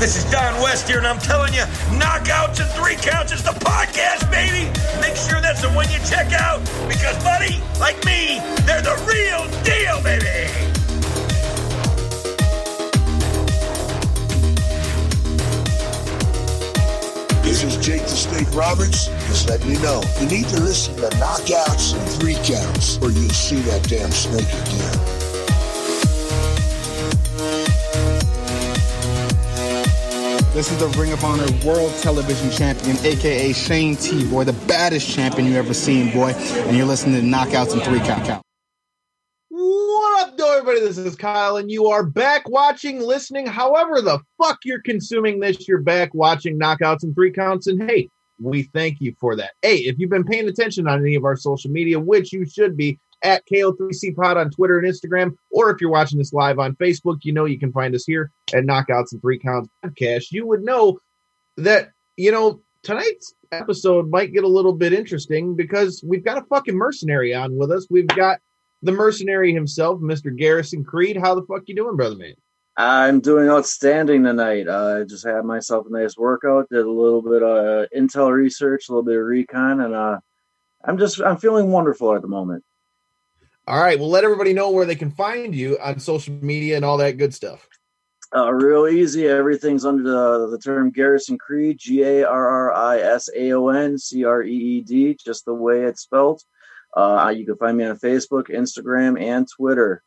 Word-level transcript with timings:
This 0.00 0.16
is 0.16 0.24
Don 0.30 0.62
West 0.62 0.88
here, 0.88 0.96
and 0.96 1.06
I'm 1.06 1.18
telling 1.18 1.52
you, 1.52 1.60
Knockouts 2.00 2.58
and 2.58 2.70
Three 2.70 2.96
Counts 2.96 3.32
is 3.32 3.42
the 3.42 3.50
podcast, 3.50 4.30
baby. 4.30 4.64
Make 4.98 5.14
sure 5.14 5.42
that's 5.42 5.60
the 5.60 5.68
one 5.68 5.90
you 5.90 5.98
check 6.08 6.32
out, 6.32 6.60
because, 6.88 7.22
buddy, 7.22 7.60
like 7.78 8.02
me, 8.06 8.40
they're 8.64 8.80
the 8.80 8.96
real 9.04 9.44
deal, 9.62 10.02
baby. 10.02 10.48
This 17.42 17.62
is 17.62 17.76
Jake 17.76 18.00
the 18.00 18.08
Snake 18.08 18.50
Roberts. 18.54 19.08
Just 19.28 19.50
letting 19.50 19.70
you 19.70 19.78
know, 19.80 20.02
you 20.18 20.26
need 20.28 20.48
to 20.48 20.60
listen 20.60 20.96
to 20.96 21.10
Knockouts 21.18 21.92
and 21.92 22.08
Three 22.18 22.36
Counts, 22.36 22.96
or 23.02 23.10
you'll 23.10 23.28
see 23.28 23.60
that 23.68 23.86
damn 23.86 24.10
snake 24.10 24.48
again. 24.48 25.19
This 30.52 30.72
is 30.72 30.78
the 30.78 30.88
Ring 30.98 31.12
of 31.12 31.22
Honor 31.24 31.46
World 31.64 31.94
Television 32.02 32.50
Champion, 32.50 32.96
aka 33.06 33.52
Shane 33.52 33.94
T, 33.94 34.26
boy, 34.26 34.42
the 34.42 34.52
baddest 34.66 35.08
champion 35.08 35.46
you 35.46 35.54
ever 35.54 35.72
seen, 35.72 36.12
boy. 36.12 36.32
And 36.32 36.76
you're 36.76 36.86
listening 36.86 37.20
to 37.20 37.26
Knockouts 37.26 37.72
and 37.72 37.80
Three 37.82 38.00
Count 38.00 38.26
Count. 38.26 38.42
What 39.48 40.28
up, 40.28 40.36
though, 40.36 40.58
everybody? 40.58 40.80
This 40.80 40.98
is 40.98 41.14
Kyle, 41.14 41.56
and 41.56 41.70
you 41.70 41.86
are 41.86 42.02
back 42.04 42.48
watching, 42.48 43.00
listening. 43.00 43.46
However, 43.46 44.02
the 44.02 44.18
fuck 44.38 44.58
you're 44.64 44.82
consuming 44.82 45.38
this, 45.38 45.68
you're 45.68 45.82
back 45.82 46.12
watching 46.14 46.58
Knockouts 46.58 47.04
and 47.04 47.14
Three 47.14 47.30
Counts. 47.30 47.68
And 47.68 47.88
hey, 47.88 48.08
we 48.40 48.64
thank 48.74 49.00
you 49.00 49.14
for 49.20 49.36
that. 49.36 49.52
Hey, 49.62 49.76
if 49.76 50.00
you've 50.00 50.10
been 50.10 50.24
paying 50.24 50.48
attention 50.48 50.88
on 50.88 50.98
any 50.98 51.14
of 51.14 51.24
our 51.24 51.36
social 51.36 51.70
media, 51.70 52.00
which 52.00 52.32
you 52.32 52.44
should 52.44 52.76
be, 52.76 52.98
at 53.22 53.46
KO3C 53.46 54.16
Pod 54.16 54.36
on 54.36 54.50
Twitter 54.50 54.78
and 54.78 54.88
Instagram, 54.88 55.36
or 55.50 55.70
if 55.70 55.80
you're 55.80 55.90
watching 55.90 56.18
this 56.18 56.32
live 56.32 56.58
on 56.58 56.74
Facebook, 56.76 57.18
you 57.22 57.32
know 57.32 57.44
you 57.44 57.58
can 57.58 57.72
find 57.72 57.94
us 57.94 58.04
here 58.04 58.30
at 58.54 58.64
Knockouts 58.64 59.12
and 59.12 59.20
Three 59.20 59.38
Counts 59.38 59.68
Podcast. 59.84 60.32
You 60.32 60.46
would 60.46 60.62
know 60.62 60.98
that, 61.56 61.90
you 62.16 62.32
know, 62.32 62.60
tonight's 62.82 63.34
episode 63.52 64.10
might 64.10 64.32
get 64.32 64.44
a 64.44 64.48
little 64.48 64.72
bit 64.72 64.92
interesting 64.92 65.54
because 65.54 66.02
we've 66.06 66.24
got 66.24 66.38
a 66.38 66.46
fucking 66.46 66.76
mercenary 66.76 67.34
on 67.34 67.56
with 67.56 67.70
us. 67.70 67.86
We've 67.90 68.06
got 68.06 68.38
the 68.82 68.92
mercenary 68.92 69.52
himself, 69.52 70.00
Mr. 70.00 70.34
Garrison 70.34 70.84
Creed. 70.84 71.16
How 71.16 71.34
the 71.34 71.42
fuck 71.42 71.62
you 71.66 71.74
doing, 71.74 71.96
brother 71.96 72.16
man? 72.16 72.34
I'm 72.76 73.20
doing 73.20 73.48
outstanding 73.48 74.24
tonight. 74.24 74.66
Uh, 74.66 75.00
I 75.00 75.04
just 75.04 75.26
had 75.26 75.44
myself 75.44 75.86
a 75.86 75.92
nice 75.92 76.16
workout, 76.16 76.70
did 76.70 76.86
a 76.86 76.90
little 76.90 77.20
bit 77.20 77.42
of 77.42 77.88
intel 77.94 78.32
research, 78.32 78.88
a 78.88 78.92
little 78.92 79.02
bit 79.02 79.18
of 79.18 79.24
recon, 79.24 79.80
and 79.80 79.94
uh, 79.94 80.18
I'm 80.84 80.96
just 80.96 81.20
I'm 81.20 81.36
feeling 81.36 81.70
wonderful 81.70 82.14
at 82.14 82.22
the 82.22 82.28
moment. 82.28 82.64
All 83.70 83.78
right. 83.78 84.00
Well, 84.00 84.08
let 84.08 84.24
everybody 84.24 84.52
know 84.52 84.70
where 84.70 84.84
they 84.84 84.96
can 84.96 85.12
find 85.12 85.54
you 85.54 85.78
on 85.78 86.00
social 86.00 86.34
media 86.42 86.74
and 86.74 86.84
all 86.84 86.96
that 86.96 87.18
good 87.18 87.32
stuff. 87.32 87.68
Uh, 88.34 88.52
real 88.52 88.88
easy. 88.88 89.28
Everything's 89.28 89.84
under 89.84 90.02
the, 90.02 90.48
the 90.48 90.58
term 90.58 90.90
Garrison 90.90 91.38
Creed, 91.38 91.78
G 91.78 92.02
A 92.02 92.24
R 92.24 92.48
R 92.48 92.74
I 92.74 92.98
S 92.98 93.28
A 93.32 93.52
O 93.52 93.68
N 93.68 93.96
C 93.96 94.24
R 94.24 94.42
E 94.42 94.52
E 94.52 94.80
D, 94.80 95.16
just 95.24 95.44
the 95.44 95.54
way 95.54 95.84
it's 95.84 96.00
spelled. 96.00 96.42
Uh, 96.96 97.32
you 97.36 97.46
can 97.46 97.56
find 97.58 97.76
me 97.76 97.84
on 97.84 97.96
Facebook, 97.96 98.48
Instagram, 98.48 99.22
and 99.22 99.46
Twitter. 99.48 100.02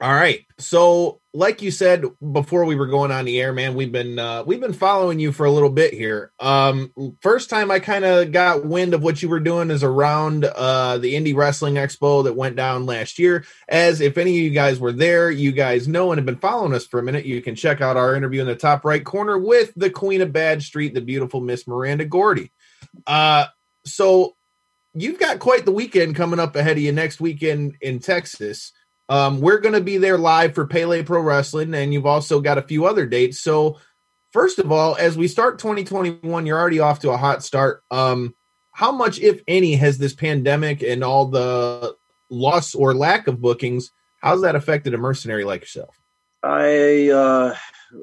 All 0.00 0.12
right. 0.12 0.44
So, 0.58 1.20
like 1.32 1.62
you 1.62 1.70
said 1.70 2.04
before 2.32 2.64
we 2.64 2.74
were 2.74 2.88
going 2.88 3.12
on 3.12 3.24
the 3.24 3.40
air, 3.40 3.52
man, 3.52 3.74
we've 3.74 3.92
been 3.92 4.18
uh, 4.18 4.42
we've 4.44 4.60
been 4.60 4.72
following 4.72 5.20
you 5.20 5.30
for 5.30 5.46
a 5.46 5.50
little 5.50 5.70
bit 5.70 5.94
here. 5.94 6.32
Um, 6.40 6.92
first 7.20 7.48
time 7.48 7.70
I 7.70 7.78
kind 7.78 8.04
of 8.04 8.32
got 8.32 8.66
wind 8.66 8.94
of 8.94 9.02
what 9.02 9.22
you 9.22 9.28
were 9.28 9.38
doing 9.38 9.70
is 9.70 9.84
around 9.84 10.44
uh, 10.44 10.98
the 10.98 11.14
Indie 11.14 11.36
Wrestling 11.36 11.74
Expo 11.74 12.24
that 12.24 12.34
went 12.34 12.56
down 12.56 12.84
last 12.84 13.18
year. 13.18 13.44
As 13.68 14.00
if 14.00 14.18
any 14.18 14.36
of 14.36 14.42
you 14.42 14.50
guys 14.50 14.80
were 14.80 14.92
there, 14.92 15.30
you 15.30 15.52
guys 15.52 15.86
know 15.86 16.10
and 16.10 16.18
have 16.18 16.26
been 16.26 16.36
following 16.36 16.74
us 16.74 16.86
for 16.86 16.98
a 16.98 17.02
minute, 17.04 17.24
you 17.24 17.40
can 17.40 17.54
check 17.54 17.80
out 17.80 17.96
our 17.96 18.16
interview 18.16 18.40
in 18.40 18.48
the 18.48 18.56
top 18.56 18.84
right 18.84 19.04
corner 19.04 19.38
with 19.38 19.72
the 19.76 19.90
Queen 19.90 20.20
of 20.20 20.32
Bad 20.32 20.62
Street, 20.62 20.94
the 20.94 21.00
beautiful 21.00 21.40
Miss 21.40 21.68
Miranda 21.68 22.04
Gordy. 22.04 22.50
Uh, 23.06 23.46
so 23.86 24.34
you've 24.94 25.18
got 25.18 25.38
quite 25.38 25.64
the 25.64 25.72
weekend 25.72 26.16
coming 26.16 26.40
up 26.40 26.56
ahead 26.56 26.76
of 26.76 26.82
you 26.82 26.92
next 26.92 27.20
weekend 27.20 27.76
in 27.80 27.98
Texas. 28.00 28.72
Um, 29.08 29.40
we're 29.40 29.58
going 29.58 29.74
to 29.74 29.80
be 29.80 29.98
there 29.98 30.18
live 30.18 30.54
for 30.54 30.66
Pele 30.66 31.02
Pro 31.02 31.20
Wrestling, 31.20 31.74
and 31.74 31.92
you've 31.92 32.06
also 32.06 32.40
got 32.40 32.58
a 32.58 32.62
few 32.62 32.86
other 32.86 33.06
dates. 33.06 33.40
So, 33.40 33.78
first 34.30 34.58
of 34.58 34.70
all, 34.72 34.96
as 34.96 35.16
we 35.16 35.28
start 35.28 35.58
2021, 35.58 36.46
you're 36.46 36.58
already 36.58 36.80
off 36.80 37.00
to 37.00 37.10
a 37.10 37.16
hot 37.16 37.42
start. 37.42 37.82
Um, 37.90 38.34
how 38.70 38.92
much, 38.92 39.20
if 39.20 39.42
any, 39.46 39.74
has 39.74 39.98
this 39.98 40.14
pandemic 40.14 40.82
and 40.82 41.04
all 41.04 41.26
the 41.26 41.94
loss 42.30 42.74
or 42.74 42.94
lack 42.94 43.26
of 43.26 43.40
bookings? 43.40 43.90
How's 44.20 44.42
that 44.42 44.56
affected 44.56 44.94
a 44.94 44.98
mercenary 44.98 45.44
like 45.44 45.60
yourself? 45.60 45.98
I 46.42 47.10
uh, 47.10 47.54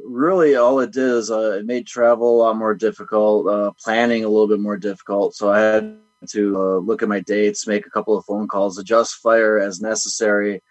really 0.06 0.56
all 0.56 0.80
it 0.80 0.92
did 0.92 1.04
is 1.04 1.31
uh, 1.31 1.58
it 1.60 1.66
made 1.66 1.88
travel 1.88 2.36
a 2.36 2.40
lot 2.44 2.56
more 2.56 2.76
difficult, 2.76 3.48
uh, 3.48 3.72
planning 3.84 4.24
a 4.24 4.30
little 4.30 4.48
bit 4.48 4.60
more 4.60 4.78
difficult. 4.78 5.36
So 5.36 5.52
I 5.52 5.60
had 5.60 5.98
to 6.30 6.58
uh, 6.58 6.78
look 6.78 7.02
at 7.02 7.10
my 7.10 7.22
dates, 7.22 7.68
make 7.68 7.86
a 7.88 7.90
couple 7.90 8.18
of 8.18 8.26
phone 8.26 8.48
calls, 8.48 8.78
adjust 8.78 9.16
fire 9.16 9.60
as 9.60 9.81
necessary 9.81 10.62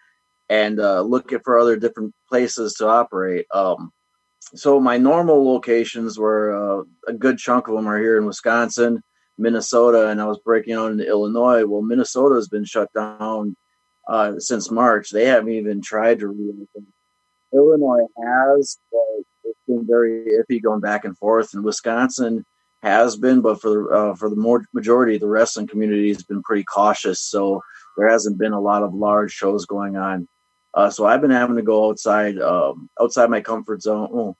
and 0.49 0.79
uh, 0.79 1.01
looking 1.01 1.39
for 1.43 1.59
other 1.59 1.75
different 1.75 2.13
places 2.27 2.73
to 2.75 2.87
operate. 2.87 3.45
Um, 3.53 3.91
so 4.55 4.79
my 4.79 4.97
normal 4.97 5.45
locations 5.45 6.17
were 6.17 6.53
uh, 6.53 6.83
a 7.07 7.13
good 7.13 7.37
chunk 7.37 7.67
of 7.67 7.75
them 7.75 7.87
are 7.87 7.99
here 7.99 8.17
in 8.17 8.25
Wisconsin, 8.25 9.01
Minnesota, 9.37 10.09
and 10.09 10.19
I 10.19 10.25
was 10.25 10.39
breaking 10.39 10.73
out 10.73 10.91
into 10.91 11.07
Illinois. 11.07 11.65
Well, 11.65 11.83
Minnesota 11.83 12.35
has 12.35 12.47
been 12.47 12.65
shut 12.65 12.91
down 12.93 13.55
uh, 14.07 14.33
since 14.39 14.71
March. 14.71 15.11
They 15.11 15.25
haven't 15.25 15.53
even 15.53 15.81
tried 15.81 16.19
to 16.19 16.27
reopen. 16.27 16.87
Illinois 17.53 18.05
has, 18.23 18.79
but 18.91 19.23
it's 19.43 19.59
been 19.67 19.85
very 19.87 20.25
iffy 20.25 20.61
going 20.61 20.81
back 20.81 21.05
and 21.05 21.17
forth. 21.17 21.53
And 21.53 21.63
Wisconsin 21.63 22.43
has 22.81 23.17
been, 23.17 23.41
but 23.41 23.61
for 23.61 23.93
uh, 23.93 24.15
for 24.15 24.29
the 24.29 24.35
more 24.35 24.65
majority, 24.73 25.15
of 25.15 25.21
the 25.21 25.27
wrestling 25.27 25.67
community 25.67 26.09
has 26.09 26.23
been 26.23 26.41
pretty 26.43 26.63
cautious. 26.63 27.21
So 27.21 27.61
there 27.97 28.09
hasn't 28.09 28.39
been 28.39 28.53
a 28.53 28.61
lot 28.61 28.83
of 28.83 28.93
large 28.93 29.31
shows 29.31 29.65
going 29.65 29.97
on. 29.97 30.27
Uh, 30.79 30.89
so 30.89 31.05
I've 31.05 31.19
been 31.19 31.31
having 31.31 31.57
to 31.57 31.61
go 31.61 31.89
outside, 31.89 32.39
um, 32.39 32.89
outside 33.01 33.29
my 33.29 33.41
comfort 33.41 33.81
zone. 33.81 34.07
Well, 34.11 34.37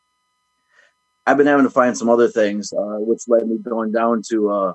I've 1.28 1.36
been 1.36 1.48
having 1.48 1.66
to 1.66 1.70
find 1.70 1.98
some 1.98 2.10
other 2.10 2.30
things, 2.30 2.72
uh, 2.72 2.98
which 3.00 3.24
led 3.28 3.46
me 3.46 3.58
going 3.58 3.92
down 3.92 4.22
to 4.30 4.50
uh, 4.50 4.74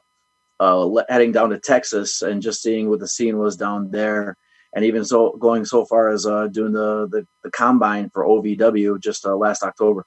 uh, 0.60 1.02
heading 1.08 1.32
down 1.32 1.50
to 1.50 1.58
Texas 1.58 2.20
and 2.20 2.42
just 2.42 2.60
seeing 2.60 2.90
what 2.90 3.00
the 3.00 3.08
scene 3.08 3.38
was 3.38 3.56
down 3.56 3.90
there, 3.90 4.36
and 4.74 4.84
even 4.84 5.06
so 5.06 5.38
going 5.40 5.64
so 5.64 5.86
far 5.86 6.10
as 6.10 6.26
uh, 6.26 6.48
doing 6.48 6.72
the, 6.72 7.08
the, 7.10 7.26
the 7.42 7.50
combine 7.50 8.10
for 8.10 8.26
OVW 8.26 9.00
just 9.00 9.24
last 9.24 9.62
October. 9.62 10.04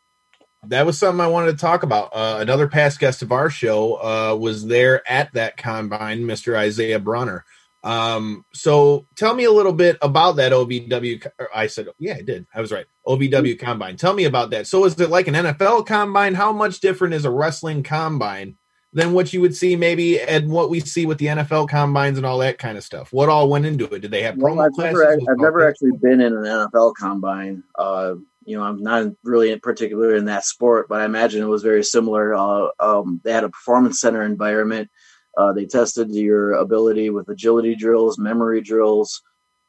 That 0.67 0.85
was 0.85 0.99
something 0.99 1.21
I 1.21 1.27
wanted 1.27 1.53
to 1.53 1.57
talk 1.57 1.81
about. 1.81 2.11
Uh, 2.13 2.37
another 2.39 2.67
past 2.67 2.99
guest 2.99 3.23
of 3.23 3.31
our 3.31 3.49
show 3.49 3.95
uh, 3.95 4.35
was 4.35 4.67
there 4.67 5.01
at 5.09 5.33
that 5.33 5.57
combine, 5.57 6.21
Mr. 6.21 6.55
Isaiah 6.55 6.99
Brunner. 6.99 7.45
Um, 7.87 8.43
so 8.53 9.07
tell 9.15 9.33
me 9.33 9.45
a 9.45 9.51
little 9.51 9.71
bit 9.71 9.97
about 10.01 10.35
that 10.35 10.51
OVW. 10.51 11.25
I 11.55 11.67
said, 11.67 11.87
yeah, 11.97 12.15
I 12.15 12.21
did. 12.21 12.45
I 12.53 12.59
was 12.59 12.73
right. 12.73 12.85
OVW 13.07 13.57
combine. 13.57 13.95
Tell 13.95 14.13
me 14.13 14.25
about 14.25 14.49
that. 14.49 14.67
So 14.67 14.83
is 14.83 14.99
it 14.99 15.09
like 15.09 15.29
an 15.29 15.35
NFL 15.35 15.85
combine? 15.85 16.33
How 16.33 16.51
much 16.51 16.81
different 16.81 17.13
is 17.13 17.23
a 17.23 17.31
wrestling 17.31 17.83
combine 17.83 18.57
than 18.91 19.13
what 19.13 19.31
you 19.31 19.39
would 19.39 19.55
see 19.55 19.77
maybe 19.77 20.19
and 20.19 20.49
what 20.49 20.69
we 20.69 20.81
see 20.81 21.05
with 21.05 21.17
the 21.17 21.27
NFL 21.27 21.69
combines 21.69 22.17
and 22.17 22.25
all 22.25 22.39
that 22.39 22.57
kind 22.57 22.77
of 22.77 22.83
stuff? 22.83 23.13
What 23.13 23.29
all 23.29 23.47
went 23.47 23.65
into 23.65 23.85
it? 23.85 24.01
Did 24.01 24.11
they 24.11 24.23
have 24.23 24.35
promo 24.35 24.57
well, 24.57 24.65
I've 24.65 24.73
classes? 24.73 24.99
Never, 24.99 25.31
I've 25.31 25.37
never 25.37 25.69
actually 25.69 25.91
been 26.01 26.19
in 26.19 26.35
an 26.35 26.43
NFL 26.43 26.95
combine. 26.99 27.63
Uh, 27.79 28.15
you 28.43 28.57
know, 28.57 28.63
I'm 28.63 28.83
not 28.83 29.13
really 29.23 29.51
in 29.51 29.61
particular 29.61 30.13
in 30.13 30.25
that 30.25 30.43
sport, 30.43 30.89
but 30.89 30.99
I 30.99 31.05
imagine 31.05 31.41
it 31.41 31.47
was 31.47 31.63
very 31.63 31.85
similar. 31.85 32.33
Uh, 32.33 32.67
um, 32.81 33.21
they 33.23 33.31
had 33.31 33.45
a 33.45 33.49
performance 33.49 34.01
center 34.01 34.23
environment 34.23 34.89
uh, 35.37 35.53
they 35.53 35.65
tested 35.65 36.09
your 36.09 36.53
ability 36.53 37.11
with 37.11 37.29
agility 37.29 37.75
drills, 37.75 38.17
memory 38.17 38.59
drills. 38.59 39.21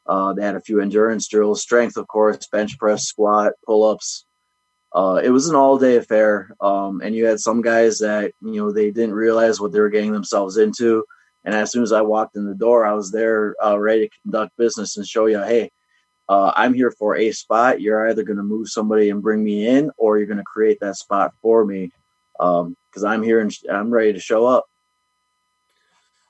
Uh, 0.07 0.33
they 0.33 0.43
had 0.43 0.55
a 0.55 0.61
few 0.61 0.81
endurance 0.81 1.27
drills, 1.27 1.61
strength, 1.61 1.95
of 1.95 2.07
course, 2.07 2.47
bench 2.47 2.77
press, 2.79 3.05
squat, 3.05 3.53
pull 3.65 3.83
ups. 3.83 4.25
Uh, 4.93 5.21
it 5.23 5.29
was 5.29 5.47
an 5.47 5.55
all 5.55 5.77
day 5.77 5.97
affair. 5.97 6.55
Um, 6.59 7.01
and 7.01 7.15
you 7.15 7.25
had 7.25 7.39
some 7.39 7.61
guys 7.61 7.99
that, 7.99 8.33
you 8.41 8.55
know, 8.55 8.71
they 8.71 8.89
didn't 8.89 9.13
realize 9.13 9.61
what 9.61 9.71
they 9.71 9.79
were 9.79 9.89
getting 9.89 10.11
themselves 10.11 10.57
into. 10.57 11.05
And 11.45 11.53
as 11.53 11.71
soon 11.71 11.83
as 11.83 11.91
I 11.91 12.01
walked 12.01 12.35
in 12.35 12.47
the 12.47 12.55
door, 12.55 12.83
I 12.83 12.93
was 12.93 13.11
there 13.11 13.55
uh, 13.63 13.77
ready 13.77 14.07
to 14.07 14.19
conduct 14.23 14.57
business 14.57 14.97
and 14.97 15.05
show 15.05 15.27
you, 15.27 15.39
hey, 15.43 15.71
uh, 16.27 16.51
I'm 16.55 16.73
here 16.73 16.91
for 16.91 17.15
a 17.15 17.31
spot. 17.31 17.79
You're 17.79 18.09
either 18.09 18.23
going 18.23 18.37
to 18.37 18.43
move 18.43 18.69
somebody 18.69 19.11
and 19.11 19.21
bring 19.21 19.43
me 19.43 19.67
in, 19.67 19.91
or 19.97 20.17
you're 20.17 20.27
going 20.27 20.37
to 20.37 20.43
create 20.43 20.79
that 20.81 20.95
spot 20.95 21.33
for 21.43 21.63
me 21.63 21.91
because 22.33 23.03
um, 23.03 23.05
I'm 23.05 23.21
here 23.21 23.39
and 23.39 23.55
I'm 23.71 23.91
ready 23.91 24.13
to 24.13 24.19
show 24.19 24.47
up. 24.47 24.65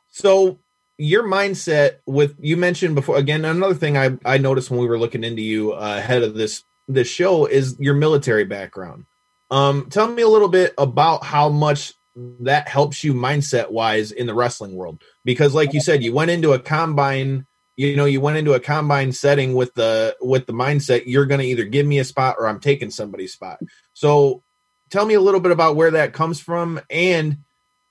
So 0.10 0.60
your 0.98 1.24
mindset 1.24 1.98
with 2.06 2.36
you 2.40 2.58
mentioned 2.58 2.94
before 2.94 3.18
again 3.18 3.46
another 3.46 3.74
thing 3.74 3.98
I 3.98 4.18
I 4.26 4.38
noticed 4.38 4.70
when 4.70 4.82
we 4.82 4.88
were 4.88 5.00
looking 5.00 5.24
into 5.24 5.42
you 5.42 5.74
uh, 5.74 5.96
ahead 5.98 6.24
of 6.24 6.36
this 6.36 6.64
this 6.88 7.08
show 7.08 7.46
is 7.46 7.78
your 7.80 7.94
military 7.94 8.44
background. 8.44 9.06
Um, 9.52 9.88
tell 9.90 10.08
me 10.08 10.22
a 10.22 10.28
little 10.28 10.50
bit 10.50 10.74
about 10.78 11.24
how 11.24 11.50
much 11.50 11.94
that 12.42 12.68
helps 12.68 13.04
you 13.04 13.14
mindset 13.14 13.72
wise 13.72 14.12
in 14.12 14.28
the 14.28 14.34
wrestling 14.34 14.76
world 14.76 15.02
because 15.24 15.54
like 15.54 15.74
you 15.74 15.80
said 15.80 16.04
you 16.04 16.14
went 16.14 16.32
into 16.32 16.52
a 16.52 16.60
combine 16.60 17.46
you 17.78 17.96
know 17.96 18.06
you 18.06 18.20
went 18.20 18.38
into 18.38 18.54
a 18.54 18.60
combine 18.60 19.12
setting 19.12 19.54
with 19.54 19.74
the 19.76 20.16
with 20.20 20.46
the 20.46 20.54
mindset 20.54 21.04
you're 21.06 21.26
going 21.26 21.40
to 21.40 21.46
either 21.46 21.64
give 21.64 21.86
me 21.86 22.00
a 22.00 22.04
spot 22.04 22.36
or 22.38 22.48
i'm 22.48 22.60
taking 22.60 22.90
somebody's 22.90 23.32
spot 23.32 23.60
so 23.94 24.44
tell 24.90 25.06
me 25.06 25.14
a 25.14 25.22
little 25.22 25.40
bit 25.40 25.52
about 25.52 25.76
where 25.76 25.92
that 25.92 26.12
comes 26.12 26.42
from 26.42 26.82
and 26.90 27.38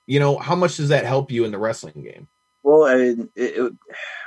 you 0.09 0.19
know 0.19 0.39
how 0.39 0.57
much 0.57 0.79
does 0.79 0.89
that 0.89 1.05
help 1.05 1.31
you 1.31 1.45
in 1.45 1.53
the 1.53 1.59
wrestling 1.59 2.03
game? 2.03 2.27
Well 2.63 2.85
I, 2.85 2.95
it, 2.95 3.29
it, 3.37 3.73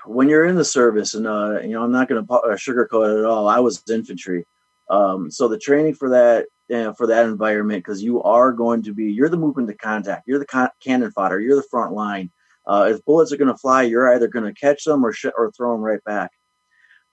when 0.06 0.30
you're 0.30 0.46
in 0.46 0.56
the 0.56 0.64
service 0.64 1.16
and 1.16 1.28
uh, 1.28 1.60
you 1.62 1.70
know 1.70 1.84
i'm 1.84 1.92
not 1.92 2.08
going 2.08 2.26
to 2.26 2.34
uh, 2.34 2.56
sugarcoat 2.56 3.16
it 3.16 3.20
at 3.20 3.26
all. 3.26 3.50
I 3.50 3.60
was 3.60 3.84
infantry. 3.90 4.46
Um, 4.90 5.32
so 5.32 5.48
the 5.48 5.58
training 5.58 5.96
for 5.96 6.10
that 6.10 6.46
uh, 6.74 6.94
for 6.94 7.08
that 7.08 7.26
environment 7.26 7.84
because 7.84 8.04
you 8.04 8.22
are 8.22 8.54
going 8.54 8.84
to 8.84 8.94
be 8.94 9.12
you're 9.12 9.28
the 9.28 9.38
movement 9.38 9.68
to 9.70 9.74
contact. 9.74 10.28
You're 10.28 10.40
the 10.40 10.46
con- 10.46 10.70
cannon 10.82 11.12
fodder. 11.12 11.40
You're 11.40 11.56
the 11.56 11.68
front 11.72 11.94
line. 11.94 12.32
Uh, 12.68 12.92
if 12.94 13.04
bullets 13.04 13.34
are 13.34 13.38
going 13.38 13.52
to 13.52 13.58
fly 13.58 13.82
you're 13.82 14.14
either 14.14 14.28
going 14.28 14.46
to 14.46 14.54
catch 14.54 14.84
them 14.84 15.04
or 15.04 15.12
sh- 15.12 15.36
or 15.36 15.52
throw 15.52 15.74
them 15.74 15.82
right 15.82 16.04
back. 16.04 16.30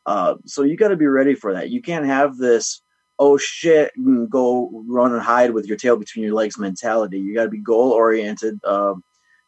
Uh, 0.04 0.34
so 0.44 0.62
you 0.62 0.76
got 0.76 0.88
to 0.88 0.96
be 0.96 1.06
ready 1.06 1.34
for 1.34 1.54
that. 1.54 1.70
You 1.70 1.80
can't 1.80 2.04
have 2.04 2.36
this 2.36 2.82
oh 3.18 3.36
shit 3.36 3.92
go 4.28 4.84
run 4.86 5.12
and 5.12 5.22
hide 5.22 5.50
with 5.50 5.66
your 5.66 5.76
tail 5.76 5.96
between 5.96 6.24
your 6.24 6.34
legs 6.34 6.58
mentality 6.58 7.18
you 7.18 7.34
got 7.34 7.44
to 7.44 7.50
be 7.50 7.58
goal 7.58 7.90
oriented 7.90 8.58
uh, 8.64 8.94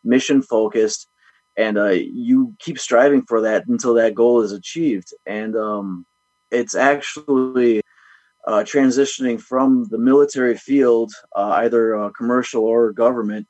mission 0.05 0.43
focused 0.43 1.08
and 1.56 1.76
uh, 1.76 1.88
you 1.88 2.55
keep 2.58 2.78
striving 2.78 3.22
for 3.22 3.40
that 3.43 3.67
until 3.67 3.94
that 3.94 4.14
goal 4.14 4.40
is 4.40 4.52
achieved 4.52 5.12
and 5.26 5.56
um, 5.56 6.06
it's 6.50 6.75
actually 6.75 7.82
uh, 8.46 8.64
transitioning 8.64 9.40
from 9.40 9.84
the 9.90 9.99
military 9.99 10.56
field, 10.56 11.12
uh, 11.37 11.50
either 11.56 11.96
uh, 11.96 12.11
commercial 12.11 12.64
or 12.64 12.93
government, 12.93 13.46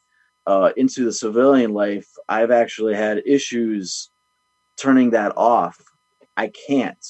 uh, 0.47 0.73
into 0.77 1.05
the 1.05 1.13
civilian 1.13 1.73
life, 1.73 2.09
I've 2.29 2.51
actually 2.51 2.95
had 2.95 3.23
issues 3.27 4.11
turning 4.77 5.11
that 5.11 5.33
off. 5.37 5.77
I 6.37 6.49
can't. 6.49 7.07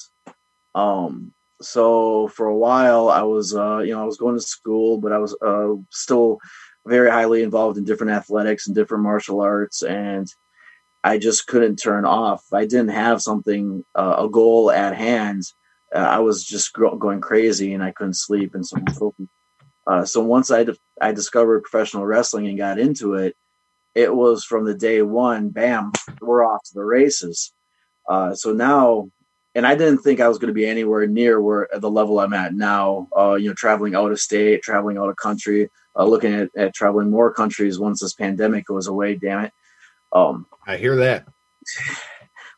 Um, 0.75 1.33
so 1.61 2.27
for 2.29 2.47
a 2.47 2.57
while, 2.57 3.09
I 3.09 3.21
was, 3.23 3.55
uh, 3.55 3.79
you 3.79 3.93
know, 3.93 4.01
I 4.01 4.05
was 4.05 4.17
going 4.17 4.35
to 4.35 4.41
school, 4.41 4.99
but 4.99 5.11
I 5.11 5.17
was 5.17 5.35
uh, 5.41 5.73
still 5.89 6.39
very 6.85 7.09
highly 7.09 7.43
involved 7.43 7.77
in 7.77 7.85
different 7.85 8.13
athletics 8.13 8.67
and 8.67 8.75
different 8.75 9.03
martial 9.03 9.41
arts, 9.41 9.83
and 9.83 10.27
I 11.03 11.17
just 11.17 11.47
couldn't 11.47 11.77
turn 11.77 12.05
off. 12.05 12.43
I 12.51 12.65
didn't 12.65 12.89
have 12.89 13.21
something, 13.21 13.83
a 13.95 14.27
goal 14.29 14.71
at 14.71 14.95
hand 14.95 15.43
uh, 15.93 15.99
I 15.99 16.19
was 16.19 16.43
just 16.43 16.73
going 16.73 17.21
crazy 17.21 17.73
and 17.73 17.83
I 17.83 17.91
couldn't 17.91 18.15
sleep 18.15 18.55
and 18.55 18.65
so. 18.65 19.13
Uh, 19.87 20.05
so 20.05 20.21
once 20.21 20.51
I, 20.51 20.65
I 21.01 21.11
discovered 21.11 21.63
professional 21.63 22.05
wrestling 22.05 22.47
and 22.47 22.57
got 22.57 22.79
into 22.79 23.15
it, 23.15 23.35
it 23.93 24.13
was 24.13 24.45
from 24.45 24.63
the 24.63 24.75
day 24.75 25.01
one, 25.01 25.49
bam, 25.49 25.91
we're 26.21 26.45
off 26.45 26.63
to 26.65 26.73
the 26.73 26.83
races. 26.83 27.51
Uh, 28.07 28.33
so 28.33 28.53
now, 28.53 29.09
and 29.53 29.67
I 29.67 29.75
didn't 29.75 29.99
think 29.99 30.19
I 30.19 30.27
was 30.27 30.37
going 30.37 30.47
to 30.47 30.53
be 30.53 30.65
anywhere 30.65 31.05
near 31.07 31.41
where 31.41 31.67
the 31.73 31.91
level 31.91 32.19
I'm 32.19 32.33
at 32.33 32.53
now. 32.53 33.07
Uh, 33.17 33.35
you 33.35 33.49
know, 33.49 33.53
traveling 33.53 33.95
out 33.95 34.11
of 34.11 34.19
state, 34.19 34.61
traveling 34.61 34.97
out 34.97 35.09
of 35.09 35.17
country, 35.17 35.69
uh, 35.97 36.05
looking 36.05 36.33
at, 36.33 36.49
at, 36.55 36.73
traveling 36.73 37.09
more 37.09 37.33
countries 37.33 37.79
once 37.79 38.01
this 38.01 38.13
pandemic 38.13 38.65
goes 38.65 38.87
away. 38.87 39.15
Damn 39.15 39.45
it! 39.45 39.53
Um, 40.13 40.45
I 40.65 40.77
hear 40.77 40.95
that. 40.97 41.27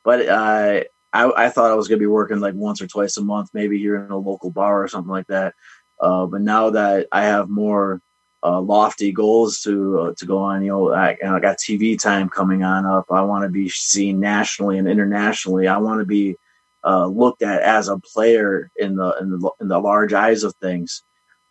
But 0.04 0.28
uh, 0.28 0.84
I, 1.14 1.46
I 1.46 1.50
thought 1.50 1.72
I 1.72 1.76
was 1.76 1.88
going 1.88 2.00
to 2.00 2.04
be 2.04 2.08
working 2.08 2.40
like 2.40 2.56
once 2.56 2.82
or 2.82 2.88
twice 2.88 3.18
a 3.18 3.24
month, 3.24 3.50
maybe 3.54 3.80
here 3.80 4.04
in 4.04 4.12
a 4.12 4.18
local 4.18 4.52
bar 4.52 4.84
or 4.84 4.88
something 4.88 5.12
like 5.12 5.28
that. 5.28 5.54
Uh, 6.00 6.26
but 6.26 6.42
now 6.42 6.72
that 6.72 7.08
I 7.12 7.24
have 7.24 7.50
more 7.50 8.02
uh, 8.44 8.60
lofty 8.60 9.14
goals 9.14 9.62
to 9.62 10.00
uh, 10.00 10.14
to 10.18 10.26
go 10.26 10.40
on, 10.40 10.64
you 10.64 10.70
know, 10.70 10.94
I, 10.94 11.12
I 11.26 11.40
got 11.40 11.58
TV 11.58 12.00
time 12.00 12.30
coming 12.30 12.64
on 12.64 12.86
up. 12.86 13.06
I 13.10 13.22
want 13.22 13.44
to 13.44 13.50
be 13.50 13.70
seen 13.70 14.20
nationally 14.20 14.78
and 14.78 14.88
internationally. 14.88 15.68
I 15.68 15.78
want 15.78 16.02
to 16.02 16.06
be 16.06 16.36
uh, 16.86 17.08
looked 17.08 17.42
at 17.42 17.62
as 17.62 17.88
a 17.88 18.00
player 18.00 18.72
in 18.76 18.96
the 18.96 19.16
in 19.20 19.30
the 19.32 19.52
in 19.62 19.68
the 19.68 19.80
large 19.80 20.14
eyes 20.14 20.44
of 20.44 20.56
things. 20.56 21.04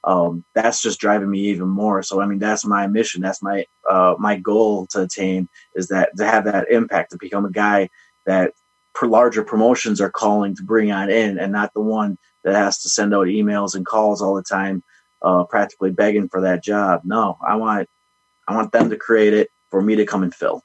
Um, 0.05 0.45
that's 0.55 0.83
just 0.83 0.99
driving 0.99 1.31
me 1.31 1.41
even 1.41 1.69
more. 1.69 2.03
So 2.03 2.21
I 2.21 2.27
mean, 2.27 2.39
that's 2.39 2.65
my 2.65 2.87
mission. 2.87 3.23
That's 3.23 3.43
my 3.43 3.65
uh, 3.89 4.15
my 4.19 4.37
goal 4.39 4.87
to 4.89 5.03
attain 5.03 5.49
is 5.75 5.89
that 5.89 6.11
to 6.17 6.25
have 6.25 6.45
that 6.45 6.71
impact 6.71 7.13
to 7.13 7.19
become 7.19 7.45
a 7.45 7.51
guy 7.51 7.89
that 8.27 8.53
larger 9.03 9.43
promotions 9.43 10.01
are 10.01 10.11
calling 10.11 10.55
to 10.55 10.63
bring 10.63 10.93
on 10.93 11.11
in 11.11 11.39
and 11.39 11.53
not 11.53 11.73
the 11.75 11.81
one 11.81 12.17
that 12.45 12.55
has 12.55 12.81
to 12.83 12.89
send 12.89 13.15
out 13.15 13.27
emails 13.27 13.75
and 13.75 13.87
calls 13.87 14.23
all 14.23 14.35
the 14.35 14.43
time 14.43 14.83
uh, 15.23 15.45
practically 15.45 15.91
begging 15.91 16.29
for 16.29 16.41
that 16.41 16.63
job 16.63 17.01
no 17.05 17.37
i 17.45 17.57
want 17.57 17.89
i 18.47 18.55
want 18.55 18.71
them 18.71 18.91
to 18.91 18.97
create 18.97 19.35
it 19.35 19.49
for 19.71 19.83
me 19.83 19.97
to 19.97 20.07
come 20.07 20.23
and 20.23 20.35
fill 20.35 20.63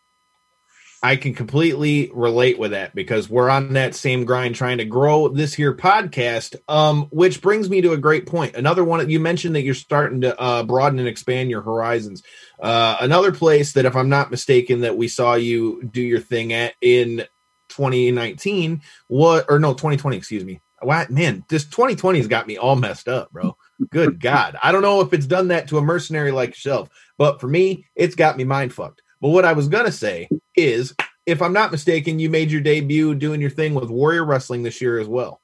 i 1.07 1.15
can 1.15 1.33
completely 1.33 2.11
relate 2.13 2.59
with 2.59 2.71
that 2.71 2.93
because 2.93 3.29
we're 3.29 3.49
on 3.49 3.73
that 3.73 3.95
same 3.95 4.25
grind 4.25 4.55
trying 4.55 4.77
to 4.77 4.85
grow 4.85 5.29
this 5.29 5.53
here 5.53 5.73
podcast 5.73 6.55
um, 6.67 7.03
which 7.11 7.41
brings 7.41 7.69
me 7.69 7.81
to 7.81 7.93
a 7.93 7.97
great 7.97 8.25
point. 8.25 8.55
Another 8.55 8.83
one 8.83 9.09
you 9.09 9.19
mentioned 9.19 9.55
that 9.55 9.61
you're 9.61 9.73
starting 9.73 10.21
to 10.21 10.37
uh, 10.39 10.63
broaden 10.63 10.99
and 10.99 11.07
expand 11.07 11.49
your 11.49 11.61
horizons. 11.61 12.23
Uh, 12.61 12.97
another 12.99 13.31
place 13.31 13.73
that 13.73 13.85
if 13.85 13.95
i'm 13.95 14.09
not 14.09 14.31
mistaken 14.31 14.81
that 14.81 14.97
we 14.97 15.07
saw 15.07 15.35
you 15.35 15.83
do 15.91 16.01
your 16.01 16.19
thing 16.19 16.51
at 16.51 16.73
in 16.81 17.23
2019 17.69 18.81
what 19.07 19.45
or 19.47 19.59
no 19.59 19.73
2020 19.73 20.17
excuse 20.17 20.43
me. 20.43 20.59
What 20.81 21.09
man 21.09 21.45
this 21.47 21.63
2020 21.65 22.19
has 22.19 22.27
got 22.27 22.47
me 22.47 22.57
all 22.57 22.75
messed 22.75 23.07
up 23.07 23.31
bro. 23.31 23.55
Good 23.91 24.19
god. 24.21 24.57
I 24.61 24.71
don't 24.73 24.81
know 24.81 24.99
if 25.01 25.13
it's 25.13 25.25
done 25.25 25.49
that 25.49 25.69
to 25.69 25.77
a 25.77 25.81
mercenary 25.81 26.31
like 26.31 26.49
yourself 26.49 26.89
but 27.17 27.39
for 27.39 27.47
me 27.47 27.85
it's 27.95 28.15
got 28.15 28.35
me 28.35 28.43
mind 28.43 28.73
fucked. 28.73 29.03
But 29.21 29.29
what 29.29 29.45
i 29.45 29.53
was 29.53 29.67
gonna 29.67 29.91
say 29.91 30.27
is 30.57 30.93
if 31.25 31.41
i'm 31.41 31.53
not 31.53 31.71
mistaken 31.71 32.19
you 32.19 32.29
made 32.29 32.51
your 32.51 32.61
debut 32.61 33.15
doing 33.15 33.39
your 33.39 33.49
thing 33.49 33.73
with 33.73 33.89
warrior 33.89 34.25
wrestling 34.25 34.63
this 34.63 34.81
year 34.81 34.99
as 34.99 35.07
well 35.07 35.41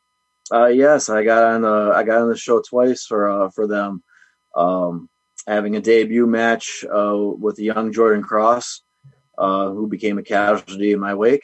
uh 0.52 0.66
yes 0.66 1.10
i 1.10 1.24
got 1.24 1.44
on 1.44 1.62
the 1.62 1.94
i 1.96 2.04
got 2.04 2.22
on 2.22 2.30
the 2.30 2.38
show 2.38 2.62
twice 2.62 3.06
for 3.06 3.30
uh 3.30 3.50
for 3.50 3.68
them 3.68 4.04
um 4.56 5.10
having 5.48 5.76
a 5.76 5.82
debut 5.82 6.28
match 6.28 6.84
uh 6.94 7.18
with 7.18 7.56
the 7.56 7.64
young 7.64 7.92
jordan 7.92 8.24
cross 8.24 8.82
uh 9.38 9.70
who 9.70 9.88
became 9.88 10.18
a 10.18 10.24
casualty 10.24 10.92
in 10.92 11.00
my 11.00 11.14
wake 11.14 11.44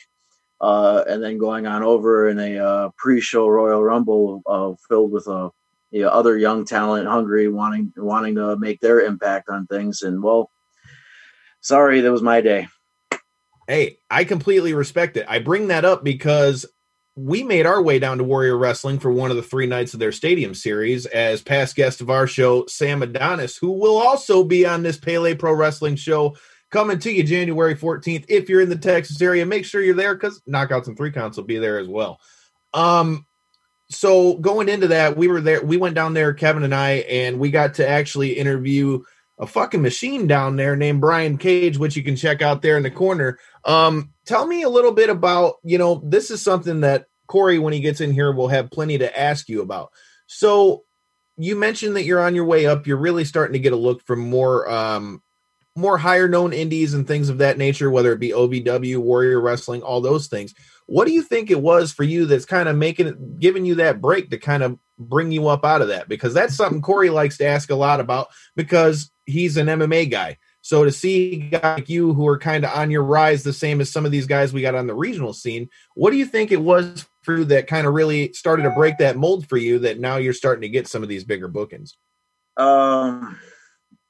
uh, 0.62 1.06
and 1.08 1.24
then 1.24 1.38
going 1.38 1.66
on 1.66 1.84
over 1.84 2.28
in 2.28 2.38
a 2.38 2.58
uh, 2.58 2.90
pre-show 2.98 3.48
Royal 3.48 3.82
Rumble 3.82 4.42
uh, 4.46 4.74
filled 4.90 5.10
with 5.10 5.26
a 5.28 5.32
uh, 5.32 5.50
you 5.92 6.02
know, 6.04 6.10
other 6.10 6.38
young 6.38 6.66
talent, 6.66 7.08
hungry, 7.08 7.48
wanting 7.48 7.92
wanting 7.98 8.36
to 8.36 8.56
make 8.58 8.80
their 8.80 9.00
impact 9.02 9.50
on 9.50 9.66
things. 9.66 10.04
And 10.04 10.22
well, 10.22 10.52
sorry, 11.62 12.02
that 12.02 12.12
was 12.12 12.22
my 12.22 12.42
day. 12.42 12.68
Hey, 13.70 14.00
I 14.10 14.24
completely 14.24 14.74
respect 14.74 15.16
it. 15.16 15.28
I 15.30 15.38
bring 15.38 15.68
that 15.68 15.86
up 15.86 16.04
because 16.04 16.66
we 17.16 17.44
made 17.44 17.68
our 17.68 17.80
way 17.80 18.00
down 18.00 18.18
to 18.18 18.24
Warrior 18.24 18.58
Wrestling 18.58 18.98
for 18.98 19.12
one 19.12 19.30
of 19.30 19.38
the 19.38 19.44
three 19.44 19.68
nights 19.68 19.94
of 19.94 20.00
their 20.00 20.12
stadium 20.12 20.56
series 20.56 21.06
as 21.06 21.44
past 21.44 21.76
guest 21.76 22.02
of 22.02 22.10
our 22.10 22.26
show, 22.26 22.66
Sam 22.66 23.04
Adonis, 23.04 23.58
who 23.58 23.70
will 23.70 24.00
also 24.00 24.44
be 24.44 24.66
on 24.66 24.82
this 24.82 24.98
Pele 24.98 25.36
Pro 25.36 25.54
Wrestling 25.54 25.98
show 25.98 26.36
coming 26.72 26.98
to 26.98 27.12
you 27.12 27.22
January 27.22 27.76
14th. 27.76 28.26
If 28.28 28.50
you're 28.50 28.62
in 28.62 28.70
the 28.70 28.76
Texas 28.76 29.22
area, 29.22 29.46
make 29.46 29.66
sure 29.66 29.84
you're 29.84 29.94
there 29.94 30.16
because 30.16 30.42
knockouts 30.50 30.88
and 30.88 30.98
three 30.98 31.12
counts 31.12 31.38
will 31.38 31.44
be 31.44 31.60
there 31.60 31.78
as 31.78 31.88
well. 31.88 32.20
Um, 32.74 33.28
so 33.92 34.34
going 34.38 34.68
into 34.68 34.88
that, 34.88 35.16
we 35.16 35.28
were 35.28 35.42
there, 35.42 35.64
we 35.64 35.78
went 35.78 35.94
down 35.94 36.16
there, 36.16 36.34
Kevin 36.34 36.64
and 36.64 36.74
I, 36.74 37.06
and 37.08 37.38
we 37.38 37.52
got 37.52 37.76
to 37.76 37.88
actually 37.88 38.32
interview 38.32 39.04
a 39.40 39.48
fucking 39.48 39.82
machine 39.82 40.28
down 40.28 40.58
there 40.58 40.76
named 40.76 41.02
Brian 41.02 41.38
Cage, 41.38 41.78
which 41.78 41.96
you 41.96 42.04
can 42.04 42.16
check 42.16 42.42
out 42.42 42.62
there 42.62 42.76
in 42.76 42.84
the 42.84 42.92
corner. 42.92 43.40
Um, 43.64 44.12
tell 44.26 44.46
me 44.46 44.64
a 44.64 44.70
little 44.70 44.92
bit 44.92 45.10
about, 45.10 45.56
you 45.64 45.78
know, 45.78 46.02
this 46.06 46.30
is 46.30 46.42
something 46.42 46.82
that 46.82 47.06
Corey, 47.28 47.58
when 47.58 47.74
he 47.74 47.80
gets 47.80 48.02
in 48.02 48.12
here, 48.12 48.34
will 48.34 48.50
have 48.50 48.72
plenty 48.72 48.98
to 48.98 49.20
ask 49.20 49.48
you 49.48 49.62
about. 49.62 49.92
So 50.28 50.84
you 51.38 51.56
mentioned 51.56 51.96
that 51.96 52.04
you're 52.04 52.22
on 52.22 52.36
your 52.36 52.46
way 52.46 52.66
up. 52.66 52.86
You're 52.86 52.98
really 52.98 53.24
starting 53.24 53.54
to 53.54 53.60
get 53.60 53.72
a 53.72 53.78
look 53.78 54.06
from 54.06 54.20
more 54.20 54.70
um, 54.70 55.22
more 55.80 55.98
higher 55.98 56.28
known 56.28 56.54
indies 56.54 56.94
and 56.94 57.08
things 57.08 57.30
of 57.30 57.40
that 57.40 57.58
nature, 57.58 57.90
whether 57.90 58.12
it 58.12 58.20
be 58.20 58.30
OVW, 58.30 58.98
Warrior 58.98 59.42
Wrestling, 59.42 59.82
all 59.82 60.02
those 60.02 60.28
things. 60.28 60.54
What 60.86 61.06
do 61.06 61.14
you 61.14 61.22
think 61.22 61.50
it 61.50 61.62
was 61.62 61.92
for 61.92 62.04
you 62.04 62.26
that's 62.26 62.46
kind 62.46 62.68
of 62.68 62.76
making 62.76 63.08
it, 63.08 63.40
giving 63.40 63.66
you 63.66 63.76
that 63.76 64.02
break 64.02 64.30
to 64.32 64.38
kind 64.38 64.64
of 64.64 64.78
bring 64.98 65.32
you 65.32 65.48
up 65.48 65.64
out 65.64 65.82
of 65.82 65.88
that? 65.90 66.10
Because 66.10 66.34
that's 66.34 66.56
something 66.56 66.82
Corey 66.82 67.10
likes 67.10 67.38
to 67.38 67.46
ask 67.46 67.70
a 67.70 67.76
lot 67.76 68.00
about 68.00 68.28
because 68.56 69.12
he's 69.26 69.58
an 69.58 69.68
MMA 69.68 70.10
guy. 70.10 70.38
So 70.62 70.84
to 70.84 70.92
see 70.92 71.38
guys 71.38 71.62
like 71.64 71.90
you 71.90 72.14
who 72.14 72.28
are 72.28 72.38
kind 72.38 72.66
of 72.66 72.76
on 72.76 72.92
your 72.92 73.04
rise, 73.04 73.44
the 73.44 73.54
same 73.54 73.80
as 73.82 73.90
some 73.90 74.06
of 74.06 74.12
these 74.12 74.28
guys 74.28 74.52
we 74.52 74.62
got 74.62 74.76
on 74.76 74.88
the 74.88 74.96
regional 74.96 75.34
scene, 75.34 75.70
what 75.96 76.12
do 76.12 76.18
you 76.18 76.26
think 76.26 76.52
it 76.52 76.62
was 76.62 77.08
for 77.22 77.38
you 77.38 77.46
that 77.46 77.68
kind 77.68 77.88
of 77.88 77.94
really 77.94 78.34
started 78.34 78.64
to 78.64 78.72
break 78.72 78.98
that 78.98 79.16
mold 79.16 79.48
for 79.48 79.58
you 79.58 79.80
that 79.80 80.00
now 80.00 80.18
you're 80.18 80.34
starting 80.34 80.62
to 80.62 80.70
get 80.70 80.88
some 80.88 81.02
of 81.02 81.10
these 81.10 81.24
bigger 81.24 81.48
bookings? 81.48 81.98
Um, 82.58 83.40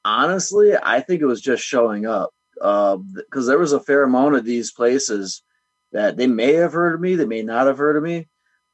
honestly, 0.04 0.72
I 0.76 1.00
think 1.00 1.20
it 1.20 1.26
was 1.26 1.40
just 1.40 1.62
showing 1.62 2.06
up 2.06 2.30
because 2.54 3.02
uh, 3.24 3.42
there 3.44 3.58
was 3.58 3.72
a 3.72 3.80
fair 3.80 4.02
amount 4.02 4.34
of 4.34 4.44
these 4.44 4.72
places 4.72 5.42
that 5.92 6.16
they 6.16 6.26
may 6.26 6.54
have 6.54 6.72
heard 6.72 6.94
of 6.94 7.00
me, 7.00 7.16
they 7.16 7.26
may 7.26 7.42
not 7.42 7.66
have 7.66 7.78
heard 7.78 7.96
of 7.96 8.02
me, 8.02 8.28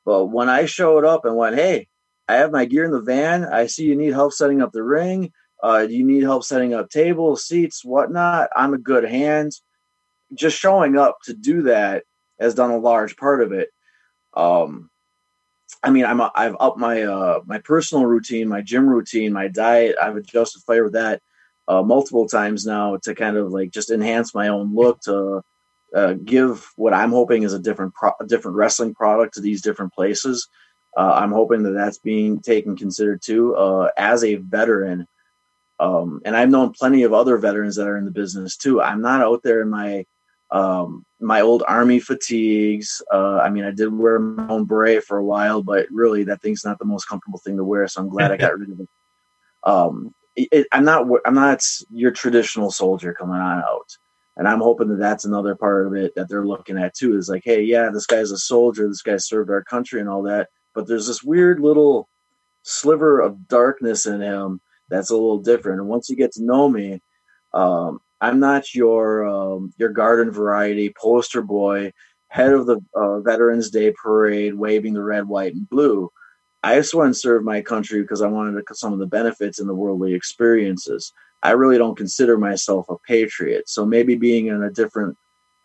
but 0.04 0.26
when 0.26 0.48
I 0.48 0.66
showed 0.66 1.04
up 1.04 1.24
and 1.24 1.36
went, 1.36 1.56
"Hey, 1.56 1.88
I 2.28 2.34
have 2.34 2.50
my 2.52 2.64
gear 2.64 2.84
in 2.84 2.90
the 2.90 3.00
van. 3.00 3.44
I 3.44 3.66
see 3.66 3.84
you 3.84 3.96
need 3.96 4.12
help 4.12 4.32
setting 4.32 4.60
up 4.60 4.72
the 4.72 4.82
ring. 4.82 5.32
Uh, 5.62 5.86
do 5.86 5.94
you 5.94 6.04
need 6.04 6.22
help 6.22 6.44
setting 6.44 6.74
up 6.74 6.90
tables, 6.90 7.46
seats, 7.46 7.84
whatnot? 7.84 8.50
I'm 8.54 8.74
a 8.74 8.78
good 8.78 9.04
hand." 9.04 9.52
Just 10.34 10.58
showing 10.58 10.98
up 10.98 11.18
to 11.24 11.34
do 11.34 11.62
that 11.62 12.02
has 12.40 12.54
done 12.54 12.70
a 12.72 12.78
large 12.78 13.16
part 13.16 13.42
of 13.42 13.52
it. 13.52 13.68
Um, 14.34 14.90
I 15.82 15.90
mean, 15.90 16.04
I'm 16.04 16.20
I've 16.20 16.56
upped 16.58 16.78
my 16.78 17.02
uh, 17.02 17.40
my 17.46 17.58
personal 17.58 18.06
routine, 18.06 18.48
my 18.48 18.60
gym 18.60 18.88
routine, 18.88 19.32
my 19.32 19.48
diet. 19.48 19.96
I've 20.00 20.16
adjusted 20.16 20.62
fire 20.62 20.84
with 20.84 20.94
that 20.94 21.22
uh, 21.68 21.82
multiple 21.82 22.26
times 22.26 22.66
now 22.66 22.96
to 23.02 23.14
kind 23.14 23.36
of 23.36 23.50
like 23.52 23.70
just 23.70 23.90
enhance 23.90 24.34
my 24.34 24.48
own 24.48 24.74
look 24.74 25.00
to 25.02 25.42
uh, 25.94 26.14
give 26.24 26.70
what 26.76 26.94
I'm 26.94 27.10
hoping 27.10 27.42
is 27.42 27.52
a 27.52 27.58
different 27.58 27.94
pro- 27.94 28.12
different 28.26 28.56
wrestling 28.56 28.94
product 28.94 29.34
to 29.34 29.40
these 29.40 29.62
different 29.62 29.92
places. 29.92 30.48
Uh, 30.96 31.12
I'm 31.14 31.32
hoping 31.32 31.62
that 31.64 31.72
that's 31.72 31.98
being 31.98 32.40
taken 32.40 32.76
considered 32.76 33.20
too 33.22 33.54
uh, 33.54 33.90
as 33.96 34.24
a 34.24 34.36
veteran. 34.36 35.06
Um, 35.78 36.22
and 36.24 36.34
I've 36.34 36.48
known 36.48 36.72
plenty 36.72 37.02
of 37.02 37.12
other 37.12 37.36
veterans 37.36 37.76
that 37.76 37.86
are 37.86 37.98
in 37.98 38.06
the 38.06 38.10
business 38.10 38.56
too. 38.56 38.80
I'm 38.80 39.02
not 39.02 39.20
out 39.20 39.42
there 39.42 39.60
in 39.60 39.68
my 39.68 40.06
um, 40.50 41.04
my 41.20 41.40
old 41.40 41.64
army 41.66 41.98
fatigues. 41.98 43.02
Uh, 43.12 43.38
I 43.38 43.50
mean, 43.50 43.64
I 43.64 43.70
did 43.70 43.92
wear 43.92 44.18
my 44.18 44.46
own 44.48 44.64
beret 44.64 45.04
for 45.04 45.18
a 45.18 45.24
while, 45.24 45.62
but 45.62 45.86
really 45.90 46.24
that 46.24 46.42
thing's 46.42 46.64
not 46.64 46.78
the 46.78 46.84
most 46.84 47.06
comfortable 47.06 47.38
thing 47.38 47.56
to 47.56 47.64
wear. 47.64 47.86
So 47.88 48.00
I'm 48.00 48.08
glad 48.08 48.30
I 48.30 48.36
got 48.36 48.58
rid 48.58 48.70
of 48.70 48.80
it. 48.80 48.88
Um, 49.64 50.14
it, 50.36 50.66
I'm 50.72 50.84
not, 50.84 51.06
I'm 51.24 51.34
not 51.34 51.64
your 51.90 52.10
traditional 52.10 52.70
soldier 52.70 53.14
coming 53.14 53.36
on 53.36 53.58
out. 53.58 53.96
And 54.36 54.46
I'm 54.46 54.60
hoping 54.60 54.88
that 54.88 54.98
that's 54.98 55.24
another 55.24 55.54
part 55.54 55.86
of 55.86 55.94
it 55.94 56.14
that 56.14 56.28
they're 56.28 56.46
looking 56.46 56.78
at 56.78 56.94
too 56.94 57.16
is 57.16 57.28
like, 57.28 57.42
hey, 57.44 57.62
yeah, 57.62 57.88
this 57.90 58.04
guy's 58.04 58.30
a 58.30 58.38
soldier. 58.38 58.86
This 58.86 59.00
guy 59.00 59.16
served 59.16 59.50
our 59.50 59.64
country 59.64 59.98
and 59.98 60.10
all 60.10 60.22
that. 60.24 60.48
But 60.74 60.86
there's 60.86 61.06
this 61.06 61.22
weird 61.22 61.58
little 61.58 62.08
sliver 62.62 63.18
of 63.20 63.48
darkness 63.48 64.04
in 64.04 64.20
him 64.20 64.60
that's 64.90 65.08
a 65.10 65.14
little 65.14 65.38
different. 65.38 65.80
And 65.80 65.88
once 65.88 66.10
you 66.10 66.16
get 66.16 66.32
to 66.32 66.44
know 66.44 66.68
me, 66.68 67.00
um, 67.54 68.00
I'm 68.20 68.40
not 68.40 68.74
your 68.74 69.26
um, 69.26 69.72
your 69.78 69.90
garden 69.90 70.30
variety 70.32 70.94
poster 71.00 71.42
boy, 71.42 71.92
head 72.28 72.52
of 72.52 72.66
the 72.66 72.80
uh, 72.94 73.20
Veterans 73.20 73.70
Day 73.70 73.92
parade, 73.92 74.54
waving 74.54 74.94
the 74.94 75.02
red, 75.02 75.28
white, 75.28 75.54
and 75.54 75.68
blue. 75.68 76.10
I 76.62 76.76
just 76.76 76.94
want 76.94 77.14
to 77.14 77.20
serve 77.20 77.44
my 77.44 77.62
country 77.62 78.02
because 78.02 78.22
I 78.22 78.28
wanted 78.28 78.64
some 78.72 78.92
of 78.92 78.98
the 78.98 79.06
benefits 79.06 79.60
and 79.60 79.68
the 79.68 79.74
worldly 79.74 80.14
experiences. 80.14 81.12
I 81.42 81.52
really 81.52 81.78
don't 81.78 81.96
consider 81.96 82.38
myself 82.38 82.86
a 82.88 82.96
patriot, 83.06 83.68
so 83.68 83.86
maybe 83.86 84.16
being 84.16 84.46
in 84.48 84.62
a 84.62 84.70
different 84.70 85.16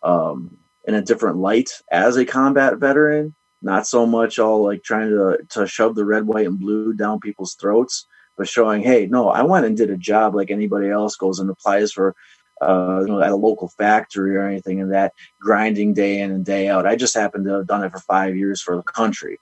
um, 0.02 0.58
in 0.86 0.94
a 0.94 1.02
different 1.02 1.38
light 1.38 1.70
as 1.90 2.16
a 2.16 2.24
combat 2.26 2.78
veteran, 2.78 3.34
not 3.62 3.86
so 3.86 4.06
much 4.06 4.38
all 4.38 4.64
like 4.64 4.82
trying 4.84 5.10
to 5.10 5.38
to 5.50 5.66
shove 5.66 5.94
the 5.94 6.04
red, 6.04 6.26
white, 6.26 6.46
and 6.46 6.60
blue 6.60 6.92
down 6.92 7.20
people's 7.20 7.54
throats, 7.54 8.06
but 8.36 8.48
showing, 8.48 8.82
hey, 8.82 9.06
no, 9.06 9.30
I 9.30 9.42
went 9.42 9.66
and 9.66 9.76
did 9.76 9.90
a 9.90 9.96
job 9.96 10.34
like 10.34 10.50
anybody 10.50 10.90
else 10.90 11.16
goes 11.16 11.38
and 11.40 11.50
applies 11.50 11.92
for 11.92 12.14
uh, 12.60 13.00
you 13.00 13.08
know, 13.08 13.20
at 13.20 13.32
a 13.32 13.36
local 13.36 13.68
factory 13.68 14.36
or 14.36 14.46
anything 14.46 14.78
in 14.78 14.90
that 14.90 15.12
grinding 15.40 15.94
day 15.94 16.20
in 16.20 16.30
and 16.30 16.44
day 16.44 16.68
out. 16.68 16.86
I 16.86 16.96
just 16.96 17.14
happened 17.14 17.44
to 17.46 17.54
have 17.54 17.66
done 17.66 17.84
it 17.84 17.92
for 17.92 17.98
five 17.98 18.36
years 18.36 18.60
for 18.60 18.76
the 18.76 18.82
country. 18.82 19.38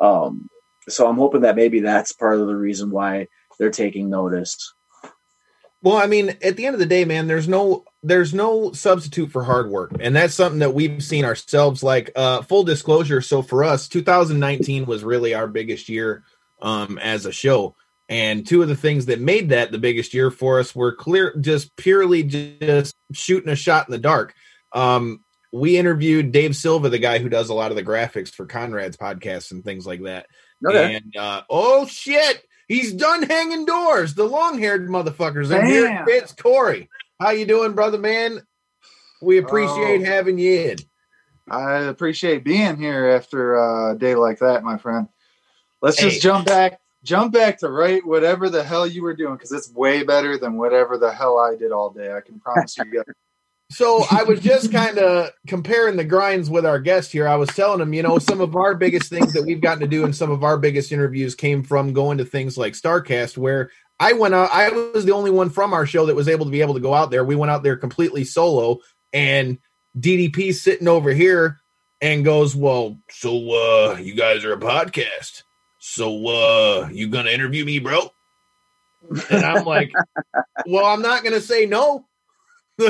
Um, 0.00 0.48
so 0.88 1.06
I'm 1.06 1.16
hoping 1.16 1.42
that 1.42 1.56
maybe 1.56 1.80
that's 1.80 2.12
part 2.12 2.40
of 2.40 2.46
the 2.46 2.56
reason 2.56 2.90
why 2.90 3.28
they're 3.58 3.70
taking 3.70 4.10
notice. 4.10 4.74
Well, 5.82 5.96
I 5.96 6.06
mean, 6.06 6.36
at 6.42 6.56
the 6.56 6.66
end 6.66 6.74
of 6.74 6.80
the 6.80 6.86
day, 6.86 7.04
man, 7.04 7.26
there's 7.26 7.48
no 7.48 7.84
there's 8.02 8.34
no 8.34 8.72
substitute 8.72 9.30
for 9.30 9.44
hard 9.44 9.70
work, 9.70 9.92
and 10.00 10.14
that's 10.14 10.34
something 10.34 10.58
that 10.58 10.74
we've 10.74 11.02
seen 11.02 11.24
ourselves. 11.24 11.82
Like 11.82 12.10
uh, 12.16 12.42
full 12.42 12.64
disclosure, 12.64 13.22
so 13.22 13.40
for 13.40 13.64
us, 13.64 13.88
2019 13.88 14.84
was 14.84 15.04
really 15.04 15.32
our 15.32 15.46
biggest 15.46 15.88
year 15.88 16.24
um, 16.60 16.98
as 16.98 17.24
a 17.24 17.32
show. 17.32 17.76
And 18.10 18.44
two 18.44 18.60
of 18.60 18.68
the 18.68 18.76
things 18.76 19.06
that 19.06 19.20
made 19.20 19.50
that 19.50 19.70
the 19.70 19.78
biggest 19.78 20.12
year 20.12 20.32
for 20.32 20.58
us 20.58 20.74
were 20.74 20.92
clear, 20.92 21.32
just 21.40 21.74
purely 21.76 22.24
just 22.24 22.92
shooting 23.12 23.48
a 23.48 23.54
shot 23.54 23.86
in 23.86 23.92
the 23.92 23.98
dark. 23.98 24.34
Um, 24.72 25.24
we 25.52 25.78
interviewed 25.78 26.32
Dave 26.32 26.56
Silva, 26.56 26.88
the 26.88 26.98
guy 26.98 27.18
who 27.18 27.28
does 27.28 27.50
a 27.50 27.54
lot 27.54 27.70
of 27.70 27.76
the 27.76 27.84
graphics 27.84 28.30
for 28.30 28.46
Conrad's 28.46 28.96
podcasts 28.96 29.52
and 29.52 29.64
things 29.64 29.86
like 29.86 30.02
that. 30.02 30.26
Okay. 30.66 30.96
And 30.96 31.16
uh, 31.16 31.42
oh 31.48 31.86
shit, 31.86 32.42
he's 32.66 32.92
done 32.92 33.22
hanging 33.22 33.64
doors. 33.64 34.14
The 34.14 34.24
long-haired 34.24 34.88
motherfuckers. 34.88 35.56
And 35.56 35.68
here 35.68 36.04
it's 36.08 36.32
Corey. 36.32 36.88
How 37.20 37.30
you 37.30 37.46
doing, 37.46 37.74
brother 37.74 37.98
man? 37.98 38.40
We 39.22 39.38
appreciate 39.38 40.02
oh, 40.02 40.04
having 40.04 40.36
you 40.36 40.70
in. 40.70 40.76
I 41.48 41.82
appreciate 41.82 42.42
being 42.42 42.76
here 42.76 43.06
after 43.06 43.54
a 43.54 43.96
day 43.96 44.16
like 44.16 44.40
that, 44.40 44.64
my 44.64 44.78
friend. 44.78 45.06
Let's 45.80 46.00
hey. 46.00 46.10
just 46.10 46.22
jump 46.22 46.46
back 46.46 46.79
jump 47.04 47.32
back 47.32 47.58
to 47.58 47.68
write 47.68 48.06
whatever 48.06 48.50
the 48.50 48.62
hell 48.62 48.86
you 48.86 49.02
were 49.02 49.14
doing 49.14 49.34
because 49.34 49.52
it's 49.52 49.72
way 49.72 50.02
better 50.02 50.36
than 50.38 50.56
whatever 50.56 50.98
the 50.98 51.12
hell 51.12 51.38
I 51.38 51.56
did 51.56 51.72
all 51.72 51.90
day. 51.90 52.12
I 52.12 52.20
can 52.20 52.40
promise 52.40 52.76
you 52.76 52.84
guys. 52.84 53.04
So 53.72 54.04
I 54.10 54.24
was 54.24 54.40
just 54.40 54.72
kind 54.72 54.98
of 54.98 55.30
comparing 55.46 55.96
the 55.96 56.04
grinds 56.04 56.50
with 56.50 56.66
our 56.66 56.80
guest 56.80 57.12
here. 57.12 57.28
I 57.28 57.36
was 57.36 57.48
telling 57.50 57.80
him, 57.80 57.94
you 57.94 58.02
know, 58.02 58.18
some 58.18 58.40
of 58.40 58.56
our 58.56 58.74
biggest 58.74 59.08
things 59.08 59.32
that 59.32 59.44
we've 59.44 59.60
gotten 59.60 59.80
to 59.82 59.86
do 59.86 60.04
and 60.04 60.14
some 60.14 60.32
of 60.32 60.42
our 60.42 60.58
biggest 60.58 60.90
interviews 60.90 61.36
came 61.36 61.62
from 61.62 61.92
going 61.92 62.18
to 62.18 62.24
things 62.24 62.58
like 62.58 62.72
Starcast, 62.72 63.38
where 63.38 63.70
I 64.00 64.14
went 64.14 64.34
out. 64.34 64.50
I 64.52 64.70
was 64.70 65.04
the 65.04 65.12
only 65.12 65.30
one 65.30 65.50
from 65.50 65.72
our 65.72 65.86
show 65.86 66.06
that 66.06 66.16
was 66.16 66.28
able 66.28 66.46
to 66.46 66.50
be 66.50 66.62
able 66.62 66.74
to 66.74 66.80
go 66.80 66.94
out 66.94 67.12
there. 67.12 67.24
We 67.24 67.36
went 67.36 67.52
out 67.52 67.62
there 67.62 67.76
completely 67.76 68.24
solo, 68.24 68.78
and 69.12 69.58
DDP 69.96 70.52
sitting 70.52 70.88
over 70.88 71.12
here 71.12 71.60
and 72.00 72.24
goes, 72.24 72.56
"Well, 72.56 72.98
so 73.10 73.30
uh, 73.52 73.98
you 74.00 74.16
guys 74.16 74.44
are 74.44 74.54
a 74.54 74.58
podcast." 74.58 75.44
So 75.80 76.26
uh 76.28 76.88
you 76.92 77.08
gonna 77.08 77.30
interview 77.30 77.64
me 77.64 77.78
bro? 77.80 78.12
And 79.30 79.44
i'm 79.44 79.64
like 79.64 79.90
well 80.66 80.84
i'm 80.86 81.02
not 81.02 81.24
gonna 81.24 81.40
say 81.40 81.66
no. 81.66 82.06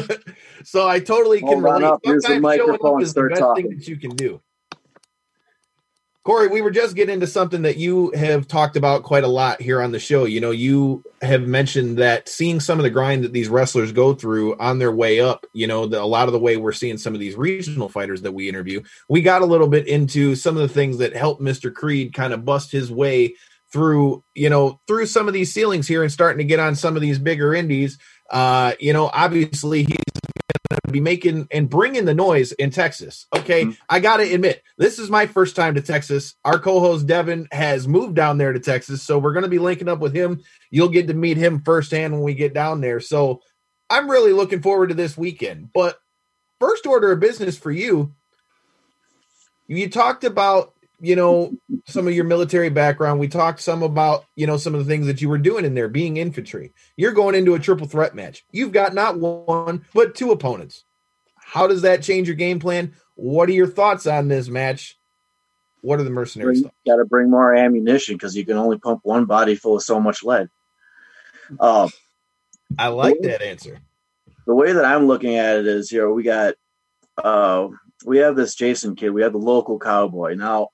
So 0.64 0.87
i 0.87 1.00
totally 1.00 1.40
can 1.40 1.62
relate. 1.62 1.85
up. 1.85 2.00
Here's 2.02 2.25
the 2.25 2.38
microphone. 2.38 3.00
is 3.02 3.14
the 3.14 3.23
best 3.25 3.40
talking. 3.40 3.68
thing 3.68 3.78
that 3.78 3.88
you 3.88 3.97
can 3.97 4.14
do 4.14 4.40
Corey, 6.22 6.48
we 6.48 6.60
were 6.60 6.70
just 6.70 6.96
getting 6.96 7.14
into 7.14 7.26
something 7.26 7.62
that 7.62 7.78
you 7.78 8.10
have 8.10 8.46
talked 8.46 8.76
about 8.76 9.04
quite 9.04 9.24
a 9.24 9.28
lot 9.28 9.62
here 9.62 9.80
on 9.80 9.90
the 9.90 9.98
show. 9.98 10.24
You 10.24 10.38
know, 10.38 10.50
you 10.50 11.02
have 11.22 11.42
mentioned 11.48 11.96
that 11.96 12.28
seeing 12.28 12.60
some 12.60 12.78
of 12.78 12.82
the 12.82 12.90
grind 12.90 13.24
that 13.24 13.32
these 13.32 13.48
wrestlers 13.48 13.90
go 13.90 14.12
through 14.12 14.54
on 14.58 14.78
their 14.78 14.92
way 14.92 15.20
up, 15.20 15.46
you 15.54 15.66
know, 15.66 15.86
the, 15.86 16.00
a 16.00 16.04
lot 16.04 16.28
of 16.28 16.32
the 16.32 16.38
way 16.38 16.58
we're 16.58 16.72
seeing 16.72 16.98
some 16.98 17.14
of 17.14 17.20
these 17.20 17.36
regional 17.36 17.88
fighters 17.88 18.20
that 18.20 18.32
we 18.32 18.50
interview, 18.50 18.82
we 19.08 19.22
got 19.22 19.40
a 19.40 19.46
little 19.46 19.66
bit 19.66 19.88
into 19.88 20.34
some 20.34 20.56
of 20.56 20.62
the 20.62 20.74
things 20.74 20.98
that 20.98 21.16
helped 21.16 21.40
Mr. 21.40 21.72
Creed 21.72 22.12
kind 22.12 22.34
of 22.34 22.44
bust 22.44 22.70
his 22.70 22.92
way 22.92 23.34
through, 23.72 24.22
you 24.34 24.50
know, 24.50 24.78
through 24.86 25.06
some 25.06 25.26
of 25.26 25.32
these 25.32 25.54
ceilings 25.54 25.88
here 25.88 26.02
and 26.02 26.12
starting 26.12 26.38
to 26.38 26.44
get 26.44 26.60
on 26.60 26.74
some 26.74 26.96
of 26.96 27.02
these 27.02 27.18
bigger 27.18 27.54
indies. 27.54 27.98
Uh, 28.30 28.72
you 28.78 28.92
know, 28.92 29.10
obviously 29.14 29.84
he's 29.84 29.96
be 30.92 31.00
making 31.00 31.49
and 31.50 31.68
bringing 31.68 32.04
the 32.04 32.14
noise 32.14 32.52
in 32.52 32.70
Texas. 32.70 33.26
Okay, 33.35 33.64
mm-hmm. 33.64 33.82
I 33.88 34.00
got 34.00 34.18
to 34.18 34.32
admit, 34.32 34.62
this 34.78 34.99
is 34.99 35.11
my 35.11 35.26
first 35.26 35.56
time 35.56 35.75
to 35.75 35.80
Texas. 35.80 36.35
Our 36.44 36.59
co-host 36.59 37.06
Devin 37.06 37.49
has 37.52 37.88
moved 37.88 38.14
down 38.14 38.38
there 38.38 38.52
to 38.52 38.61
Texas, 38.61 39.02
so 39.02 39.18
we're 39.18 39.32
going 39.32 39.44
to 39.44 39.49
be 39.49 39.59
linking 39.59 39.88
up 39.88 40.00
with 40.00 40.14
him. 40.14 40.42
You'll 40.70 40.88
get 40.88 41.06
to 41.09 41.14
meet 41.14 41.37
him 41.37 41.62
firsthand 41.62 42.12
when 42.12 42.23
we 42.23 42.35
get 42.35 42.54
down 42.54 42.80
there. 42.80 43.00
So 43.00 43.42
I'm 43.88 44.11
really 44.11 44.32
looking 44.32 44.62
forward 44.62 44.88
to 44.88 44.94
this 44.94 45.16
weekend. 45.16 45.73
But 45.73 45.99
first 46.61 46.87
order 46.87 47.12
of 47.12 47.20
business 47.20 47.59
for 47.59 47.70
you, 47.70 48.14
you 49.66 49.88
talked 49.88 50.25
about 50.25 50.75
you 51.00 51.16
know 51.16 51.52
some 51.87 52.07
of 52.07 52.14
your 52.14 52.25
military 52.25 52.69
background. 52.69 53.21
We 53.21 53.28
talked 53.28 53.61
some 53.61 53.83
about 53.83 54.25
you 54.37 54.47
know 54.47 54.57
some 54.57 54.75
of 54.75 54.80
the 54.85 54.90
things 54.90 55.07
that 55.07 55.21
you 55.21 55.28
were 55.28 55.38
doing 55.38 55.64
in 55.64 55.75
there 55.75 55.88
being 55.88 56.16
infantry. 56.19 56.73
You're 56.97 57.12
going 57.12 57.35
into 57.35 57.54
a 57.54 57.59
triple 57.59 57.87
threat 57.87 58.14
match. 58.14 58.45
You've 58.52 58.73
got 58.73 58.95
not 58.95 59.19
one 59.19 59.85
but 59.95 60.14
two 60.14 60.30
opponents. 60.30 60.85
How 61.37 61.66
does 61.66 61.83
that 61.83 62.02
change 62.02 62.28
your 62.28 62.37
game 62.37 62.61
plan? 62.61 62.95
What 63.16 63.49
are 63.49 63.52
your 63.52 63.66
thoughts 63.66 64.07
on 64.07 64.28
this 64.28 64.49
match? 64.49 64.97
What 65.83 65.99
are 65.99 66.04
the 66.04 66.11
mercenaries 66.11 66.62
got 66.87 66.97
to 66.97 67.04
bring 67.07 67.30
more 67.30 67.54
ammunition 67.54 68.14
because 68.14 68.37
you 68.37 68.45
can 68.45 68.59
only 68.59 68.78
pump 68.78 69.00
one 69.02 69.25
body 69.25 69.54
full 69.54 69.76
of 69.76 69.83
so 69.83 69.99
much 69.99 70.23
lead. 70.23 70.49
Uh, 71.59 71.88
i 72.78 72.88
like 72.88 73.16
that 73.23 73.42
answer. 73.42 73.80
the 74.47 74.54
way 74.54 74.73
that 74.73 74.85
i'm 74.85 75.09
looking 75.09 75.35
at 75.35 75.57
it 75.57 75.66
is 75.66 75.90
you 75.90 76.00
know 76.00 76.12
we 76.12 76.23
got 76.23 76.54
uh 77.25 77.66
we 78.04 78.19
have 78.19 78.37
this 78.37 78.54
jason 78.54 78.95
kid. 78.95 79.11
We 79.11 79.23
have 79.23 79.33
the 79.33 79.38
local 79.38 79.78
cowboy. 79.78 80.35
Now 80.35 80.69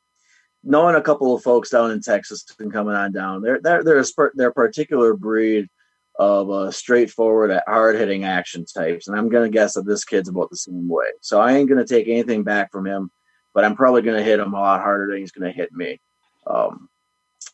knowing 0.67 0.97
a 0.97 1.01
couple 1.01 1.35
of 1.35 1.43
folks 1.43 1.71
down 1.71 1.93
in 1.93 2.01
Texas 2.03 2.45
and 2.59 2.73
coming 2.73 2.95
on 2.95 3.13
down, 3.13 3.41
they're 3.41 3.61
they're 3.61 3.85
they're 3.85 4.01
a, 4.01 4.31
they're 4.35 4.49
a 4.49 4.55
particular 4.55 5.15
breed 5.15 5.69
of 6.19 6.51
uh, 6.51 6.71
straightforward, 6.71 7.59
hard 7.67 7.97
hitting 7.97 8.25
action 8.25 8.65
types. 8.65 9.07
And 9.07 9.17
I'm 9.17 9.29
to 9.45 9.51
guess 9.51 9.75
that 9.75 9.87
this 9.87 10.05
kid's 10.05 10.29
about 10.29 10.51
the 10.51 10.57
same 10.57 10.89
way. 10.89 11.07
So 11.21 11.41
I 11.41 11.53
ain't 11.53 11.69
to 11.85 11.95
take 11.95 12.09
anything 12.09 12.43
back 12.43 12.73
from 12.73 12.87
him, 12.87 13.11
but 13.55 13.65
I'm 13.65 13.77
probably 13.77 14.03
to 14.17 14.25
hit 14.25 14.41
him 14.41 14.55
a 14.55 14.61
lot 14.61 14.81
harder 14.81 15.09
than 15.09 15.19
he's 15.19 15.33
to 15.51 15.57
hit 15.57 15.73
me. 15.73 16.01
Um, 16.47 16.89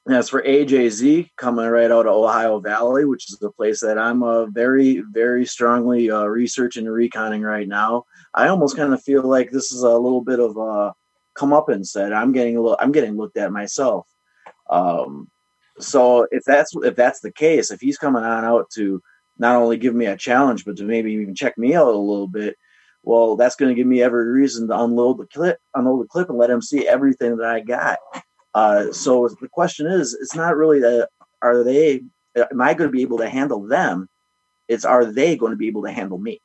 as 0.09 0.29
for 0.29 0.43
AJZ, 0.43 1.31
coming 1.37 1.67
right 1.67 1.91
out 1.91 2.07
of 2.07 2.15
Ohio 2.15 2.61
Valley, 2.61 3.05
which 3.05 3.31
is 3.31 3.39
the 3.39 3.51
place 3.51 3.81
that 3.81 3.99
I'm 3.99 4.23
uh, 4.23 4.47
very, 4.47 5.03
very 5.13 5.45
strongly 5.45 6.11
uh, 6.11 6.25
researching 6.25 6.87
and 6.87 6.95
reconning 6.95 7.47
right 7.47 7.69
now, 7.69 8.05
I 8.35 8.49
almost 8.49 8.77
kind 8.77 8.93
of 8.93 9.03
feel 9.03 9.23
like 9.23 9.51
this 9.51 9.71
is 9.71 9.83
a 9.83 9.91
little 9.91 10.23
bit 10.23 10.41
of 10.41 10.57
a 10.57 10.93
come 11.35 11.53
up 11.53 11.69
and 11.69 11.87
said 11.87 12.13
I'm 12.13 12.33
getting 12.33 12.57
a 12.57 12.61
little, 12.61 12.79
I'm 12.81 12.93
getting 12.93 13.17
looked 13.17 13.37
at 13.37 13.53
myself. 13.53 14.07
Um, 14.71 15.29
so 15.79 16.27
if 16.31 16.45
that's 16.45 16.73
if 16.77 16.97
that's 16.97 17.21
the 17.21 17.33
case, 17.33 17.71
if 17.71 17.81
he's 17.81 17.99
coming 17.99 18.23
on 18.23 18.45
out 18.45 18.71
to 18.75 19.03
not 19.39 19.57
only 19.57 19.77
give 19.77 19.95
me 19.95 20.07
a 20.07 20.17
challenge, 20.17 20.65
but 20.65 20.77
to 20.77 20.85
maybe 20.85 21.13
even 21.13 21.35
check 21.35 21.57
me 21.57 21.75
out 21.75 21.89
a 21.89 21.97
little 21.97 22.29
bit, 22.29 22.57
well, 23.03 23.37
that's 23.37 23.57
going 23.57 23.71
to 23.71 23.75
give 23.75 23.87
me 23.87 24.03
every 24.03 24.27
reason 24.27 24.69
to 24.69 24.81
unload 24.81 25.19
the 25.19 25.27
clip, 25.27 25.59
unload 25.75 26.05
the 26.05 26.09
clip, 26.09 26.29
and 26.29 26.39
let 26.39 26.51
him 26.51 26.63
see 26.63 26.87
everything 26.87 27.37
that 27.39 27.49
I 27.49 27.61
got. 27.61 27.99
Uh, 28.55 28.93
so 28.93 29.29
the 29.41 29.49
question 29.49 29.87
is, 29.87 30.15
it's 30.15 30.35
not 30.35 30.57
really 30.57 30.81
that 30.81 31.09
are 31.41 31.65
they 31.65 32.03
am 32.37 32.61
I 32.61 32.75
going 32.75 32.89
to 32.89 32.93
be 32.93 33.03
able 33.03 33.19
to 33.19 33.29
handle 33.29 33.67
them? 33.67 34.09
It's 34.69 34.85
are 34.85 35.05
they 35.05 35.37
going 35.37 35.53
to 35.53 35.57
be 35.57 35.69
able 35.69 35.83
to 35.83 35.93
handle 35.93 36.19
me? 36.19 36.41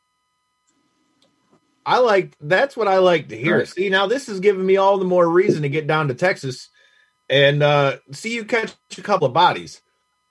I 1.88 2.00
like 2.00 2.36
that's 2.41 2.75
what 2.75 2.89
I 2.89 2.98
like 2.98 3.29
to 3.29 3.38
hear. 3.38 3.60
Right. 3.60 3.67
See, 3.67 3.89
now 3.89 4.08
this 4.08 4.27
is 4.27 4.41
giving 4.41 4.65
me 4.65 4.75
all 4.75 4.98
the 4.98 5.06
more 5.06 5.27
reason 5.27 5.62
to 5.62 5.70
get 5.70 5.88
down 5.88 6.10
to 6.10 6.13
Texas 6.13 6.70
and 7.29 7.63
uh 7.63 7.98
see 8.12 8.36
you 8.36 8.44
catch 8.44 8.74
a 8.98 9.01
couple 9.01 9.25
of 9.25 9.34
bodies. 9.34 9.82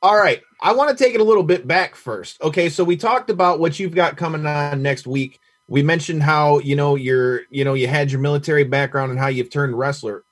All 0.02 0.16
right, 0.16 0.42
I 0.60 0.74
want 0.74 0.96
to 0.96 1.02
take 1.02 1.14
it 1.14 1.20
a 1.22 1.24
little 1.24 1.42
bit 1.42 1.66
back 1.66 1.94
first. 1.94 2.40
Okay, 2.42 2.68
so 2.68 2.84
we 2.84 2.98
talked 2.98 3.30
about 3.30 3.58
what 3.58 3.80
you've 3.80 3.94
got 3.94 4.18
coming 4.18 4.44
on 4.44 4.82
next 4.82 5.06
week. 5.06 5.40
We 5.66 5.82
mentioned 5.82 6.22
how 6.22 6.58
you 6.58 6.76
know 6.76 6.94
you're 6.94 7.42
you 7.50 7.64
know 7.64 7.72
you 7.72 7.88
had 7.88 8.10
your 8.10 8.20
military 8.20 8.64
background 8.64 9.10
and 9.10 9.18
how 9.18 9.28
you've 9.28 9.50
turned 9.50 9.76
wrestler 9.76 10.24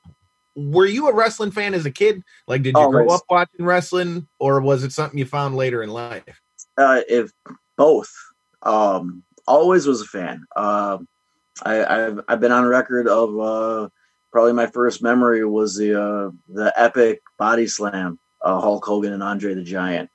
were 0.57 0.87
you 0.87 1.09
a 1.09 1.15
wrestling 1.15 1.51
fan 1.51 1.75
as 1.75 1.87
a 1.87 1.91
kid? 1.91 2.23
Like, 2.47 2.63
did 2.63 2.77
you 2.77 2.83
Always. 2.83 3.07
grow 3.07 3.15
up 3.15 3.23
watching 3.29 3.65
wrestling, 3.65 4.29
or 4.39 4.61
was 4.61 4.85
it 4.85 4.93
something 4.93 5.19
you 5.19 5.25
found 5.25 5.57
later 5.57 5.83
in 5.83 5.91
life? 5.91 6.41
Uh, 6.77 7.01
if 7.09 7.33
both, 7.77 8.13
um, 8.63 9.25
always 9.47 9.87
was 9.87 10.01
a 10.01 10.07
fan. 10.07 10.45
Uh, 10.55 10.99
I, 11.63 11.75
have 11.75 12.21
I've 12.29 12.41
been 12.41 12.53
on 12.53 12.65
record 12.65 13.07
of 13.09 13.39
uh, 13.39 13.89
probably 14.33 14.53
my 14.53 14.67
first 14.67 15.03
memory 15.03 15.45
was 15.45 15.77
the 15.77 16.01
uh, 16.01 16.31
the 16.49 16.73
epic 16.77 17.23
body 17.39 17.67
slam, 17.67 18.19
uh, 18.43 18.61
Hulk 18.61 18.85
Hogan 18.85 19.13
and 19.13 19.23
Andre 19.23 19.55
the 19.55 19.63
Giant. 19.63 20.11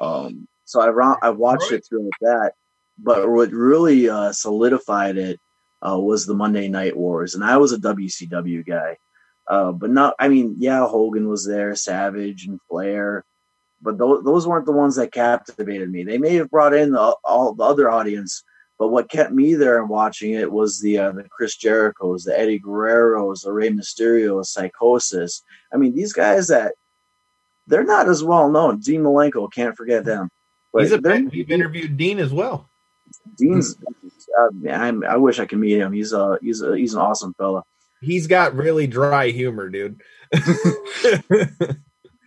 Um, 0.00 0.48
so 0.64 0.80
I 0.80 1.16
I 1.22 1.30
watched 1.30 1.72
it 1.72 1.84
through 1.86 2.10
that, 2.22 2.52
but 2.98 3.28
what 3.28 3.50
really 3.50 4.08
uh, 4.08 4.32
solidified 4.32 5.18
it 5.18 5.38
uh, 5.86 5.98
was 5.98 6.24
the 6.24 6.34
Monday 6.34 6.68
Night 6.68 6.96
Wars, 6.96 7.34
and 7.34 7.44
I 7.44 7.56
was 7.58 7.72
a 7.72 7.78
WCW 7.78 8.66
guy. 8.66 8.96
Uh, 9.48 9.72
but 9.72 9.90
not, 9.90 10.14
I 10.18 10.28
mean, 10.28 10.54
yeah, 10.58 10.86
Hogan 10.86 11.28
was 11.28 11.44
there, 11.44 11.74
Savage 11.74 12.46
and 12.46 12.60
Flair, 12.70 13.24
but 13.82 13.98
th- 13.98 14.24
those 14.24 14.46
weren't 14.46 14.66
the 14.66 14.72
ones 14.72 14.96
that 14.96 15.12
captivated 15.12 15.90
me. 15.90 16.04
They 16.04 16.18
may 16.18 16.36
have 16.36 16.50
brought 16.50 16.74
in 16.74 16.92
the, 16.92 17.16
all 17.24 17.52
the 17.52 17.64
other 17.64 17.90
audience, 17.90 18.44
but 18.82 18.88
what 18.88 19.08
kept 19.08 19.30
me 19.30 19.54
there 19.54 19.78
and 19.78 19.88
watching 19.88 20.32
it 20.32 20.50
was 20.50 20.80
the 20.80 20.98
uh, 20.98 21.12
the 21.12 21.24
Chris 21.30 21.56
Jericho's, 21.56 22.24
the 22.24 22.36
Eddie 22.36 22.58
Guerrero's, 22.58 23.42
the 23.42 23.52
Rey 23.52 23.70
Mysterio's, 23.70 24.52
Psicosis. 24.52 25.42
I 25.72 25.76
mean, 25.76 25.94
these 25.94 26.12
guys 26.12 26.48
that 26.48 26.74
they're 27.68 27.84
not 27.84 28.08
as 28.08 28.24
well 28.24 28.50
known. 28.50 28.80
Dean 28.80 29.02
Malenko, 29.02 29.52
can't 29.52 29.76
forget 29.76 30.04
them. 30.04 30.28
But 30.72 30.82
He's 30.82 30.92
a 30.92 31.28
you've 31.30 31.52
interviewed 31.52 31.96
Dean 31.96 32.18
as 32.18 32.32
well. 32.32 32.68
Dean's, 33.38 33.76
uh, 34.38 34.48
I 34.68 35.16
wish 35.16 35.38
I 35.38 35.46
could 35.46 35.58
meet 35.58 35.78
him. 35.78 35.92
He's 35.92 36.12
a 36.12 36.38
he's 36.42 36.60
a 36.60 36.76
he's 36.76 36.94
an 36.94 37.00
awesome 37.00 37.34
fella 37.34 37.62
he's 38.02 38.26
got 38.26 38.54
really 38.54 38.86
dry 38.86 39.28
humor, 39.28 39.70
dude. 39.70 40.02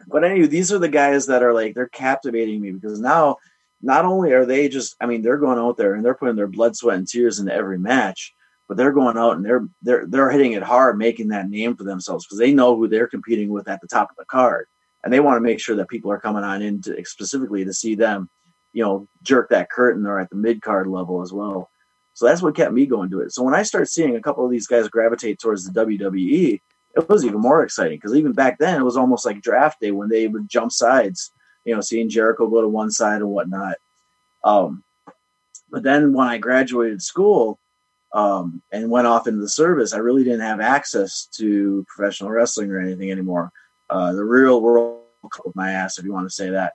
but 0.08 0.24
anyway, 0.24 0.48
these 0.48 0.72
are 0.72 0.80
the 0.80 0.90
guys 0.90 1.28
that 1.28 1.44
are 1.44 1.54
like 1.54 1.76
they're 1.76 1.88
captivating 1.90 2.62
me 2.62 2.72
because 2.72 3.00
now 3.00 3.38
not 3.86 4.04
only 4.04 4.34
are 4.34 4.46
they 4.46 4.68
just 4.68 4.96
I 5.00 5.06
mean 5.06 5.22
they're 5.22 5.38
going 5.38 5.60
out 5.60 5.78
there 5.78 5.94
and 5.94 6.04
they're 6.04 6.16
putting 6.16 6.36
their 6.36 6.48
blood, 6.48 6.76
sweat, 6.76 6.98
and 6.98 7.08
tears 7.08 7.40
into 7.40 7.54
every 7.54 7.78
match, 7.78 8.34
but 8.68 8.78
they're 8.78 8.92
going 8.92 9.18
out 9.18 9.38
and 9.38 9.46
they're 9.46 9.68
they're 9.84 10.06
they're 10.08 10.32
hitting 10.32 10.54
it 10.54 10.64
hard, 10.64 10.98
making 10.98 11.30
that 11.30 11.50
name 11.50 11.76
for 11.76 11.84
themselves 11.84 12.26
because 12.26 12.40
they 12.40 12.52
know 12.52 12.76
who 12.76 12.88
they're 12.88 13.08
competing 13.08 13.50
with 13.50 13.68
at 13.68 13.80
the 13.82 13.88
top 13.88 14.10
of 14.10 14.16
the 14.18 14.26
card, 14.26 14.68
and 15.04 15.14
they 15.14 15.20
want 15.20 15.38
to 15.38 15.42
make 15.42 15.60
sure 15.60 15.76
that 15.76 15.88
people 15.88 16.12
are 16.12 16.20
coming 16.20 16.44
on 16.44 16.62
in 16.62 16.82
to, 16.82 17.06
specifically 17.06 17.64
to 17.64 17.74
see 17.74 17.96
them, 17.96 18.28
you 18.74 18.84
know, 18.84 19.08
jerk 19.22 19.50
that 19.50 19.70
curtain 19.70 20.06
or 20.08 20.20
at 20.20 20.30
the 20.32 20.36
mid 20.36 20.62
card 20.62 20.88
level 20.88 21.22
as 21.22 21.32
well. 21.32 21.70
So 22.14 22.26
that's 22.26 22.42
what 22.42 22.56
kept 22.56 22.74
me 22.74 22.86
going 22.86 23.12
to 23.12 23.22
it. 23.22 23.34
So 23.34 23.44
when 23.44 23.54
I 23.54 23.64
start 23.64 23.90
seeing 23.90 24.16
a 24.16 24.22
couple 24.22 24.44
of 24.44 24.50
these 24.50 24.68
guys 24.68 24.88
gravitate 24.88 25.38
towards 25.38 25.66
the 25.66 25.86
WWE, 25.86 26.60
it 26.96 27.10
was 27.10 27.26
even 27.26 27.42
more 27.42 27.62
exciting 27.62 27.98
because 27.98 28.16
even 28.16 28.32
back 28.32 28.58
then 28.58 28.80
it 28.80 28.86
was 28.86 28.98
almost 28.98 29.26
like 29.26 29.42
draft 29.42 29.82
day 29.82 29.92
when 29.92 30.10
they 30.10 30.28
would 30.28 30.50
jump 30.50 30.72
sides, 30.72 31.32
you 31.66 31.74
know, 31.74 31.82
seeing 31.82 32.10
Jericho 32.10 32.48
go 32.48 32.62
to 32.62 32.68
one 32.68 32.92
side 32.92 33.22
and 33.22 33.30
whatnot. 33.30 33.76
Um, 34.44 34.84
but 35.70 35.84
then 35.84 36.14
when 36.14 36.28
I 36.28 36.38
graduated 36.38 37.02
school 37.02 37.60
um, 38.14 38.62
and 38.72 38.90
went 38.90 39.08
off 39.08 39.28
into 39.28 39.42
the 39.42 39.50
service, 39.50 39.94
I 39.94 39.98
really 39.98 40.24
didn't 40.24 40.42
have 40.42 40.62
access 40.62 41.28
to 41.38 41.86
professional 41.94 42.30
wrestling 42.30 42.72
or 42.72 42.80
anything 42.80 43.12
anymore. 43.12 43.52
Uh, 43.90 44.14
the 44.14 44.24
real 44.24 44.62
world 44.62 45.02
with 45.44 45.56
my 45.56 45.72
ass, 45.72 45.98
if 45.98 46.06
you 46.06 46.14
want 46.14 46.28
to 46.28 46.34
say 46.34 46.52
that. 46.52 46.74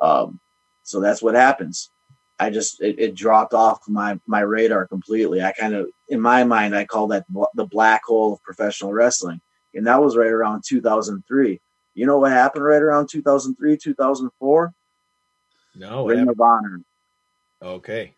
Um, 0.00 0.40
so 0.82 1.00
that's 1.00 1.22
what 1.22 1.34
happens. 1.34 1.90
I 2.38 2.50
just 2.50 2.82
it, 2.82 2.98
it, 2.98 3.14
dropped 3.14 3.54
off 3.54 3.88
my 3.88 4.18
my 4.26 4.40
radar 4.40 4.88
completely. 4.88 5.42
I 5.42 5.52
kind 5.52 5.74
of 5.74 5.88
in 6.08 6.20
my 6.20 6.42
mind 6.42 6.74
I 6.74 6.84
call 6.84 7.06
that 7.08 7.24
the 7.54 7.66
black 7.66 8.02
hole 8.04 8.32
of 8.32 8.42
professional 8.42 8.92
wrestling, 8.92 9.40
and 9.74 9.86
that 9.86 10.02
was 10.02 10.16
right 10.16 10.30
around 10.30 10.64
2003. 10.66 11.60
You 11.94 12.06
know 12.06 12.18
what 12.18 12.32
happened 12.32 12.64
right 12.64 12.82
around 12.82 13.08
2003 13.08 13.76
2004? 13.76 14.74
No, 15.74 16.06
Ring 16.06 16.28
of 16.28 16.40
Honor. 16.40 16.80
Okay. 17.60 18.14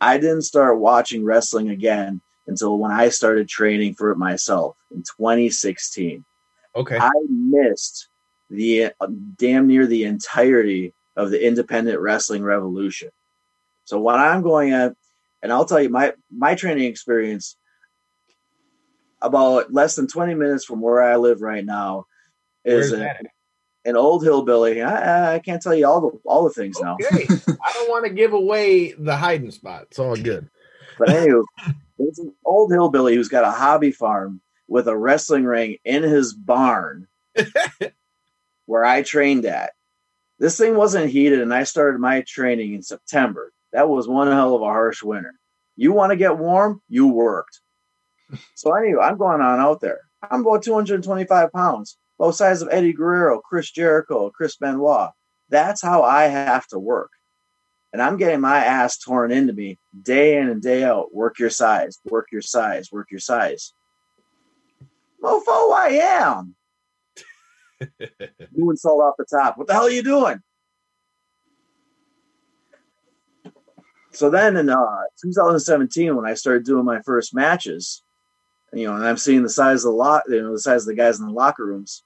I 0.00 0.18
didn't 0.18 0.42
start 0.42 0.78
watching 0.78 1.24
wrestling 1.24 1.70
again 1.70 2.20
until 2.46 2.78
when 2.78 2.90
I 2.90 3.08
started 3.08 3.48
training 3.48 3.94
for 3.94 4.10
it 4.10 4.18
myself 4.18 4.76
in 4.90 4.98
2016. 4.98 6.24
Okay. 6.74 6.98
I 6.98 7.10
missed 7.28 8.08
the 8.50 8.92
uh, 9.00 9.06
damn 9.36 9.66
near 9.66 9.86
the 9.86 10.04
entirety 10.04 10.92
of 11.16 11.30
the 11.30 11.44
independent 11.44 11.98
wrestling 12.00 12.42
revolution. 12.42 13.08
So 13.84 13.98
what 13.98 14.20
I'm 14.20 14.42
going 14.42 14.72
at, 14.72 14.94
and 15.42 15.52
I'll 15.52 15.64
tell 15.64 15.80
you 15.80 15.88
my 15.88 16.12
my 16.30 16.54
training 16.54 16.84
experience 16.84 17.56
about 19.22 19.72
less 19.72 19.96
than 19.96 20.06
20 20.06 20.34
minutes 20.34 20.64
from 20.64 20.80
where 20.80 21.02
I 21.02 21.16
live 21.16 21.40
right 21.40 21.64
now 21.64 22.06
is 22.66 22.92
a, 22.92 23.16
an 23.84 23.96
old 23.96 24.24
hillbilly. 24.24 24.82
I, 24.82 25.36
I, 25.36 25.38
can't 25.38 25.62
tell 25.62 25.74
you 25.74 25.86
all 25.86 26.00
the 26.00 26.18
all 26.24 26.44
the 26.44 26.50
things 26.50 26.78
now. 26.80 26.96
I 27.12 27.72
don't 27.72 27.90
want 27.90 28.04
to 28.06 28.12
give 28.12 28.32
away 28.32 28.92
the 28.92 29.16
hiding 29.16 29.50
spot. 29.50 29.86
It's 29.90 29.98
all 29.98 30.16
good. 30.16 30.48
But 30.98 31.10
anyway, 31.10 31.42
it's 31.98 32.18
an 32.18 32.34
old 32.44 32.72
hillbilly 32.72 33.14
who's 33.14 33.28
got 33.28 33.44
a 33.44 33.50
hobby 33.50 33.92
farm 33.92 34.40
with 34.68 34.88
a 34.88 34.96
wrestling 34.96 35.44
ring 35.44 35.76
in 35.84 36.02
his 36.02 36.34
barn 36.34 37.06
where 38.66 38.84
I 38.84 39.02
trained 39.02 39.44
at. 39.44 39.72
This 40.38 40.58
thing 40.58 40.76
wasn't 40.76 41.10
heated, 41.10 41.40
and 41.40 41.54
I 41.54 41.62
started 41.64 41.98
my 41.98 42.22
training 42.22 42.74
in 42.74 42.82
September. 42.82 43.52
That 43.72 43.88
was 43.88 44.08
one 44.08 44.28
hell 44.28 44.54
of 44.54 44.62
a 44.62 44.66
harsh 44.66 45.02
winter. 45.02 45.34
You 45.76 45.92
want 45.92 46.10
to 46.10 46.16
get 46.16 46.38
warm? 46.38 46.82
You 46.88 47.08
worked. 47.08 47.60
so 48.54 48.74
anyway, 48.74 49.02
I'm 49.02 49.18
going 49.18 49.40
on 49.40 49.60
out 49.60 49.80
there. 49.80 50.00
I'm 50.22 50.40
about 50.40 50.62
225 50.62 51.52
pounds, 51.52 51.96
both 52.18 52.34
sides 52.34 52.62
of 52.62 52.68
Eddie 52.70 52.92
Guerrero, 52.92 53.40
Chris 53.40 53.70
Jericho, 53.70 54.30
Chris 54.30 54.56
Benoit. 54.56 55.10
That's 55.48 55.82
how 55.82 56.02
I 56.02 56.24
have 56.24 56.66
to 56.68 56.78
work. 56.78 57.10
And 57.92 58.02
I'm 58.02 58.16
getting 58.16 58.40
my 58.40 58.58
ass 58.58 58.98
torn 58.98 59.30
into 59.30 59.52
me 59.52 59.78
day 60.02 60.38
in 60.38 60.48
and 60.48 60.60
day 60.60 60.84
out. 60.84 61.14
Work 61.14 61.38
your 61.38 61.50
size, 61.50 61.98
work 62.04 62.26
your 62.32 62.42
size, 62.42 62.90
work 62.90 63.10
your 63.10 63.20
size. 63.20 63.72
Mofo, 65.22 65.72
I 65.74 66.00
am. 66.02 66.54
Doing 68.54 68.76
salt 68.76 69.02
off 69.02 69.14
the 69.18 69.24
top. 69.24 69.56
What 69.56 69.66
the 69.66 69.74
hell 69.74 69.84
are 69.84 69.90
you 69.90 70.02
doing? 70.02 70.42
So 74.16 74.30
then 74.30 74.56
in 74.56 74.70
uh, 74.70 75.02
2017, 75.20 76.16
when 76.16 76.24
I 76.24 76.34
started 76.34 76.64
doing 76.64 76.86
my 76.86 77.02
first 77.02 77.34
matches, 77.34 78.02
you 78.72 78.86
know, 78.86 78.94
and 78.96 79.04
I'm 79.04 79.18
seeing 79.18 79.42
the 79.42 79.50
size 79.50 79.84
of 79.84 79.92
the 79.92 79.96
lot, 79.96 80.22
you 80.28 80.42
know, 80.42 80.52
the 80.52 80.58
size 80.58 80.82
of 80.82 80.86
the 80.86 80.94
guys 80.94 81.20
in 81.20 81.26
the 81.26 81.32
locker 81.32 81.66
rooms. 81.66 82.02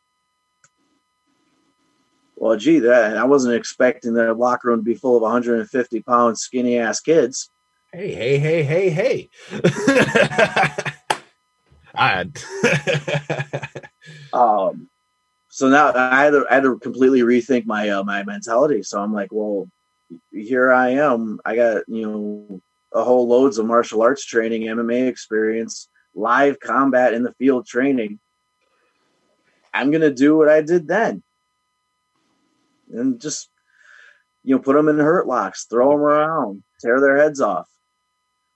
Well, 2.41 2.57
gee, 2.57 2.79
that 2.79 3.19
I 3.19 3.25
wasn't 3.25 3.55
expecting 3.55 4.15
the 4.15 4.33
locker 4.33 4.69
room 4.69 4.81
to 4.81 4.83
be 4.83 4.95
full 4.95 5.15
of 5.15 5.23
150 5.23 6.01
pound 6.01 6.39
skinny 6.39 6.79
ass 6.79 6.99
kids. 6.99 7.51
Hey, 7.93 8.15
hey, 8.15 8.39
hey, 8.39 8.63
hey, 8.63 8.89
hey. 8.89 9.29
I 11.95 12.23
um, 14.33 14.89
so 15.51 15.69
now 15.69 15.93
I 15.95 16.25
had 16.25 16.31
to, 16.31 16.47
I 16.51 16.55
had 16.55 16.63
to 16.63 16.79
completely 16.79 17.21
rethink 17.21 17.67
my 17.67 17.91
uh, 17.91 18.05
my 18.05 18.23
mentality. 18.23 18.85
So 18.85 19.03
I'm 19.03 19.13
like, 19.13 19.29
well, 19.31 19.69
here 20.33 20.73
I 20.73 20.89
am. 20.91 21.41
I 21.45 21.57
got 21.57 21.83
you 21.89 22.07
know 22.07 22.63
a 22.95 23.05
whole 23.05 23.29
loads 23.29 23.59
of 23.59 23.67
martial 23.67 24.01
arts 24.01 24.25
training, 24.25 24.63
MMA 24.63 25.09
experience, 25.09 25.91
live 26.15 26.59
combat 26.59 27.13
in 27.13 27.23
the 27.23 27.35
field 27.35 27.67
training. 27.67 28.19
I'm 29.75 29.91
gonna 29.91 30.11
do 30.11 30.39
what 30.39 30.49
I 30.49 30.63
did 30.63 30.89
then, 30.89 31.23
and 32.93 33.21
just 33.21 33.49
you 34.43 34.55
know 34.55 34.63
put 34.63 34.75
them 34.75 34.89
in 34.89 34.99
hurt 34.99 35.27
locks, 35.27 35.67
throw 35.69 35.91
them 35.91 36.01
around, 36.01 36.63
tear 36.81 37.01
their 37.01 37.17
heads 37.17 37.41
off. 37.41 37.69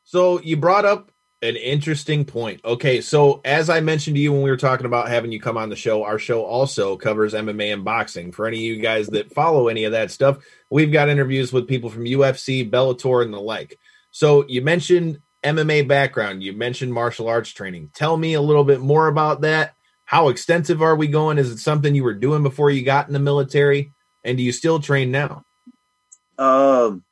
So 0.04 0.40
you 0.40 0.56
brought 0.56 0.84
up 0.84 1.10
an 1.44 1.56
interesting 1.56 2.24
point. 2.24 2.60
Okay, 2.64 3.00
so 3.02 3.40
as 3.44 3.68
I 3.68 3.80
mentioned 3.80 4.16
to 4.16 4.22
you 4.22 4.32
when 4.32 4.42
we 4.42 4.50
were 4.50 4.56
talking 4.56 4.86
about 4.86 5.08
having 5.08 5.30
you 5.30 5.40
come 5.40 5.58
on 5.58 5.68
the 5.68 5.76
show, 5.76 6.02
our 6.02 6.18
show 6.18 6.42
also 6.42 6.96
covers 6.96 7.34
MMA 7.34 7.72
and 7.72 7.84
boxing. 7.84 8.32
For 8.32 8.46
any 8.46 8.56
of 8.56 8.62
you 8.62 8.80
guys 8.80 9.08
that 9.08 9.32
follow 9.32 9.68
any 9.68 9.84
of 9.84 9.92
that 9.92 10.10
stuff, 10.10 10.38
we've 10.70 10.92
got 10.92 11.10
interviews 11.10 11.52
with 11.52 11.68
people 11.68 11.90
from 11.90 12.04
UFC, 12.04 12.68
Bellator, 12.68 13.22
and 13.22 13.32
the 13.32 13.40
like. 13.40 13.78
So 14.10 14.46
you 14.48 14.62
mentioned 14.62 15.18
MMA 15.44 15.86
background, 15.86 16.42
you 16.42 16.54
mentioned 16.54 16.94
martial 16.94 17.28
arts 17.28 17.50
training. 17.50 17.90
Tell 17.94 18.16
me 18.16 18.34
a 18.34 18.40
little 18.40 18.64
bit 18.64 18.80
more 18.80 19.08
about 19.08 19.42
that. 19.42 19.74
How 20.06 20.28
extensive 20.28 20.80
are 20.80 20.96
we 20.96 21.08
going? 21.08 21.36
Is 21.36 21.50
it 21.50 21.58
something 21.58 21.94
you 21.94 22.04
were 22.04 22.14
doing 22.14 22.42
before 22.42 22.70
you 22.70 22.82
got 22.82 23.06
in 23.06 23.12
the 23.12 23.18
military? 23.18 23.90
And 24.24 24.36
do 24.36 24.42
you 24.42 24.52
still 24.52 24.80
train 24.80 25.10
now? 25.10 25.44
Um, 26.38 27.04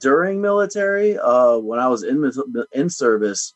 during 0.00 0.40
military, 0.40 1.18
uh, 1.18 1.58
when 1.58 1.78
I 1.78 1.88
was 1.88 2.02
in 2.02 2.30
in 2.72 2.88
service, 2.88 3.54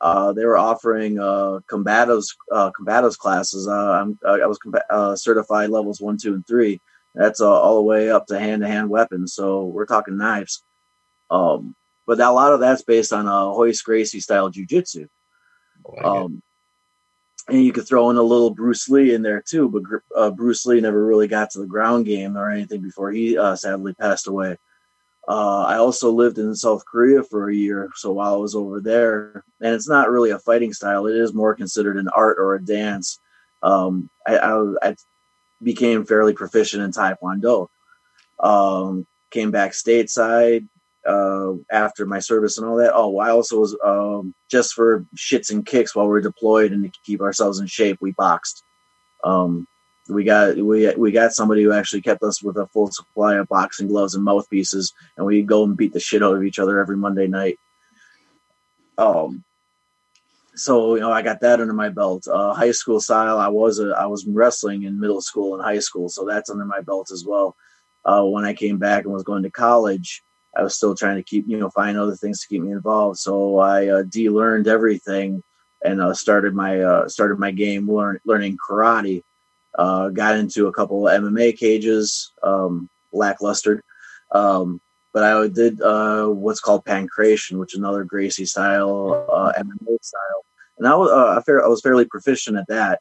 uh, 0.00 0.32
they 0.32 0.44
were 0.44 0.58
offering 0.58 1.18
uh, 1.18 1.60
combatives 1.70 2.34
uh, 2.52 2.70
combatives 2.78 3.16
classes. 3.16 3.68
Uh, 3.68 3.92
I'm, 3.92 4.18
I 4.26 4.46
was 4.46 4.58
uh, 4.90 5.16
certified 5.16 5.70
levels 5.70 6.00
one, 6.00 6.18
two, 6.18 6.34
and 6.34 6.46
three. 6.46 6.80
That's 7.14 7.40
uh, 7.40 7.50
all 7.50 7.76
the 7.76 7.82
way 7.82 8.10
up 8.10 8.26
to 8.26 8.38
hand 8.38 8.62
to 8.62 8.68
hand 8.68 8.90
weapons. 8.90 9.34
So 9.34 9.64
we're 9.64 9.86
talking 9.86 10.16
knives. 10.16 10.62
Um, 11.30 11.74
but 12.06 12.20
a 12.20 12.30
lot 12.30 12.52
of 12.52 12.60
that's 12.60 12.82
based 12.82 13.12
on 13.12 13.28
uh, 13.28 13.46
Royce 13.46 13.82
Gracie 13.82 14.20
style 14.20 14.50
jujitsu. 14.50 15.08
Um, 16.02 16.42
and 17.48 17.64
you 17.64 17.72
could 17.72 17.86
throw 17.86 18.10
in 18.10 18.16
a 18.16 18.22
little 18.22 18.50
Bruce 18.50 18.88
Lee 18.88 19.14
in 19.14 19.22
there 19.22 19.42
too, 19.42 19.68
but 19.68 19.82
uh, 20.16 20.30
Bruce 20.30 20.66
Lee 20.66 20.80
never 20.80 21.04
really 21.04 21.28
got 21.28 21.50
to 21.50 21.60
the 21.60 21.66
ground 21.66 22.04
game 22.04 22.36
or 22.36 22.50
anything 22.50 22.82
before 22.82 23.10
he 23.10 23.38
uh, 23.38 23.56
sadly 23.56 23.94
passed 23.94 24.26
away. 24.26 24.56
Uh, 25.26 25.64
I 25.64 25.76
also 25.76 26.10
lived 26.10 26.38
in 26.38 26.54
South 26.54 26.84
Korea 26.86 27.22
for 27.22 27.48
a 27.48 27.54
year, 27.54 27.90
so 27.96 28.12
while 28.12 28.34
I 28.34 28.38
was 28.38 28.54
over 28.54 28.80
there, 28.80 29.44
and 29.60 29.74
it's 29.74 29.88
not 29.88 30.10
really 30.10 30.30
a 30.30 30.38
fighting 30.38 30.72
style; 30.72 31.06
it 31.06 31.16
is 31.16 31.34
more 31.34 31.54
considered 31.54 31.98
an 31.98 32.08
art 32.08 32.38
or 32.38 32.54
a 32.54 32.64
dance. 32.64 33.20
Um, 33.62 34.08
I, 34.26 34.38
I, 34.38 34.74
I, 34.82 34.96
became 35.60 36.06
fairly 36.06 36.32
proficient 36.32 36.84
in 36.84 36.92
Taekwondo. 36.92 37.66
Um, 38.38 39.06
came 39.30 39.50
back 39.50 39.72
stateside, 39.72 40.68
uh, 41.06 41.52
after 41.70 42.06
my 42.06 42.18
service 42.18 42.58
and 42.58 42.66
all 42.66 42.76
that. 42.76 42.92
Oh, 42.94 43.18
I 43.18 43.30
also 43.30 43.60
was 43.60 43.76
um, 43.84 44.34
just 44.50 44.74
for 44.74 45.06
shits 45.16 45.50
and 45.50 45.64
kicks 45.64 45.94
while 45.94 46.08
we 46.08 46.18
are 46.18 46.22
deployed 46.22 46.72
and 46.72 46.84
to 46.84 47.00
keep 47.04 47.20
ourselves 47.20 47.60
in 47.60 47.66
shape. 47.66 47.98
We 48.00 48.12
boxed. 48.12 48.62
Um, 49.24 49.66
we 50.08 50.24
got 50.24 50.56
we 50.56 50.92
we 50.94 51.12
got 51.12 51.32
somebody 51.32 51.62
who 51.62 51.72
actually 51.72 52.02
kept 52.02 52.22
us 52.22 52.42
with 52.42 52.56
a 52.56 52.66
full 52.68 52.90
supply 52.90 53.36
of 53.36 53.48
boxing 53.48 53.88
gloves 53.88 54.14
and 54.14 54.24
mouthpieces, 54.24 54.92
and 55.16 55.26
we 55.26 55.42
go 55.42 55.64
and 55.64 55.76
beat 55.76 55.92
the 55.92 56.00
shit 56.00 56.22
out 56.22 56.36
of 56.36 56.44
each 56.44 56.58
other 56.58 56.80
every 56.80 56.96
Monday 56.96 57.26
night. 57.26 57.58
Um, 58.96 59.44
so 60.54 60.94
you 60.94 61.00
know, 61.00 61.12
I 61.12 61.22
got 61.22 61.40
that 61.40 61.60
under 61.60 61.72
my 61.74 61.88
belt. 61.90 62.26
Uh, 62.26 62.54
high 62.54 62.72
school 62.72 63.00
style, 63.00 63.38
I 63.38 63.48
was 63.48 63.78
a 63.80 63.90
I 63.90 64.06
was 64.06 64.26
wrestling 64.26 64.84
in 64.84 64.98
middle 64.98 65.20
school 65.20 65.54
and 65.54 65.62
high 65.62 65.78
school, 65.78 66.08
so 66.08 66.24
that's 66.24 66.50
under 66.50 66.64
my 66.64 66.80
belt 66.80 67.10
as 67.12 67.24
well. 67.26 67.54
Uh, 68.04 68.24
when 68.24 68.44
I 68.44 68.54
came 68.54 68.78
back 68.78 69.04
and 69.04 69.12
was 69.12 69.24
going 69.24 69.42
to 69.42 69.50
college, 69.50 70.22
I 70.58 70.62
was 70.62 70.74
still 70.74 70.94
trying 70.94 71.16
to 71.16 71.22
keep, 71.22 71.44
you 71.46 71.56
know, 71.56 71.70
find 71.70 71.96
other 71.96 72.16
things 72.16 72.40
to 72.40 72.48
keep 72.48 72.62
me 72.62 72.72
involved. 72.72 73.18
So 73.18 73.58
I 73.58 73.86
uh, 73.86 74.02
de-learned 74.02 74.66
everything 74.66 75.42
and 75.84 76.00
uh, 76.00 76.12
started 76.14 76.54
my 76.54 76.80
uh, 76.80 77.08
started 77.08 77.38
my 77.38 77.52
game 77.52 77.90
learn, 77.90 78.18
learning 78.24 78.58
karate. 78.58 79.22
Uh, 79.78 80.08
got 80.08 80.34
into 80.34 80.66
a 80.66 80.72
couple 80.72 81.06
of 81.06 81.22
MMA 81.22 81.56
cages, 81.56 82.32
um, 82.42 82.90
lackluster. 83.12 83.84
Um, 84.32 84.80
but 85.14 85.22
I 85.22 85.46
did 85.48 85.80
uh, 85.80 86.26
what's 86.26 86.60
called 86.60 86.84
pankration, 86.84 87.58
which 87.58 87.74
is 87.74 87.78
another 87.78 88.04
Gracie 88.04 88.44
style 88.44 89.26
uh, 89.32 89.52
MMA 89.56 90.02
style, 90.02 90.44
and 90.78 90.86
I 90.86 90.94
was 90.96 91.10
uh, 91.10 91.40
fair, 91.42 91.64
I 91.64 91.68
was 91.68 91.80
fairly 91.80 92.04
proficient 92.04 92.56
at 92.56 92.66
that. 92.68 93.00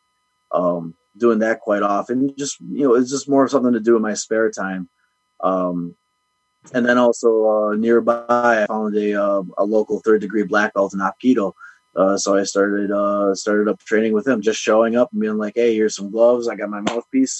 Um, 0.51 0.93
doing 1.17 1.39
that 1.39 1.61
quite 1.61 1.81
often, 1.81 2.35
just 2.37 2.59
you 2.61 2.87
know, 2.87 2.95
it's 2.95 3.09
just 3.09 3.27
more 3.27 3.43
of 3.43 3.51
something 3.51 3.73
to 3.73 3.79
do 3.79 3.95
in 3.95 4.01
my 4.01 4.13
spare 4.13 4.51
time. 4.51 4.87
Um, 5.41 5.95
and 6.73 6.85
then 6.85 6.97
also 6.97 7.45
uh, 7.45 7.75
nearby, 7.75 8.25
I 8.29 8.65
found 8.67 8.95
a 8.95 9.21
uh, 9.21 9.43
a 9.57 9.65
local 9.65 9.99
third 9.99 10.21
degree 10.21 10.43
black 10.43 10.73
belt 10.73 10.93
in 10.93 10.99
Aikido. 10.99 11.53
Uh, 11.95 12.17
so 12.17 12.37
I 12.37 12.43
started 12.43 12.91
uh, 12.91 13.33
started 13.33 13.67
up 13.67 13.79
training 13.79 14.13
with 14.13 14.27
him, 14.27 14.41
just 14.41 14.59
showing 14.59 14.95
up 14.95 15.11
and 15.11 15.21
being 15.21 15.37
like, 15.37 15.53
"Hey, 15.55 15.73
here's 15.73 15.95
some 15.95 16.11
gloves. 16.11 16.47
I 16.47 16.55
got 16.55 16.69
my 16.69 16.81
mouthpiece. 16.81 17.39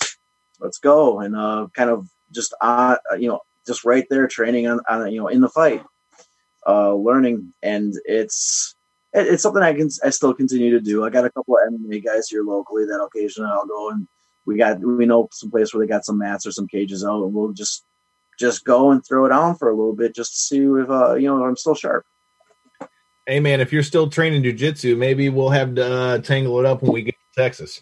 Let's 0.60 0.80
go!" 0.80 1.20
And 1.20 1.36
uh, 1.36 1.68
kind 1.76 1.90
of 1.90 2.10
just 2.32 2.56
uh, 2.62 2.98
you 3.20 3.30
know, 3.30 3.42
just 3.66 3.86
right 3.86 4.06
there 4.10 4.28
training 4.28 4.68
on, 4.68 4.80
on 4.90 5.12
you 5.12 5.20
know 5.20 5.28
in 5.28 5.42
the 5.42 5.50
fight, 5.50 5.84
uh, 6.66 6.94
learning, 6.94 7.54
and 7.62 7.94
it's 8.06 8.76
it's 9.14 9.44
something 9.44 9.64
I 9.64 9.74
can 9.74 9.90
I 10.04 10.10
still 10.10 10.34
continue 10.34 10.72
to 10.72 10.82
do. 10.82 11.06
I 11.06 11.10
got 11.10 11.26
a 11.26 11.32
couple 11.32 11.56
of 11.56 11.74
MMA 11.74 12.04
guys 12.04 12.28
here 12.30 12.44
locally 12.44 12.86
that 12.86 13.02
occasionally 13.02 13.52
I'll 13.52 13.68
go 13.68 13.90
and 13.92 14.08
we 14.48 14.58
got 14.58 14.80
we 14.80 15.06
know 15.06 15.28
some 15.32 15.52
place 15.52 15.74
where 15.74 15.86
they 15.86 15.90
got 15.90 16.06
some 16.06 16.18
mats 16.18 16.48
or 16.48 16.52
some 16.52 16.68
cages 16.68 17.06
out, 17.06 17.24
and 17.24 17.34
we'll 17.34 17.52
just 17.52 17.84
just 18.38 18.66
go 18.66 18.92
and 18.92 19.06
throw 19.06 19.26
it 19.26 19.32
on 19.32 19.56
for 19.56 19.70
a 19.70 19.76
little 19.76 19.96
bit 19.96 20.16
just 20.16 20.34
to 20.34 20.40
see 20.40 20.58
if 20.58 20.90
uh, 20.90 21.16
you 21.16 21.28
know 21.28 21.44
I'm 21.44 21.56
still 21.56 21.76
sharp. 21.76 22.06
Hey 23.26 23.40
man, 23.40 23.60
if 23.60 23.74
you're 23.74 23.84
still 23.84 24.10
training 24.10 24.44
jujitsu, 24.44 24.98
maybe 24.98 25.30
we'll 25.30 25.50
have 25.50 25.76
to 25.76 25.86
uh, 25.86 26.18
tangle 26.20 26.60
it 26.60 26.66
up 26.66 26.82
when 26.82 26.94
we 26.94 27.04
get 27.04 27.16
to 27.16 27.42
Texas. 27.42 27.82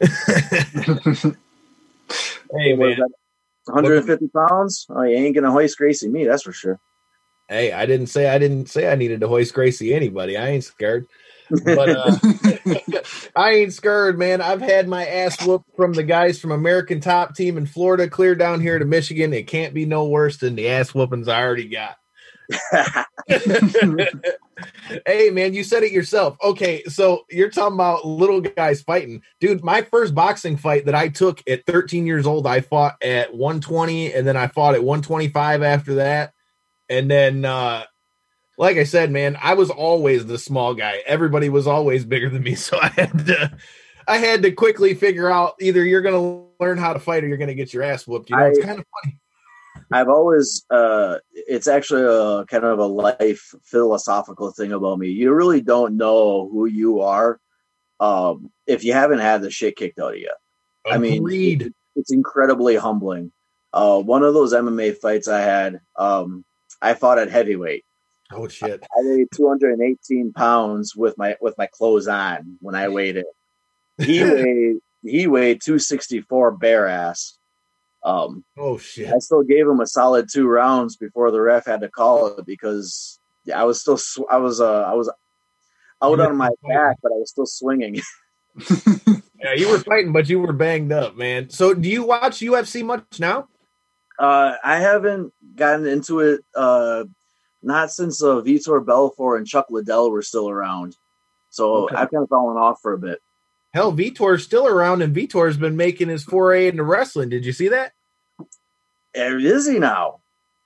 hey 0.00 1.34
man, 2.74 2.98
150 3.66 4.28
pounds? 4.28 4.86
Oh, 4.90 5.02
you 5.02 5.16
ain't 5.16 5.34
gonna 5.34 5.50
Royce 5.50 5.74
Gracie 5.74 6.08
me, 6.08 6.26
that's 6.26 6.42
for 6.42 6.52
sure. 6.52 6.78
Hey, 7.48 7.72
I 7.72 7.86
didn't 7.86 8.08
say 8.08 8.28
I 8.28 8.38
didn't 8.38 8.68
say 8.68 8.90
I 8.90 8.94
needed 8.94 9.20
to 9.20 9.26
Royce 9.26 9.52
Gracie 9.52 9.94
anybody. 9.94 10.36
I 10.36 10.48
ain't 10.48 10.64
scared. 10.64 11.06
But 11.64 11.90
uh, 11.90 12.16
I 13.36 13.50
ain't 13.52 13.72
scared, 13.72 14.18
man. 14.18 14.40
I've 14.40 14.60
had 14.60 14.88
my 14.88 15.06
ass 15.06 15.44
whooped 15.44 15.76
from 15.76 15.92
the 15.92 16.02
guys 16.02 16.40
from 16.40 16.50
American 16.50 17.00
Top 17.00 17.34
Team 17.34 17.58
in 17.58 17.66
Florida, 17.66 18.08
clear 18.08 18.34
down 18.34 18.60
here 18.60 18.78
to 18.78 18.84
Michigan. 18.84 19.32
It 19.32 19.46
can't 19.46 19.74
be 19.74 19.84
no 19.84 20.06
worse 20.08 20.38
than 20.38 20.54
the 20.54 20.68
ass 20.68 20.94
whoopings 20.94 21.28
I 21.28 21.42
already 21.42 21.68
got. 21.68 21.96
hey 25.06 25.30
man, 25.30 25.54
you 25.54 25.64
said 25.64 25.82
it 25.82 25.92
yourself. 25.92 26.36
Okay, 26.42 26.82
so 26.84 27.24
you're 27.30 27.50
talking 27.50 27.74
about 27.74 28.06
little 28.06 28.40
guys 28.40 28.82
fighting. 28.82 29.22
Dude, 29.40 29.62
my 29.64 29.82
first 29.82 30.14
boxing 30.14 30.56
fight 30.56 30.86
that 30.86 30.94
I 30.94 31.08
took 31.08 31.42
at 31.48 31.66
13 31.66 32.06
years 32.06 32.26
old, 32.26 32.46
I 32.46 32.60
fought 32.60 32.96
at 33.02 33.34
120 33.34 34.12
and 34.12 34.26
then 34.26 34.36
I 34.36 34.48
fought 34.48 34.74
at 34.74 34.84
125 34.84 35.62
after 35.62 35.94
that. 35.96 36.32
And 36.88 37.10
then 37.10 37.44
uh 37.44 37.84
like 38.58 38.76
I 38.76 38.84
said, 38.84 39.10
man, 39.10 39.38
I 39.40 39.54
was 39.54 39.70
always 39.70 40.26
the 40.26 40.38
small 40.38 40.74
guy. 40.74 41.02
Everybody 41.06 41.48
was 41.48 41.66
always 41.66 42.04
bigger 42.04 42.28
than 42.28 42.42
me, 42.42 42.54
so 42.56 42.78
I 42.80 42.88
had 42.88 43.26
to 43.26 43.56
I 44.06 44.18
had 44.18 44.42
to 44.42 44.52
quickly 44.52 44.94
figure 44.94 45.30
out 45.30 45.54
either 45.60 45.84
you're 45.84 46.02
going 46.02 46.14
to 46.14 46.64
learn 46.64 46.78
how 46.78 46.92
to 46.92 46.98
fight 46.98 47.24
or 47.24 47.28
you're 47.28 47.36
going 47.36 47.48
to 47.48 47.54
get 47.54 47.72
your 47.72 47.82
ass 47.82 48.06
whooped. 48.06 48.30
You 48.30 48.36
know, 48.36 48.42
I, 48.42 48.48
it's 48.48 48.64
kind 48.64 48.78
of 48.78 48.84
funny. 49.02 49.18
I've 49.90 50.08
always 50.08 50.64
uh 50.70 51.18
it's 51.32 51.66
actually 51.66 52.02
a 52.02 52.46
kind 52.46 52.64
of 52.64 52.78
a 52.78 52.86
life 52.86 53.54
philosophical 53.64 54.50
thing 54.50 54.72
about 54.72 54.98
me. 54.98 55.08
You 55.08 55.32
really 55.32 55.60
don't 55.60 55.96
know 55.96 56.48
who 56.48 56.66
you 56.66 57.00
are 57.00 57.38
um 58.00 58.50
if 58.66 58.84
you 58.84 58.92
haven't 58.92 59.18
had 59.18 59.42
the 59.42 59.50
shit 59.50 59.76
kicked 59.76 59.98
out 59.98 60.14
of 60.14 60.18
you. 60.18 60.32
Agreed. 60.86 60.94
I 60.94 60.98
mean, 60.98 61.62
it, 61.62 61.74
it's 61.96 62.12
incredibly 62.12 62.76
humbling. 62.76 63.32
Uh 63.72 63.98
one 63.98 64.22
of 64.22 64.34
those 64.34 64.54
MMA 64.54 64.96
fights 64.96 65.28
I 65.28 65.40
had 65.40 65.80
um 65.96 66.44
I 66.80 66.94
fought 66.94 67.18
at 67.18 67.30
heavyweight 67.30 67.84
Oh 68.32 68.48
shit! 68.48 68.82
I 68.82 69.00
weighed 69.02 69.28
218 69.34 70.32
pounds 70.32 70.96
with 70.96 71.16
my 71.18 71.36
with 71.40 71.56
my 71.58 71.66
clothes 71.66 72.08
on 72.08 72.58
when 72.60 72.74
I 72.74 72.88
weighed 72.88 73.16
it. 73.16 73.26
He 73.98 74.22
weighed 74.24 74.76
he 75.02 75.26
weighed 75.26 75.60
264 75.62 76.52
bare 76.52 76.86
ass. 76.86 77.38
Um, 78.04 78.44
oh 78.56 78.78
shit! 78.78 79.12
I 79.12 79.18
still 79.18 79.42
gave 79.42 79.66
him 79.66 79.80
a 79.80 79.86
solid 79.86 80.28
two 80.32 80.48
rounds 80.48 80.96
before 80.96 81.30
the 81.30 81.40
ref 81.40 81.66
had 81.66 81.80
to 81.82 81.88
call 81.88 82.26
it 82.38 82.46
because 82.46 83.18
I 83.54 83.64
was 83.64 83.80
still 83.80 83.96
sw- 83.96 84.28
I 84.30 84.38
was 84.38 84.60
uh 84.60 84.82
I 84.82 84.94
was 84.94 85.10
out 86.02 86.20
on 86.20 86.36
my 86.36 86.50
back, 86.68 86.96
but 87.02 87.12
I 87.12 87.16
was 87.16 87.30
still 87.30 87.46
swinging. 87.46 88.00
yeah, 89.40 89.54
you 89.56 89.68
were 89.68 89.78
fighting, 89.78 90.12
but 90.12 90.28
you 90.28 90.40
were 90.40 90.52
banged 90.52 90.92
up, 90.92 91.16
man. 91.16 91.50
So, 91.50 91.74
do 91.74 91.88
you 91.88 92.04
watch 92.04 92.40
UFC 92.40 92.84
much 92.84 93.20
now? 93.20 93.48
Uh, 94.18 94.54
I 94.62 94.78
haven't 94.78 95.32
gotten 95.56 95.86
into 95.86 96.20
it 96.20 96.40
uh, 96.54 97.04
not 97.62 97.90
since 97.90 98.22
uh, 98.22 98.36
Vitor 98.36 98.84
Belfort 98.84 99.38
and 99.38 99.46
Chuck 99.46 99.66
Liddell 99.70 100.10
were 100.10 100.22
still 100.22 100.48
around. 100.48 100.96
So 101.50 101.84
okay. 101.84 101.96
I've 101.96 102.10
kind 102.10 102.22
of 102.22 102.28
fallen 102.28 102.56
off 102.56 102.80
for 102.80 102.92
a 102.92 102.98
bit. 102.98 103.20
Hell, 103.72 103.92
Vitor's 103.92 104.44
still 104.44 104.66
around, 104.66 105.02
and 105.02 105.14
Vitor's 105.14 105.56
been 105.56 105.76
making 105.76 106.08
his 106.08 106.24
foray 106.24 106.68
into 106.68 106.82
wrestling. 106.82 107.30
Did 107.30 107.46
you 107.46 107.52
see 107.52 107.68
that? 107.68 107.92
that? 109.14 109.32
Is 109.32 109.66
he 109.66 109.78
now? 109.78 110.20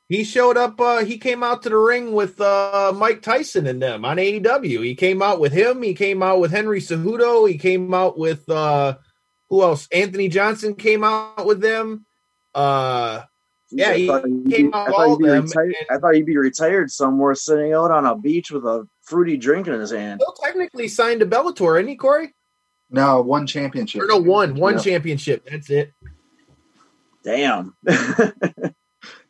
He 0.09 0.23
showed 0.23 0.57
up. 0.57 0.81
Uh, 0.81 1.05
he 1.05 1.19
came 1.19 1.43
out 1.43 1.63
to 1.63 1.69
the 1.69 1.77
ring 1.77 2.13
with 2.13 2.41
uh, 2.41 2.93
Mike 2.95 3.23
Tyson 3.23 3.67
and 3.67 3.83
them 3.83 4.05
on 4.05 4.17
AEW. 4.19 4.85
He 4.85 4.95
came 4.95 5.21
out 5.21 5.41
with 5.41 5.53
him. 5.53 5.83
He 5.83 5.95
came 5.95 6.23
out 6.23 6.39
with 6.39 6.53
Henry 6.53 6.81
Cejudo. 6.81 7.49
He 7.49 7.59
came 7.59 7.93
out 7.93 8.17
with 8.17 8.49
uh, 8.49 8.97
who 9.51 9.63
else? 9.63 9.89
Anthony 9.91 10.29
Johnson 10.29 10.75
came 10.75 11.03
out 11.03 11.45
with 11.45 11.61
them. 11.61 12.07
Uh, 12.55 13.23
yeah, 13.71 13.93
he 13.95 14.05
I 14.11 14.13
thought 14.21 14.27
he'd 14.29 14.51
came 14.51 14.67
be- 14.71 14.75
out 14.75 14.89
I 14.89 14.91
thought 14.91 15.01
all 15.01 15.17
he'd 15.19 15.23
be 15.25 15.29
them. 15.29 15.45
retired- 15.45 15.75
I 15.91 15.99
thought 15.99 16.15
he'd 16.15 16.27
be 16.27 16.37
retired 16.37 16.91
somewhere, 16.91 17.35
sitting 17.35 17.73
out 17.73 17.91
on 17.91 18.07
a 18.07 18.17
beach 18.17 18.51
with 18.51 18.65
a 18.65 18.87
fruity 19.03 19.37
drink 19.37 19.67
in 19.67 19.79
his 19.81 19.91
hand. 19.93 20.21
Still 20.23 20.35
technically 20.43 20.89
signed 20.89 21.21
to 21.21 21.27
Bellator, 21.27 21.79
isn't 21.79 21.89
he, 21.89 21.97
Corey? 21.97 22.35
No, 22.91 23.21
one 23.21 23.47
championship. 23.47 24.03
Or 24.03 24.07
no, 24.07 24.19
one 24.19 24.55
one 24.55 24.75
Yeah. 24.75 24.81
championship. 24.81 25.47
That's 25.51 25.71
it. 25.71 25.93
Damn. 27.25 27.75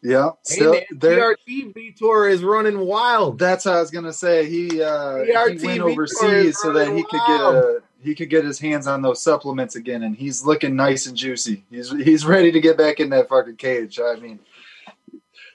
Yeah, 0.03 0.31
Hey, 0.47 0.55
still 0.55 0.73
man, 0.75 0.83
there. 0.93 1.35
TRT 1.49 1.75
Vitor 1.75 2.31
is 2.31 2.43
running 2.45 2.79
wild. 2.79 3.39
That's 3.39 3.65
how 3.65 3.73
I 3.73 3.81
was 3.81 3.91
gonna 3.91 4.13
say. 4.13 4.47
He 4.49 4.81
uh, 4.81 5.25
he 5.25 5.33
PRT 5.33 5.65
went 5.65 5.81
overseas 5.83 6.59
so 6.61 6.73
that 6.73 6.87
he 6.87 6.91
running 6.93 7.05
could 7.05 7.21
get 7.27 7.41
a 7.41 7.83
he 8.03 8.15
could 8.15 8.31
get 8.31 8.45
his 8.45 8.59
hands 8.59 8.87
on 8.87 9.03
those 9.03 9.23
supplements 9.23 9.77
again, 9.77 10.03
and 10.03 10.17
he's 10.17 10.45
looking 10.45 10.77
nice 10.77 11.07
and 11.07 11.17
juicy. 11.17 11.65
He's 11.71 11.91
he's 11.91 12.25
ready 12.27 12.53
to 12.53 12.61
get 12.61 12.77
back 12.77 13.01
in 13.01 13.11
that 13.11 13.29
fucking 13.29 13.57
cage. 13.57 13.99
I 14.01 14.17
mean, 14.17 14.39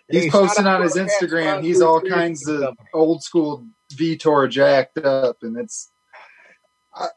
he's 0.10 0.23
Hey, 0.25 0.30
posting 0.30 0.67
on 0.67 0.82
his 0.82 0.93
to 0.93 1.01
our 1.01 1.06
guest, 1.06 1.21
Instagram. 1.21 1.63
He's 1.63 1.82
all 1.82 2.01
kinds 2.01 2.47
of 2.47 2.75
old 2.93 3.23
school 3.23 3.65
Vitor 3.93 4.49
jacked 4.49 4.97
up, 4.99 5.38
and 5.43 5.58
it's. 5.58 5.91
I, 6.93 7.08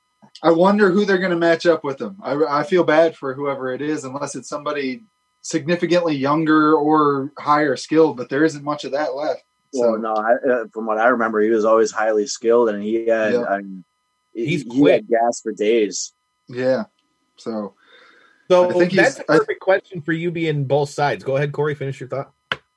I 0.42 0.50
wonder 0.52 0.90
who 0.90 1.04
they're 1.04 1.18
going 1.18 1.30
to 1.30 1.37
match 1.37 1.66
up 1.66 1.84
with 1.84 2.00
him. 2.00 2.16
I, 2.22 2.34
I 2.60 2.62
feel 2.64 2.84
bad 2.84 3.16
for 3.16 3.34
whoever 3.34 3.72
it 3.72 3.80
is, 3.80 4.04
unless 4.04 4.34
it's 4.34 4.48
somebody 4.48 5.02
significantly 5.42 6.14
younger 6.16 6.74
or 6.74 7.32
higher 7.38 7.76
skilled. 7.76 8.16
But 8.16 8.28
there 8.28 8.44
isn't 8.44 8.64
much 8.64 8.84
of 8.84 8.92
that 8.92 9.14
left. 9.14 9.42
So 9.72 9.92
Well, 9.92 9.98
no, 9.98 10.14
I, 10.14 10.34
uh, 10.34 10.64
from 10.72 10.87
what 10.87 10.98
I 10.98 11.08
remember, 11.08 11.40
he 11.40 11.50
was 11.50 11.64
always 11.64 11.90
highly 11.90 12.26
skilled, 12.26 12.68
and 12.68 12.82
he 12.82 13.06
had, 13.06 13.32
Yeah. 13.32 13.44
I 13.44 13.58
mean, 13.58 13.78
he- 13.78 13.93
He's 14.35 14.62
he, 14.62 14.81
quick. 14.81 14.94
had 14.94 15.09
gas 15.09 15.40
for 15.40 15.53
days. 15.53 16.12
yeah, 16.49 16.85
so 17.37 17.75
So 18.51 18.68
I 18.68 18.73
think 18.75 18.92
that's 18.92 19.20
a 19.20 19.25
perfect 19.25 19.61
question 19.61 20.03
for 20.03 20.12
you 20.12 20.31
being 20.31 20.64
both 20.64 20.90
sides. 20.90 21.25
Go 21.25 21.37
ahead, 21.37 21.53
Corey. 21.53 21.75
Finish 21.75 22.01
your 22.01 22.09
thought. 22.09 22.33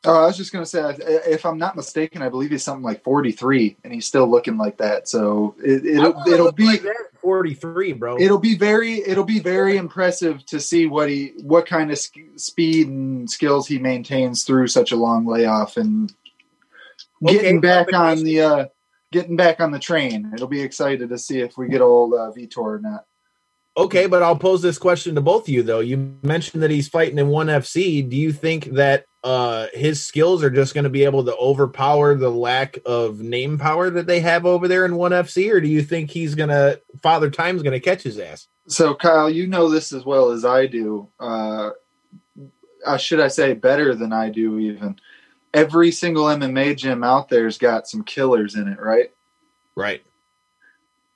Oh, 0.05 0.23
I 0.23 0.27
was 0.27 0.37
just 0.37 0.53
gonna 0.53 0.65
say, 0.65 0.95
if 1.27 1.45
I'm 1.45 1.57
not 1.57 1.75
mistaken, 1.75 2.21
I 2.21 2.29
believe 2.29 2.51
he's 2.51 2.63
something 2.63 2.83
like 2.83 3.03
43, 3.03 3.77
and 3.83 3.91
he's 3.91 4.05
still 4.05 4.29
looking 4.29 4.57
like 4.57 4.77
that. 4.77 5.09
So 5.09 5.55
it, 5.61 5.85
it'll, 5.85 6.23
it'll 6.27 6.51
be 6.51 6.65
like 6.65 6.83
that 6.83 7.07
43, 7.21 7.93
bro. 7.93 8.17
it'll 8.17 8.37
be 8.37 8.55
very 8.55 8.99
it'll 9.05 9.25
be 9.25 9.39
very 9.39 9.75
impressive 9.75 10.45
to 10.45 10.61
see 10.61 10.85
what 10.85 11.09
he 11.09 11.33
what 11.41 11.65
kind 11.65 11.91
of 11.91 11.97
sk- 11.97 12.19
speed 12.37 12.87
and 12.87 13.29
skills 13.29 13.67
he 13.67 13.79
maintains 13.79 14.43
through 14.43 14.67
such 14.67 14.93
a 14.93 14.95
long 14.95 15.25
layoff 15.25 15.75
and 15.75 16.13
getting 17.25 17.57
Okay, 17.57 17.67
back 17.67 17.91
on 17.93 18.23
the 18.23 18.41
uh, 18.41 18.65
getting 19.11 19.35
back 19.35 19.59
on 19.59 19.71
the 19.71 19.79
train. 19.79 20.31
It'll 20.33 20.47
be 20.47 20.61
excited 20.61 21.09
to 21.09 21.17
see 21.17 21.39
if 21.39 21.57
we 21.57 21.67
get 21.67 21.81
old 21.81 22.13
uh, 22.13 22.31
Vitor 22.35 22.57
or 22.57 22.79
not. 22.79 23.05
Okay, 23.77 24.07
but 24.07 24.23
I'll 24.23 24.37
pose 24.37 24.63
this 24.63 24.79
question 24.79 25.13
to 25.15 25.21
both 25.21 25.43
of 25.43 25.49
you 25.49 25.61
though. 25.61 25.81
You 25.81 26.17
mentioned 26.23 26.63
that 26.63 26.71
he's 26.71 26.87
fighting 26.87 27.19
in 27.19 27.27
one 27.27 27.47
FC. 27.47 28.07
Do 28.07 28.15
you 28.15 28.33
think 28.33 28.65
that 28.73 29.05
uh 29.23 29.67
his 29.73 30.03
skills 30.03 30.43
are 30.43 30.49
just 30.49 30.73
going 30.73 30.83
to 30.83 30.89
be 30.89 31.03
able 31.03 31.23
to 31.25 31.35
overpower 31.35 32.15
the 32.15 32.29
lack 32.29 32.79
of 32.85 33.19
name 33.19 33.57
power 33.59 33.89
that 33.91 34.07
they 34.07 34.19
have 34.19 34.47
over 34.47 34.67
there 34.67 34.85
in 34.85 34.95
one 34.95 35.11
FC, 35.11 35.51
or 35.51 35.61
do 35.61 35.67
you 35.67 35.83
think 35.83 36.09
he's 36.09 36.33
gonna 36.33 36.77
Father 37.03 37.29
Time's 37.29 37.61
gonna 37.61 37.79
catch 37.79 38.01
his 38.01 38.17
ass? 38.17 38.47
So, 38.67 38.95
Kyle, 38.95 39.29
you 39.29 39.45
know 39.45 39.69
this 39.69 39.93
as 39.93 40.05
well 40.05 40.31
as 40.31 40.43
I 40.43 40.65
do. 40.65 41.07
Uh, 41.19 41.69
uh, 42.85 42.97
should 42.97 43.19
I 43.19 43.27
say 43.27 43.53
better 43.53 43.93
than 43.93 44.11
I 44.11 44.29
do? 44.29 44.57
Even 44.57 44.99
every 45.57 45.91
single 45.91 46.25
MMA 46.25 46.77
gym 46.77 47.03
out 47.03 47.29
there's 47.29 47.57
got 47.57 47.87
some 47.87 48.03
killers 48.03 48.53
in 48.55 48.67
it, 48.67 48.79
right? 48.79 49.11
Right. 49.75 50.03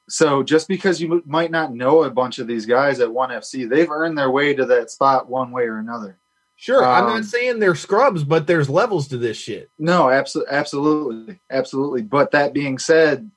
So 0.10 0.42
just 0.42 0.68
because 0.68 1.00
you 1.00 1.22
might 1.28 1.52
not 1.52 1.74
know 1.74 2.04
a 2.04 2.10
bunch 2.10 2.40
of 2.40 2.48
these 2.48 2.66
guys 2.66 3.00
at 3.00 3.14
One 3.14 3.30
FC, 3.30 3.70
they've 3.70 3.90
earned 3.90 4.18
their 4.18 4.32
way 4.32 4.54
to 4.56 4.66
that 4.66 4.90
spot 4.90 5.30
one 5.30 5.52
way 5.52 5.64
or 5.64 5.78
another. 5.78 6.18
Sure. 6.56 6.84
I'm 6.84 7.06
Um, 7.06 7.10
not 7.14 7.26
saying 7.26 7.60
they're 7.60 7.76
scrubs, 7.76 8.24
but 8.24 8.46
there's 8.48 8.70
levels 8.70 9.08
to 9.10 9.18
this 9.18 9.38
shit. 9.38 9.70
No, 9.80 10.10
absolutely, 10.10 10.54
absolutely, 10.54 11.40
absolutely. 11.50 12.02
But 12.02 12.32
that 12.32 12.54
being 12.54 12.78
said, 12.80 13.30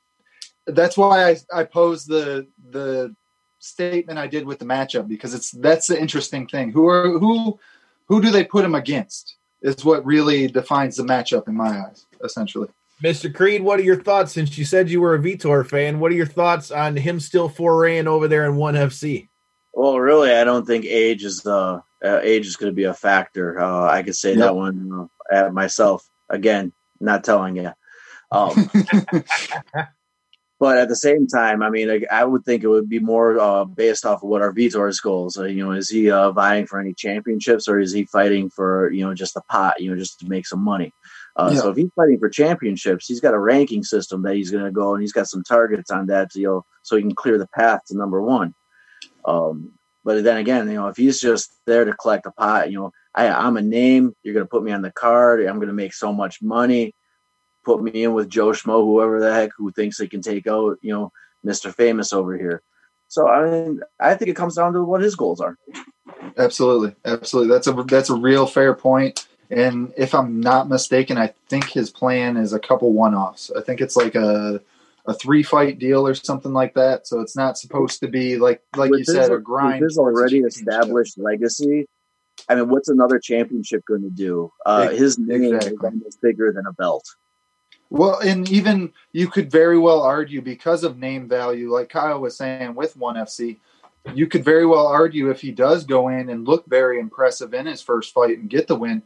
that's 0.67 0.97
why 0.97 1.31
I, 1.31 1.37
I 1.53 1.65
posed 1.65 2.09
the 2.09 2.47
the 2.71 3.15
statement 3.59 4.19
I 4.19 4.27
did 4.27 4.45
with 4.47 4.59
the 4.59 4.67
matchup 4.67 5.07
because 5.09 5.33
it's 5.33 5.51
that's 5.53 5.87
the 5.87 6.01
interesting 6.01 6.47
thing. 6.47 6.73
Who 6.73 6.89
are 6.89 7.19
who 7.19 7.59
who 8.09 8.21
do 8.21 8.31
they 8.31 8.45
put 8.45 8.65
him 8.65 8.75
against? 8.75 9.37
Is 9.65 9.83
what 9.83 10.05
really 10.05 10.47
defines 10.47 10.97
the 10.97 11.05
matchup 11.05 11.49
in 11.49 11.57
my 11.57 11.87
eyes, 11.87 12.05
essentially. 12.23 12.69
Mr. 13.03 13.35
Creed, 13.35 13.63
what 13.63 13.81
are 13.81 13.83
your 13.83 14.03
thoughts? 14.03 14.33
Since 14.33 14.59
you 14.59 14.65
said 14.67 14.91
you 14.91 15.01
were 15.01 15.15
a 15.15 15.19
Vitor 15.19 15.67
fan, 15.67 15.99
what 15.99 16.13
are 16.13 16.15
your 16.15 16.27
thoughts 16.27 16.71
on 16.71 16.97
him 16.97 17.19
still 17.19 17.49
foraying 17.49 18.07
over 18.07 18.29
there 18.29 18.45
in 18.45 18.57
one 18.57 18.75
FC? 18.75 19.29
Well, 19.73 19.99
really, 19.99 20.31
I 20.31 20.45
don't 20.45 20.67
think 20.67 20.85
age 20.85 21.25
is 21.25 21.47
uh, 21.47 21.81
uh 22.05 22.21
age 22.23 22.47
is 22.47 22.57
going 22.57 22.71
to 22.71 22.77
be 22.77 22.85
a 22.85 22.95
factor. 22.95 23.59
Uh, 23.59 23.91
I 23.91 24.03
could 24.03 24.15
say 24.15 24.31
Yep. 24.31 24.39
that 24.39 24.55
one 24.55 25.09
uh, 25.33 25.35
at 25.35 25.55
myself 25.55 26.07
again, 26.29 26.73
not 27.01 27.25
telling 27.25 27.57
you. 27.57 27.73
Um, 28.31 28.71
but 30.61 30.79
at 30.79 30.89
the 30.89 30.97
same 30.97 31.27
time, 31.27 31.63
I 31.63 31.71
mean, 31.71 31.91
I, 31.91 32.01
I 32.11 32.25
would 32.25 32.45
think 32.45 32.63
it 32.63 32.69
would 32.69 32.89
be 32.89 33.01
more 33.01 33.39
uh, 33.39 33.65
based 33.65 34.07
off 34.07 34.23
of 34.23 34.29
what 34.29 34.43
our 34.43 34.53
Vitor's 34.53 35.01
goals. 35.01 35.37
Uh, 35.37 35.45
you 35.45 35.65
know, 35.65 35.73
is 35.73 35.89
he 35.89 36.11
uh, 36.11 36.31
vying 36.31 36.67
for 36.67 36.79
any 36.81 36.95
championships 36.95 37.69
or 37.69 37.81
is 37.81 37.93
he 37.93 38.05
fighting 38.05 38.51
for 38.51 38.91
you 38.93 39.05
know 39.05 39.15
just 39.15 39.35
the 39.35 39.43
pot? 39.51 39.81
You 39.81 39.91
know, 39.91 39.97
just 39.97 40.21
to 40.21 40.29
make 40.29 40.47
some 40.47 40.63
money. 40.63 40.93
Uh, 41.37 41.51
Yeah. 41.53 41.61
So 41.61 41.71
if 41.71 41.77
he's 41.77 41.91
fighting 41.97 42.19
for 42.19 42.29
championships, 42.29 43.07
he's 43.07 43.21
got 43.21 43.35
a 43.35 43.39
ranking 43.39 43.83
system 43.83 44.23
that 44.23 44.37
he's 44.37 44.51
going 44.51 44.65
to 44.65 44.71
go 44.71 44.95
and 44.95 45.03
he's 45.03 45.13
got 45.13 45.27
some 45.27 45.43
targets 45.43 45.91
on 45.91 46.07
that, 46.07 46.31
to, 46.33 46.41
you 46.41 46.47
know, 46.47 46.65
so 46.83 46.95
he 46.97 47.03
can 47.03 47.15
clear 47.15 47.39
the 47.39 47.49
path 47.49 47.81
to 47.87 47.97
number 47.97 48.23
one. 48.23 48.55
Um, 49.25 49.73
but 50.05 50.23
then 50.23 50.37
again, 50.37 50.69
you 50.69 50.75
know, 50.75 50.89
if 50.89 50.97
he's 50.97 51.19
just 51.21 51.51
there 51.67 51.85
to 51.85 51.95
collect 51.95 52.27
a 52.27 52.31
pot, 52.31 52.71
you 52.71 52.79
know, 52.79 52.93
I, 53.15 53.29
I'm 53.29 53.57
a 53.57 53.63
name. 53.63 54.15
You're 54.23 54.35
going 54.35 54.47
to 54.47 54.51
put 54.51 54.63
me 54.63 54.71
on 54.71 54.83
the 54.83 54.93
card. 54.93 55.45
I'm 55.45 55.57
going 55.57 55.69
to 55.69 55.75
make 55.75 55.95
so 55.95 56.13
much 56.13 56.41
money. 56.43 56.95
Put 57.65 57.83
me 57.83 58.05
in 58.05 58.13
with 58.13 58.29
Joe 58.29 58.49
Schmo, 58.49 58.85
whoever 58.85 59.21
the 59.21 59.33
heck 59.33 59.51
who 59.57 59.71
thinks 59.73 59.99
they 59.99 60.07
can 60.07 60.23
take 60.23 60.47
out, 60.47 60.79
you 60.83 60.93
know, 60.93 61.13
Mr. 61.45 61.75
Famous 61.75 62.13
over 62.13 62.37
here. 62.37 62.63
So 63.09 63.29
I 63.29 63.49
mean, 63.49 63.81
I 64.01 64.15
think 64.15 64.31
it 64.31 64.37
comes 64.37 64.57
down 64.57 64.73
to 64.73 64.83
what 64.83 65.01
his 65.01 65.15
goals 65.15 65.41
are. 65.41 65.57
Absolutely, 66.37 66.95
absolutely. 67.05 67.53
That's 67.53 67.67
a 67.67 67.73
that's 67.85 68.11
a 68.11 68.15
real 68.15 68.47
fair 68.47 68.75
point. 68.75 69.27
And 69.51 69.93
if 69.97 70.15
I'm 70.15 70.41
not 70.41 70.69
mistaken, 70.69 71.19
I 71.19 71.33
think 71.49 71.69
his 71.69 71.91
plan 71.91 72.37
is 72.37 72.53
a 72.53 72.59
couple 72.59 72.93
one 72.93 73.15
offs. 73.15 73.51
I 73.57 73.61
think 73.61 73.81
it's 73.81 73.97
like 73.97 74.15
a 74.15 74.61
a 75.07 75.15
three 75.15 75.43
fight 75.43 75.79
deal 75.79 76.07
or 76.07 76.15
something 76.15 76.53
like 76.53 76.75
that. 76.75 77.07
So 77.07 77.21
it's 77.21 77.37
not 77.37 77.59
supposed 77.59 78.01
to 78.01 78.09
be 78.09 78.37
like 78.37 78.63
like 78.77 78.91
With 78.91 79.01
you 79.01 79.05
said 79.05 79.31
a 79.31 79.39
grind. 79.39 79.81
With 79.81 79.91
his 79.91 79.97
towards 79.97 80.19
a 80.19 80.21
already 80.21 80.39
established 80.41 81.19
legacy. 81.19 81.87
I 82.49 82.57
mean, 82.57 82.69
what's 82.69 82.89
another 82.89 83.19
championship 83.19 83.85
going 83.87 84.03
to 84.03 84.11
do? 84.11 84.51
Uh, 84.67 84.89
his 84.89 85.19
name 85.19 85.45
is 85.45 85.53
exactly. 85.53 85.89
almost 85.89 86.21
bigger 86.21 86.53
than 86.53 86.67
a 86.67 86.73
belt. 86.73 87.05
Well, 87.95 88.19
and 88.19 88.51
even 88.51 88.93
you 89.13 89.29
could 89.29 89.49
very 89.53 89.79
well 89.79 90.03
argue 90.03 90.43
because 90.43 90.83
of 90.83 90.99
name 90.99 91.29
value, 91.29 91.73
like 91.73 91.91
Kyle 91.91 92.19
was 92.21 92.37
saying 92.37 92.75
with 92.75 92.97
one 92.97 93.15
FC, 93.15 93.57
you 94.13 94.27
could 94.27 94.45
very 94.45 94.67
well 94.67 94.89
argue 94.89 95.31
if 95.31 95.41
he 95.41 95.53
does 95.53 95.85
go 95.85 96.09
in 96.09 96.29
and 96.29 96.45
look 96.45 96.67
very 96.67 96.99
impressive 96.99 97.55
in 97.55 97.67
his 97.67 97.81
first 97.81 98.13
fight 98.13 98.37
and 98.39 98.51
get 98.51 98.67
the 98.67 98.75
win. 98.75 99.05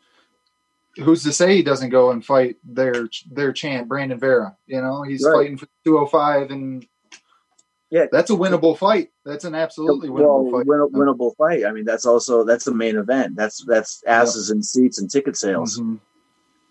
Who's 0.97 1.23
to 1.25 1.35
say 1.35 1.55
he 1.55 1.63
doesn't 1.63 1.91
go 1.91 2.13
and 2.13 2.25
fight 2.25 2.57
their 2.65 3.11
their 3.31 3.53
champ 3.53 3.89
Brandon 3.89 4.19
Vera? 4.19 4.57
You 4.67 4.81
know, 4.81 5.03
he's 5.03 5.23
Right. 5.23 5.35
fighting 5.35 5.59
for 5.59 5.67
205, 5.85 6.51
and 6.51 6.87
Yeah. 7.91 8.07
that's 8.11 8.31
a 8.31 8.35
winnable 8.37 8.77
fight. 8.77 9.11
That's 9.23 9.45
an 9.45 9.55
absolutely 9.55 10.09
winnable 10.09 10.51
well, 10.51 10.61
fight. 10.61 10.67
win- 10.67 10.89
winnable 10.95 11.37
fight. 11.37 11.67
I 11.67 11.73
mean, 11.73 11.85
that's 11.85 12.07
also 12.07 12.43
that's 12.43 12.65
the 12.65 12.75
main 12.75 12.97
event. 12.97 13.37
That's 13.37 13.63
that's 13.67 14.03
asses 14.07 14.49
and 14.49 14.65
seats 14.65 14.99
and 14.99 15.11
ticket 15.11 15.37
sales. 15.37 15.79
Mhm. 15.79 16.01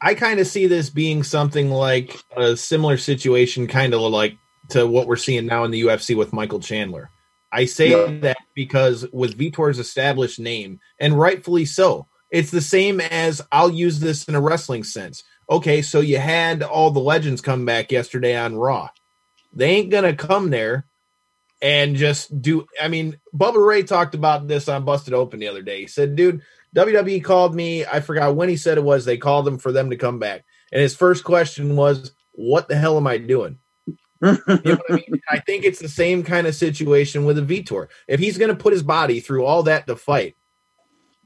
I 0.02 0.14
kind 0.14 0.40
of 0.40 0.48
see 0.48 0.68
this 0.68 0.90
being 0.90 1.24
something 1.24 1.70
like 1.70 2.22
a 2.36 2.56
similar 2.56 2.98
situation, 2.98 3.68
kind 3.68 3.94
of 3.94 4.02
like 4.02 4.38
to 4.70 4.86
what 4.86 5.08
we're 5.08 5.16
seeing 5.16 5.46
now 5.46 5.64
in 5.64 5.72
the 5.72 5.82
UFC 5.82 6.16
with 6.16 6.34
Michael 6.34 6.60
Chandler. 6.60 7.10
I 7.52 7.66
say 7.66 7.92
Yeah. 7.92 8.20
that 8.22 8.38
because 8.56 9.08
with 9.12 9.38
Vitor's 9.38 9.80
established 9.80 10.40
name, 10.40 10.80
and 11.00 11.18
rightfully 11.18 11.66
so, 11.66 12.08
it's 12.30 12.52
the 12.52 12.62
same 12.62 13.00
as 13.00 13.42
I'll 13.52 13.72
use 13.72 14.00
this 14.00 14.26
in 14.26 14.36
a 14.36 14.42
wrestling 14.42 14.84
sense. 14.84 15.24
Okay, 15.50 15.82
so 15.82 16.02
you 16.02 16.18
had 16.18 16.62
all 16.62 16.92
the 16.92 17.00
legends 17.00 17.40
come 17.42 17.66
back 17.66 17.92
yesterday 17.92 18.36
on 18.36 18.58
Raw. 18.58 18.90
They 19.54 19.70
ain't 19.70 19.90
gonna 19.90 20.14
come 20.14 20.50
there 20.50 20.86
and 21.62 21.96
just 21.96 22.42
do. 22.42 22.68
I 22.82 22.90
mean, 22.90 23.18
Bubba 23.36 23.66
Ray 23.66 23.84
talked 23.84 24.14
about 24.14 24.48
this 24.48 24.68
on 24.68 24.84
Busted 24.84 25.14
Open 25.14 25.40
the 25.40 25.48
other 25.48 25.62
day. 25.62 25.82
He 25.82 25.88
said, 25.88 26.16
"Dude, 26.18 26.42
WWE 26.78 27.24
called 27.24 27.56
me. 27.56 27.86
I 27.86 28.00
forgot 28.02 28.36
when 28.36 28.50
he 28.50 28.56
said 28.56 28.78
it 28.78 28.84
was. 28.84 29.04
They 29.04 29.18
called 29.18 29.48
him 29.48 29.58
for 29.58 29.72
them 29.72 29.90
to 29.90 29.98
come 29.98 30.20
back. 30.20 30.46
And 30.72 30.82
his 30.82 30.96
first 30.96 31.24
question 31.24 31.76
was, 31.76 32.12
What 32.34 32.68
the 32.68 32.76
hell 32.78 32.98
am 32.98 33.08
I 33.08 33.18
doing? 33.18 33.58
you 34.22 34.38
know 34.46 34.62
what 34.63 34.82
I 34.90 34.94
mean? 34.94 35.22
I 35.30 35.40
think 35.40 35.63
it's 35.63 35.80
the 35.80 35.90
same 35.90 36.24
kind 36.24 36.46
of 36.46 36.56
situation 36.56 37.26
with 37.26 37.40
a 37.40 37.42
Vitor. 37.42 37.88
If 38.08 38.20
he's 38.20 38.38
going 38.38 38.50
to 38.50 38.56
put 38.56 38.74
his 38.74 38.84
body 38.84 39.20
through 39.20 39.46
all 39.46 39.63
that 39.63 39.88
to 39.88 39.96
fight, 39.96 40.36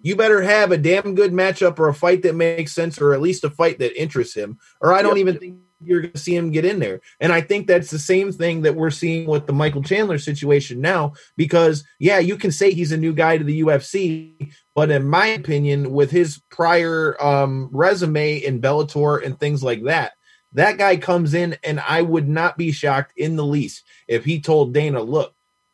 you 0.01 0.15
better 0.15 0.41
have 0.41 0.71
a 0.71 0.77
damn 0.77 1.15
good 1.15 1.31
matchup 1.31 1.77
or 1.79 1.89
a 1.89 1.93
fight 1.93 2.23
that 2.23 2.35
makes 2.35 2.73
sense, 2.73 2.99
or 2.99 3.13
at 3.13 3.21
least 3.21 3.43
a 3.43 3.49
fight 3.49 3.79
that 3.79 4.01
interests 4.01 4.35
him. 4.35 4.57
Or 4.79 4.93
I 4.93 5.01
don't 5.01 5.17
yep. 5.17 5.27
even 5.27 5.37
think 5.37 5.59
you're 5.83 6.01
going 6.01 6.13
to 6.13 6.19
see 6.19 6.35
him 6.35 6.51
get 6.51 6.65
in 6.65 6.79
there. 6.79 7.01
And 7.19 7.31
I 7.31 7.41
think 7.41 7.67
that's 7.67 7.89
the 7.89 7.99
same 7.99 8.31
thing 8.31 8.61
that 8.61 8.75
we're 8.75 8.91
seeing 8.91 9.27
with 9.27 9.47
the 9.47 9.53
Michael 9.53 9.83
Chandler 9.83 10.19
situation 10.19 10.81
now. 10.81 11.13
Because 11.37 11.83
yeah, 11.99 12.19
you 12.19 12.37
can 12.37 12.51
say 12.51 12.73
he's 12.73 12.91
a 12.91 12.97
new 12.97 13.13
guy 13.13 13.37
to 13.37 13.43
the 13.43 13.61
UFC, 13.61 14.53
but 14.75 14.91
in 14.91 15.07
my 15.07 15.27
opinion, 15.27 15.91
with 15.91 16.11
his 16.11 16.41
prior 16.49 17.21
um, 17.23 17.69
resume 17.71 18.37
in 18.37 18.61
Bellator 18.61 19.25
and 19.25 19.39
things 19.39 19.63
like 19.63 19.83
that, 19.83 20.13
that 20.53 20.77
guy 20.77 20.97
comes 20.97 21.33
in, 21.33 21.57
and 21.63 21.79
I 21.79 22.01
would 22.01 22.27
not 22.27 22.57
be 22.57 22.71
shocked 22.71 23.13
in 23.15 23.35
the 23.35 23.45
least 23.45 23.83
if 24.07 24.25
he 24.25 24.41
told 24.41 24.73
Dana, 24.73 25.01
"Look, 25.01 25.33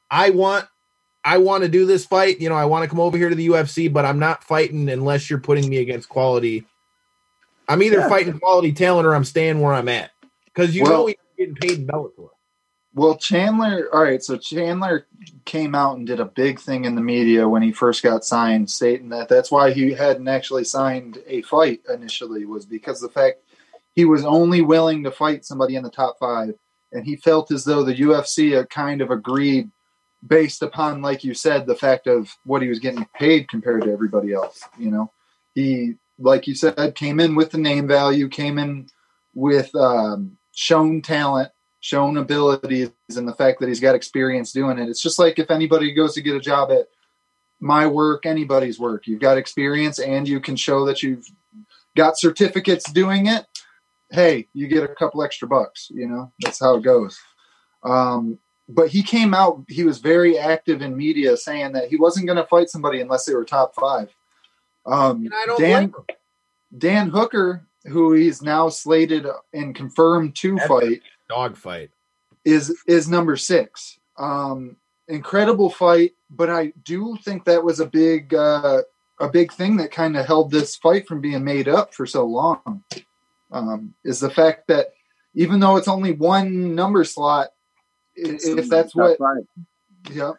I 0.10 0.30
want 0.30 0.68
I 1.28 1.40
want 1.40 1.64
to 1.64 1.70
do 1.70 1.86
this 1.86 2.06
fight. 2.06 2.40
You 2.40 2.48
know, 2.48 2.56
I 2.56 2.66
want 2.66 2.84
to 2.84 2.90
come 2.90 3.02
over 3.02 3.18
here 3.18 3.28
to 3.28 3.36
the 3.36 3.50
UFC, 3.50 3.92
but 3.92 4.06
I'm 4.06 4.18
not 4.18 4.46
fighting 4.46 4.88
unless 4.88 5.30
you're 5.30 5.40
putting 5.40 5.70
me 5.70 5.78
against 5.78 6.08
quality. 6.08 6.66
I'm 7.68 7.84
either 7.84 8.00
yeah. 8.00 8.10
fighting 8.10 8.40
quality 8.40 8.72
talent 8.72 9.08
or 9.08 9.16
I'm 9.16 9.26
staying 9.26 9.60
where 9.60 9.74
I'm 9.74 9.90
at 9.90 10.12
because 10.46 10.76
you 10.76 10.84
well, 10.84 10.92
know 10.92 11.06
he's 11.08 11.16
getting 11.38 11.56
paid 11.56 11.80
in 11.80 11.88
Bellator. 11.88 12.30
Well, 12.94 13.16
Chandler, 13.16 13.90
all 13.94 14.02
right. 14.02 14.24
So 14.24 14.38
Chandler 14.38 15.06
came 15.46 15.76
out 15.76 15.98
and 15.98 16.08
did 16.08 16.20
a 16.20 16.26
big 16.26 16.60
thing 16.60 16.86
in 16.86 16.96
the 16.96 17.02
media 17.02 17.48
when 17.48 17.62
he 17.62 17.72
first 17.72 18.02
got 18.02 18.26
signed, 18.26 18.72
stating 18.72 19.10
that 19.10 19.30
that's 19.30 19.52
why 19.52 19.72
he 19.72 19.94
hadn't 19.94 20.28
actually 20.28 20.64
signed 20.64 21.20
a 21.28 21.44
fight 21.44 21.82
initially 21.94 22.46
was 22.46 22.66
because 22.66 23.00
the 23.00 23.10
fact 23.10 23.42
he 23.94 24.06
was 24.06 24.26
only 24.26 24.62
willing 24.62 25.04
to 25.04 25.12
fight 25.12 25.46
somebody 25.46 25.76
in 25.76 25.84
the 25.84 25.92
top 25.92 26.18
five, 26.20 26.56
and 26.92 27.06
he 27.06 27.16
felt 27.18 27.52
as 27.52 27.64
though 27.64 27.84
the 27.84 27.96
UFC 27.96 28.68
kind 28.70 29.02
of 29.02 29.12
agreed 29.12 29.70
based 30.26 30.64
upon, 30.64 31.02
like 31.02 31.24
you 31.24 31.34
said, 31.34 31.68
the 31.68 31.76
fact 31.76 32.08
of 32.08 32.36
what 32.46 32.62
he 32.62 32.68
was 32.68 32.80
getting 32.80 33.06
paid 33.14 33.48
compared 33.48 33.84
to 33.84 33.92
everybody 33.92 34.34
else. 34.34 34.64
You 34.78 34.90
know, 34.90 35.12
he, 35.54 35.96
like 36.20 36.48
you 36.48 36.56
said, 36.56 36.96
came 36.96 37.20
in 37.20 37.36
with 37.36 37.52
the 37.52 37.58
name 37.58 37.88
value, 37.88 38.28
came 38.28 38.58
in 38.58 38.88
with 39.34 39.74
um, 39.76 40.38
shown 40.54 41.02
talent, 41.02 41.52
shown 41.80 42.18
abilities, 42.18 42.92
and 43.16 43.28
the 43.28 43.36
fact 43.36 43.60
that 43.60 43.70
he's 43.70 43.80
got 43.80 43.96
experience 43.96 44.52
doing 44.52 44.80
it. 44.80 44.90
It's 44.90 45.02
just 45.02 45.20
like 45.20 45.40
if 45.40 45.52
anybody 45.52 45.94
goes 45.94 46.14
to 46.16 46.22
get 46.22 46.36
a 46.36 46.40
job 46.40 46.72
at 46.72 46.88
my 47.60 47.88
work, 47.88 48.26
anybody's 48.26 48.80
work, 48.80 49.08
you've 49.08 49.22
got 49.22 49.38
experience 49.38 50.00
and 50.00 50.28
you 50.28 50.40
can 50.40 50.56
show 50.56 50.86
that 50.86 51.04
you've 51.04 51.26
got 51.96 52.18
certificates 52.18 52.92
doing 52.92 53.28
it. 53.28 53.46
Hey, 54.10 54.48
you 54.54 54.68
get 54.68 54.84
a 54.84 54.96
couple 54.96 55.24
extra 55.24 55.48
bucks. 55.48 55.90
You 55.92 56.08
know, 56.08 56.32
that's 56.40 56.60
how 56.60 56.76
it 56.78 56.84
goes. 56.84 57.20
Um, 57.84 58.40
but 58.70 58.90
he 58.90 59.02
came 59.02 59.34
out 59.34 59.64
he 59.70 59.84
was 59.84 60.00
very 60.00 60.38
active 60.38 60.82
in 60.82 60.98
media 60.98 61.38
saying 61.38 61.72
that 61.74 61.88
he 61.88 61.96
wasn't 61.96 62.26
going 62.26 62.38
to 62.38 62.46
fight 62.48 62.70
somebody 62.70 63.00
unless 63.00 63.26
they 63.26 63.34
were 63.34 63.46
top 63.46 63.74
five 63.76 64.10
um, 64.88 65.30
dan 65.58 65.94
dan 66.78 67.10
hooker 67.10 67.66
who 67.86 68.14
he's 68.14 68.42
now 68.42 68.70
slated 68.70 69.26
and 69.54 69.76
confirmed 69.76 70.36
to 70.36 70.56
That's 70.56 70.68
fight 70.68 71.02
dog 71.30 71.56
fight 71.58 71.92
is 72.46 72.76
is 72.88 73.10
number 73.10 73.36
six 73.36 74.00
um, 74.18 74.78
incredible 75.08 75.70
fight 75.70 76.14
but 76.30 76.50
i 76.50 76.74
do 76.84 77.18
think 77.24 77.46
that 77.46 77.64
was 77.64 77.80
a 77.80 77.86
big 77.86 78.34
uh, 78.34 78.82
a 79.20 79.30
big 79.30 79.52
thing 79.52 79.78
that 79.78 79.92
kind 79.92 80.18
of 80.18 80.26
held 80.26 80.52
this 80.52 80.76
fight 80.76 81.08
from 81.08 81.22
being 81.22 81.44
made 81.44 81.68
up 81.68 81.94
for 81.94 82.06
so 82.06 82.26
long 82.26 82.84
um, 83.52 83.94
is 84.04 84.20
the 84.20 84.30
fact 84.30 84.68
that 84.68 84.88
even 85.34 85.60
though 85.60 85.78
it's 85.78 85.88
only 85.88 86.14
one 86.14 86.76
number 86.76 87.04
slot 87.04 87.50
if 88.18 88.70
that's 88.70 88.96
what. 88.96 89.18
Yeah. 90.12 90.34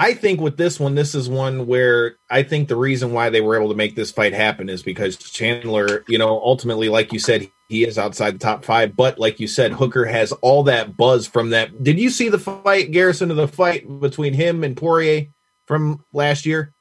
I 0.00 0.14
think 0.14 0.40
with 0.40 0.56
this 0.56 0.80
one, 0.80 0.94
this 0.94 1.14
is 1.14 1.28
one 1.28 1.66
where 1.66 2.16
I 2.30 2.42
think 2.42 2.68
the 2.68 2.76
reason 2.76 3.12
why 3.12 3.28
they 3.28 3.42
were 3.42 3.54
able 3.54 3.68
to 3.68 3.74
make 3.74 3.96
this 3.96 4.10
fight 4.10 4.32
happen 4.32 4.70
is 4.70 4.82
because 4.82 5.18
Chandler, 5.18 6.04
you 6.08 6.16
know, 6.16 6.40
ultimately, 6.40 6.88
like 6.88 7.12
you 7.12 7.18
said, 7.18 7.50
he 7.68 7.84
is 7.84 7.98
outside 7.98 8.36
the 8.36 8.38
top 8.38 8.64
five. 8.64 8.96
But 8.96 9.18
like 9.18 9.40
you 9.40 9.46
said, 9.46 9.72
Hooker 9.72 10.06
has 10.06 10.32
all 10.32 10.62
that 10.62 10.96
buzz 10.96 11.26
from 11.26 11.50
that. 11.50 11.84
Did 11.84 12.00
you 12.00 12.08
see 12.08 12.30
the 12.30 12.38
fight, 12.38 12.92
Garrison, 12.92 13.30
of 13.30 13.36
the 13.36 13.46
fight 13.46 14.00
between 14.00 14.32
him 14.32 14.64
and 14.64 14.74
Poirier 14.74 15.26
from 15.66 16.02
last 16.14 16.46
year? 16.46 16.72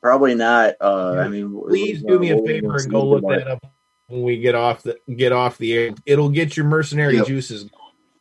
Probably 0.00 0.34
not. 0.34 0.74
Uh, 0.80 1.18
I 1.20 1.28
mean, 1.28 1.56
please 1.68 2.02
do 2.02 2.18
me 2.18 2.30
a 2.30 2.42
favor 2.42 2.78
and 2.78 2.90
go 2.90 3.06
look 3.06 3.22
that 3.28 3.46
up 3.46 3.64
when 4.08 4.24
we 4.24 4.40
get 4.40 4.56
off 4.56 4.82
the 4.82 4.98
get 5.14 5.30
off 5.30 5.56
the 5.56 5.72
air. 5.72 5.94
It'll 6.04 6.30
get 6.30 6.56
your 6.56 6.66
mercenary 6.66 7.18
yep. 7.18 7.28
juices 7.28 7.70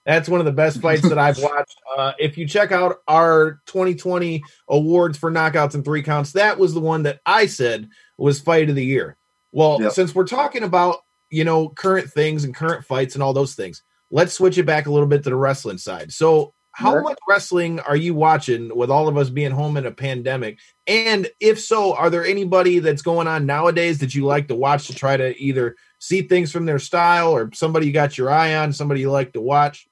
that's 0.06 0.28
one 0.28 0.40
of 0.40 0.46
the 0.46 0.52
best 0.52 0.82
fights 0.82 1.08
that 1.08 1.20
I've 1.20 1.38
watched. 1.42 1.80
Uh, 1.96 2.14
if 2.20 2.38
you 2.38 2.48
check 2.48 2.72
out 2.72 2.98
our 3.08 3.62
2020 3.68 4.44
awards 4.68 5.18
for 5.18 5.32
knockouts 5.32 5.76
and 5.76 5.86
three 5.86 6.04
counts, 6.04 6.34
that 6.34 6.58
was 6.58 6.74
the 6.74 6.80
one 6.80 7.04
that 7.04 7.20
I 7.26 7.46
said 7.46 7.90
was 8.18 8.40
fight 8.40 8.70
of 8.70 8.76
the 8.76 8.86
year. 8.86 9.18
Well, 9.52 9.82
yep. 9.82 9.92
since 9.92 10.16
we're 10.16 10.28
talking 10.28 10.64
about 10.64 11.00
you 11.30 11.44
know 11.44 11.70
current 11.70 12.10
things 12.10 12.44
and 12.44 12.56
current 12.56 12.86
fights 12.86 13.16
and 13.16 13.24
all 13.24 13.34
those 13.34 13.54
things, 13.54 13.84
let's 14.10 14.34
switch 14.34 14.58
it 14.58 14.66
back 14.66 14.86
a 14.86 14.92
little 14.92 15.08
bit 15.08 15.24
to 15.24 15.30
the 15.30 15.36
wrestling 15.36 15.78
side. 15.78 16.12
So, 16.12 16.54
how 16.74 17.02
much 17.02 17.18
wrestling 17.28 17.82
are 17.82 17.98
you 17.98 18.16
watching 18.16 18.76
with 18.76 18.90
all 18.90 19.10
of 19.10 19.18
us 19.18 19.30
being 19.30 19.52
home 19.52 19.76
in 19.76 19.86
a 19.86 19.92
pandemic? 19.92 20.58
And 20.88 21.28
if 21.42 21.60
so, 21.60 21.94
are 21.96 22.10
there 22.10 22.26
anybody 22.26 22.80
that's 22.80 23.02
going 23.02 23.28
on 23.28 23.46
nowadays 23.46 24.00
that 24.00 24.16
you 24.16 24.26
like 24.26 24.48
to 24.48 24.56
watch 24.56 24.88
to 24.88 24.96
try 24.96 25.18
to 25.18 25.38
either 25.38 25.76
see 26.00 26.22
things 26.22 26.50
from 26.52 26.66
their 26.66 26.80
style 26.80 27.32
or 27.32 27.52
somebody 27.54 27.88
you 27.88 27.94
got 27.94 28.18
your 28.18 28.32
eye 28.32 28.56
on, 28.56 28.72
somebody 28.72 29.02
you 29.02 29.12
like 29.12 29.34
to 29.34 29.42
watch? 29.42 29.86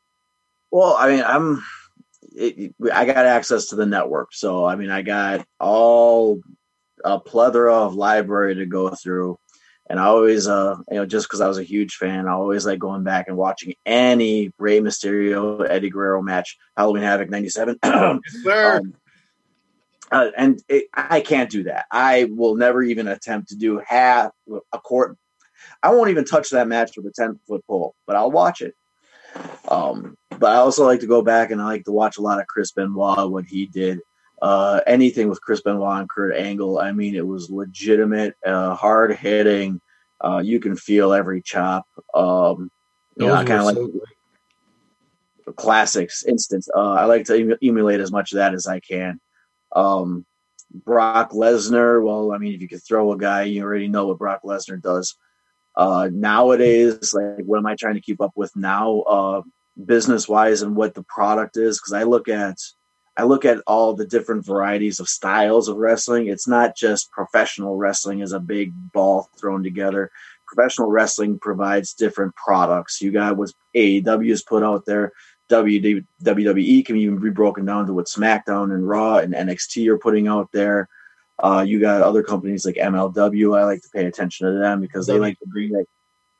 Well, 0.71 0.95
I 0.97 1.10
mean, 1.10 1.23
I'm 1.25 1.63
it, 2.36 2.73
I 2.93 3.05
got 3.05 3.25
access 3.25 3.67
to 3.67 3.75
the 3.75 3.86
network, 3.86 4.34
so 4.34 4.65
I 4.65 4.75
mean, 4.75 4.89
I 4.89 5.01
got 5.01 5.45
all 5.60 6.41
a 7.03 7.19
plethora 7.19 7.73
of 7.73 7.95
library 7.95 8.55
to 8.55 8.65
go 8.65 8.89
through, 8.89 9.38
and 9.89 9.99
I 9.99 10.05
always, 10.05 10.47
uh, 10.47 10.77
you 10.89 10.97
know, 10.97 11.05
just 11.05 11.27
because 11.27 11.41
I 11.41 11.47
was 11.47 11.58
a 11.58 11.63
huge 11.63 11.95
fan, 11.95 12.27
I 12.27 12.34
always 12.34 12.65
like 12.65 12.79
going 12.79 13.03
back 13.03 13.27
and 13.27 13.38
watching 13.38 13.73
any 13.86 14.51
Rey 14.58 14.79
Mysterio 14.79 15.65
Eddie 15.67 15.89
Guerrero 15.89 16.21
match, 16.21 16.58
Halloween 16.77 17.03
Havoc 17.03 17.29
'97. 17.29 17.79
sir. 18.43 18.77
Um, 18.77 18.93
uh, 20.12 20.32
and 20.38 20.62
it, 20.67 20.86
I 20.93 21.21
can't 21.21 21.49
do 21.49 21.63
that. 21.63 21.86
I 21.91 22.25
will 22.32 22.55
never 22.55 22.82
even 22.82 23.08
attempt 23.08 23.49
to 23.49 23.55
do 23.55 23.82
half 23.86 24.32
a 24.71 24.79
court. 24.79 25.17
I 25.84 25.91
won't 25.91 26.10
even 26.10 26.25
touch 26.25 26.49
that 26.49 26.67
match 26.67 26.91
with 26.97 27.05
a 27.05 27.12
ten 27.12 27.39
foot 27.47 27.65
pole, 27.67 27.95
but 28.08 28.15
I'll 28.15 28.32
watch 28.32 28.62
it. 28.62 28.75
Um, 29.67 30.17
but 30.29 30.51
I 30.51 30.55
also 30.55 30.85
like 30.85 31.01
to 31.01 31.07
go 31.07 31.21
back 31.21 31.51
and 31.51 31.61
I 31.61 31.65
like 31.65 31.85
to 31.85 31.91
watch 31.91 32.17
a 32.17 32.21
lot 32.21 32.39
of 32.39 32.47
Chris 32.47 32.71
Benoit, 32.71 33.29
what 33.29 33.45
he 33.45 33.65
did. 33.65 33.99
Uh, 34.41 34.79
anything 34.87 35.27
with 35.27 35.41
Chris 35.41 35.61
Benoit 35.61 35.99
and 35.99 36.09
Kurt 36.09 36.35
Angle, 36.35 36.79
I 36.79 36.91
mean, 36.93 37.15
it 37.15 37.27
was 37.27 37.49
legitimate, 37.49 38.35
uh, 38.45 38.73
hard 38.73 39.15
hitting. 39.15 39.81
Uh, 40.21 40.41
you 40.43 40.59
can 40.59 40.75
feel 40.75 41.13
every 41.13 41.41
chop. 41.41 41.85
Um, 42.13 42.71
you 43.17 43.27
know, 43.27 43.35
kind 43.35 43.51
of 43.51 43.65
like 43.65 43.75
so 43.75 44.01
classics 45.53 46.23
instance. 46.23 46.69
Uh, 46.73 46.93
I 46.93 47.05
like 47.05 47.25
to 47.25 47.57
emulate 47.61 47.99
as 47.99 48.11
much 48.11 48.31
of 48.31 48.37
that 48.37 48.53
as 48.53 48.67
I 48.67 48.79
can. 48.79 49.19
Um, 49.75 50.25
Brock 50.71 51.31
Lesnar, 51.31 52.03
well, 52.03 52.31
I 52.31 52.37
mean, 52.37 52.53
if 52.53 52.61
you 52.61 52.67
could 52.67 52.83
throw 52.83 53.11
a 53.11 53.17
guy, 53.17 53.43
you 53.43 53.63
already 53.63 53.87
know 53.87 54.07
what 54.07 54.19
Brock 54.19 54.41
Lesnar 54.43 54.81
does. 54.81 55.15
Uh, 55.75 56.10
nowadays, 56.12 57.13
like 57.13 57.45
what 57.45 57.58
am 57.58 57.65
I 57.65 57.75
trying 57.75 57.95
to 57.95 58.01
keep 58.01 58.21
up 58.21 58.32
with 58.36 58.55
now, 58.55 59.01
uh, 59.01 59.41
business 59.86 60.27
wise, 60.27 60.62
and 60.62 60.75
what 60.75 60.93
the 60.93 61.03
product 61.03 61.58
is? 61.58 61.79
Because 61.79 61.93
I 61.93 62.03
look 62.03 62.27
at 62.27 62.58
I 63.19 63.23
look 63.23 63.43
at 63.43 63.62
all 63.67 63.93
the 63.93 64.05
different 64.05 64.45
varieties 64.45 65.01
of 65.01 65.10
styles 65.10 65.67
of 65.67 65.75
wrestling. 65.75 66.27
It's 66.27 66.47
not 66.47 66.77
just 66.77 67.12
professional 67.12 67.75
wrestling 67.75 68.21
as 68.21 68.32
a 68.32 68.39
big 68.39 68.71
ball 68.93 69.29
thrown 69.38 69.62
together. 69.62 70.10
Professional 70.47 70.89
wrestling 70.89 71.38
provides 71.38 71.93
different 71.93 72.34
products. 72.36 73.01
You 73.01 73.12
got 73.12 73.36
what 73.36 73.51
AEW 73.75 74.29
has 74.29 74.41
put 74.41 74.63
out 74.63 74.86
there. 74.86 75.12
WWE 75.51 76.86
can 76.86 76.95
even 76.95 77.19
be 77.19 77.29
broken 77.29 77.65
down 77.65 77.88
to 77.88 77.93
what 77.93 78.05
SmackDown 78.05 78.73
and 78.73 78.88
Raw 78.88 79.17
and 79.17 79.34
NXT 79.34 79.88
are 79.88 79.97
putting 79.97 80.29
out 80.29 80.49
there. 80.53 80.88
Uh, 81.41 81.63
you 81.65 81.80
got 81.80 82.02
other 82.02 82.21
companies 82.21 82.65
like 82.65 82.75
MLW. 82.75 83.58
I 83.58 83.63
like 83.63 83.82
to 83.82 83.89
pay 83.93 84.06
attention 84.06 84.47
to 84.47 84.60
them 84.60 84.82
because 84.82 85.08
they 85.08 85.17
like 85.17 85.39
to 85.39 85.47
bring 85.47 85.71
that 85.71 85.86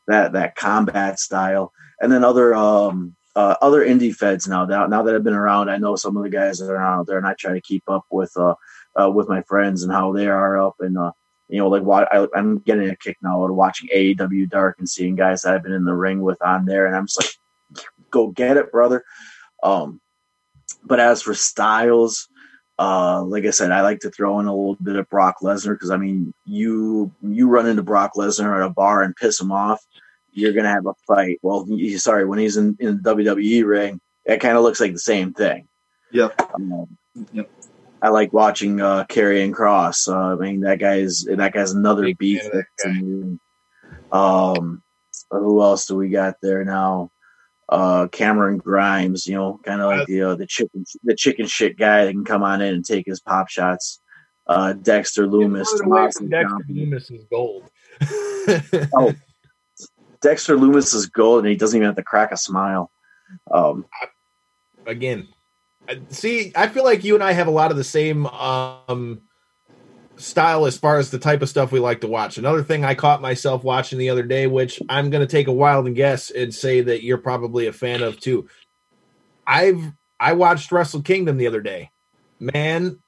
that, 0.08 0.34
that 0.34 0.56
combat 0.56 1.20
style. 1.20 1.72
And 2.02 2.12
then 2.12 2.24
other 2.24 2.54
um, 2.56 3.16
uh, 3.36 3.56
other 3.62 3.86
indie 3.86 4.14
feds 4.14 4.48
now. 4.48 4.66
Now 4.66 4.88
now 4.88 5.04
that 5.04 5.16
I've 5.16 5.24
been 5.24 5.34
around, 5.34 5.70
I 5.70 5.78
know 5.78 5.96
some 5.96 6.18
of 6.18 6.24
the 6.24 6.30
guys 6.30 6.60
that 6.60 6.70
are 6.70 6.78
out 6.78 7.08
there, 7.08 7.18
and 7.18 7.28
I 7.28 7.34
try 7.34 7.54
to 7.54 7.62
keep 7.62 7.84
up 7.88 8.06
with 8.12 8.36
uh, 8.36 8.56
uh 9.00 9.10
with 9.10 9.30
my 9.30 9.42
friends 9.44 9.84
and 9.84 9.92
how 9.92 10.12
they 10.12 10.28
are 10.28 10.62
up. 10.62 10.76
And 10.80 10.98
uh, 10.98 11.12
you 11.48 11.60
know, 11.60 11.70
like 11.70 11.84
what 11.84 12.14
I, 12.14 12.28
am 12.36 12.60
getting 12.60 12.90
a 12.90 12.96
kick 12.96 13.18
now 13.22 13.44
out 13.44 13.50
of 13.50 13.56
watching 13.56 13.90
AEW 13.96 14.50
Dark 14.50 14.78
and 14.80 14.90
seeing 14.90 15.16
guys 15.16 15.44
that 15.44 15.54
I've 15.54 15.64
been 15.64 15.72
in 15.74 15.86
the 15.86 15.94
ring 15.94 16.22
with 16.22 16.42
on 16.42 16.66
there, 16.66 16.86
and 16.86 16.96
I'm 16.96 17.08
just 17.08 17.22
like, 17.22 17.86
go 18.12 18.28
get 18.28 18.58
it, 18.58 18.72
brother. 18.72 19.04
Um, 19.64 20.02
but 20.84 21.00
as 21.00 21.22
for 21.22 21.34
styles, 21.34 22.28
uh, 22.80 23.22
like 23.24 23.46
I 23.46 23.50
said, 23.50 23.72
I 23.72 23.82
like 23.82 24.00
to 24.00 24.10
throw 24.10 24.40
in 24.40 24.46
a 24.48 24.56
little 24.56 24.78
bit 24.82 24.96
of 24.96 25.10
Brock 25.10 25.38
Lesnar 25.44 25.74
because 25.74 25.92
I 25.92 25.98
mean, 25.98 26.34
you 26.46 27.12
you 27.22 27.48
run 27.50 27.68
into 27.68 27.84
Brock 27.84 28.14
Lesnar 28.16 28.56
at 28.56 28.66
a 28.66 28.70
bar 28.70 29.04
and 29.04 29.16
piss 29.16 29.40
him 29.40 29.52
off, 29.52 29.86
you're 30.32 30.54
gonna 30.54 30.70
have 30.70 30.86
a 30.88 30.94
fight. 31.06 31.40
Well, 31.42 31.66
he, 31.66 31.98
sorry, 31.98 32.26
when 32.26 32.40
he's 32.40 32.58
in 32.58 32.78
in 32.80 33.02
the 33.02 33.16
WWE 33.16 33.66
ring, 33.66 34.00
it 34.26 34.40
kind 34.40 34.56
of 34.58 34.64
looks 34.64 34.80
like 34.80 34.94
the 34.94 35.00
same 35.00 35.34
thing. 35.34 35.68
Yep. 36.12 36.40
Um, 36.56 36.98
Yep. 37.34 37.50
I 38.02 38.10
like 38.10 38.32
watching 38.32 38.80
uh, 38.80 39.04
Karrion 39.10 39.52
Kross. 39.52 40.08
Uh, 40.08 40.34
I 40.34 40.36
mean, 40.36 40.62
that 40.62 40.80
guy's 40.80 41.26
that 41.26 41.52
guy's 41.54 41.72
another 41.74 42.04
Big 42.04 42.18
beast. 42.18 42.50
fan 42.50 42.60
of 42.60 42.66
that 42.78 42.84
to 42.84 43.02
me. 43.02 43.40
Um, 44.12 44.82
who 45.32 45.62
else 45.62 45.86
do 45.86 45.96
we 45.96 46.10
got 46.10 46.36
there 46.42 46.64
now? 46.64 47.12
Uh, 47.70 48.08
Cameron 48.08 48.58
Grimes. 48.58 49.28
You 49.28 49.36
know, 49.36 49.60
kind 49.64 49.82
of 49.82 49.88
like 49.88 50.08
the 50.08 50.22
uh, 50.24 50.36
the 50.36 50.48
chicken 50.48 50.86
the 51.04 51.16
chicken 51.16 51.46
shit 51.48 51.78
guy 51.78 52.06
that 52.06 52.12
can 52.12 52.26
come 52.26 52.44
on 52.44 52.62
in 52.62 52.74
and 52.74 52.86
take 52.86 53.06
his 53.06 53.20
pop 53.20 53.50
shots. 53.50 54.02
Uh, 54.48 54.74
Dexter 54.74 55.28
Loomis. 55.28 55.70
Further 55.72 55.84
away 55.84 56.00
Tommaso 56.00 56.20
from 56.20 56.30
Dexter. 56.30 56.66
Loomis 56.70 57.12
is 57.12 57.24
gold. 57.32 57.70
Oh, 58.98 59.14
Dexter 60.22 60.58
Loomis 60.58 60.94
is 60.94 61.06
gold, 61.06 61.44
and 61.44 61.50
he 61.50 61.56
doesn't 61.56 61.78
even 61.78 61.86
have 61.86 61.96
to 61.98 62.04
crack 62.04 62.32
a 62.32 62.38
smile. 62.38 62.92
Um, 63.52 63.86
again 64.88 65.28
I- 65.88 66.02
see 66.10 66.52
i 66.56 66.68
feel 66.68 66.84
like 66.84 67.04
you 67.04 67.16
and 67.16 67.24
i 67.24 67.32
have 67.32 67.48
a 67.48 67.52
lot 67.52 67.72
of 67.72 67.78
the 67.78 67.84
same 67.84 68.26
um 68.28 69.22
style 70.20 70.66
as 70.66 70.78
far 70.78 70.98
as 70.98 71.10
the 71.10 71.20
type 71.20 71.42
of 71.42 71.50
stuff 71.50 71.72
we 71.72 71.80
like 71.80 72.02
to 72.02 72.08
watch 72.08 72.38
another 72.38 72.64
thing 72.64 72.84
i 72.84 72.94
caught 72.94 73.22
myself 73.22 73.64
watching 73.64 73.98
the 73.98 74.10
other 74.10 74.24
day 74.24 74.48
which 74.48 74.82
i'm 74.90 75.10
going 75.10 75.26
to 75.26 75.32
take 75.32 75.48
a 75.48 75.52
wild 75.52 75.94
guess 75.96 76.30
and 76.30 76.54
say 76.54 76.82
that 76.82 77.04
you're 77.04 77.18
probably 77.18 77.68
a 77.68 77.74
fan 77.74 78.04
of 78.04 78.20
too 78.20 78.48
i've 79.48 79.92
i 80.20 80.34
watched 80.34 80.72
wrestle 80.72 81.02
kingdom 81.02 81.38
the 81.38 81.48
other 81.48 81.62
day 81.62 81.90
man 82.40 83.00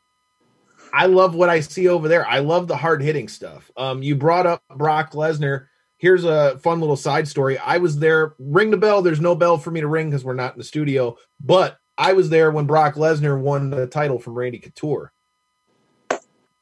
i 0.93 1.05
love 1.05 1.35
what 1.35 1.49
i 1.49 1.59
see 1.59 1.87
over 1.87 2.07
there 2.07 2.27
i 2.27 2.39
love 2.39 2.67
the 2.67 2.77
hard 2.77 3.01
hitting 3.01 3.27
stuff 3.27 3.69
um 3.77 4.01
you 4.01 4.15
brought 4.15 4.47
up 4.47 4.63
brock 4.75 5.11
lesnar 5.11 5.65
here's 6.01 6.23
a 6.23 6.57
fun 6.57 6.79
little 6.79 6.97
side 6.97 7.27
story. 7.27 7.59
I 7.59 7.77
was 7.77 7.99
there. 7.99 8.33
Ring 8.39 8.71
the 8.71 8.77
bell. 8.77 9.03
There's 9.03 9.21
no 9.21 9.35
bell 9.35 9.59
for 9.59 9.69
me 9.69 9.81
to 9.81 9.87
ring 9.87 10.09
because 10.09 10.25
we're 10.25 10.33
not 10.33 10.53
in 10.53 10.57
the 10.57 10.63
studio. 10.63 11.15
But 11.39 11.77
I 11.95 12.13
was 12.13 12.29
there 12.29 12.49
when 12.49 12.65
Brock 12.65 12.95
Lesnar 12.95 13.39
won 13.39 13.69
the 13.69 13.85
title 13.85 14.17
from 14.17 14.33
Randy 14.33 14.57
Couture. 14.57 15.13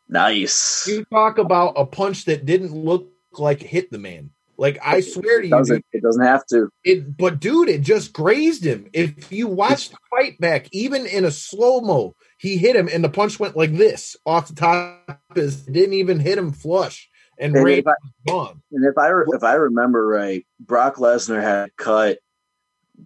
Nice. 0.09 0.85
You 0.87 1.05
talk 1.05 1.37
about 1.37 1.73
a 1.77 1.85
punch 1.85 2.25
that 2.25 2.45
didn't 2.45 2.73
look 2.75 3.09
like 3.37 3.61
hit 3.61 3.91
the 3.91 3.99
man. 3.99 4.31
Like 4.57 4.77
I 4.85 4.99
swear 4.99 5.39
to 5.39 5.45
It 5.45 5.49
you, 5.49 5.49
doesn't, 5.51 5.85
it 5.93 6.03
doesn't 6.03 6.25
have 6.25 6.45
to. 6.47 6.69
it. 6.83 7.15
But 7.15 7.39
dude, 7.39 7.69
it 7.69 7.81
just 7.81 8.11
grazed 8.11 8.65
him. 8.65 8.89
If 8.91 9.31
you 9.31 9.47
watch 9.47 9.89
the 9.89 9.97
fight 10.09 10.37
back, 10.39 10.67
even 10.73 11.05
in 11.05 11.23
a 11.23 11.31
slow 11.31 11.79
mo, 11.79 12.13
he 12.37 12.57
hit 12.57 12.75
him, 12.75 12.89
and 12.91 13.01
the 13.01 13.07
punch 13.09 13.39
went 13.39 13.55
like 13.55 13.71
this 13.77 14.17
off 14.25 14.49
the 14.49 14.55
top. 14.55 15.21
Is 15.35 15.61
didn't 15.61 15.93
even 15.93 16.19
hit 16.19 16.37
him 16.37 16.51
flush, 16.51 17.09
and 17.37 17.55
And 17.55 17.87
I- 17.87 17.93
gone. 18.27 18.61
And 18.73 18.83
if 18.85 18.97
I 18.97 19.11
if 19.33 19.43
I 19.43 19.53
remember 19.53 20.05
right, 20.05 20.45
Brock 20.59 20.95
Lesnar 20.97 21.41
had 21.41 21.73
cut 21.77 22.19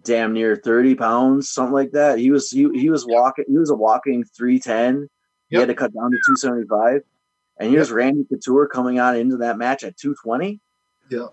damn 0.02 0.32
near 0.32 0.56
thirty 0.56 0.96
pounds, 0.96 1.50
something 1.50 1.72
like 1.72 1.92
that. 1.92 2.18
He 2.18 2.32
was 2.32 2.50
he, 2.50 2.68
he 2.74 2.90
was 2.90 3.06
walking 3.06 3.44
he 3.46 3.58
was 3.58 3.70
a 3.70 3.76
walking 3.76 4.24
three 4.24 4.58
ten. 4.58 5.08
He 5.54 5.60
Yep. 5.60 5.68
had 5.68 5.74
to 5.74 5.74
cut 5.78 5.94
down 5.94 6.10
to 6.10 6.18
two 6.26 6.36
seventy 6.36 6.66
five, 6.66 7.02
and 7.58 7.70
here's 7.70 7.92
Randy 7.92 8.24
Couture 8.24 8.66
coming 8.66 8.98
on 8.98 9.16
into 9.16 9.36
that 9.36 9.56
match 9.56 9.84
at 9.84 9.96
two 9.96 10.16
twenty. 10.20 10.60
Yeah. 11.08 11.28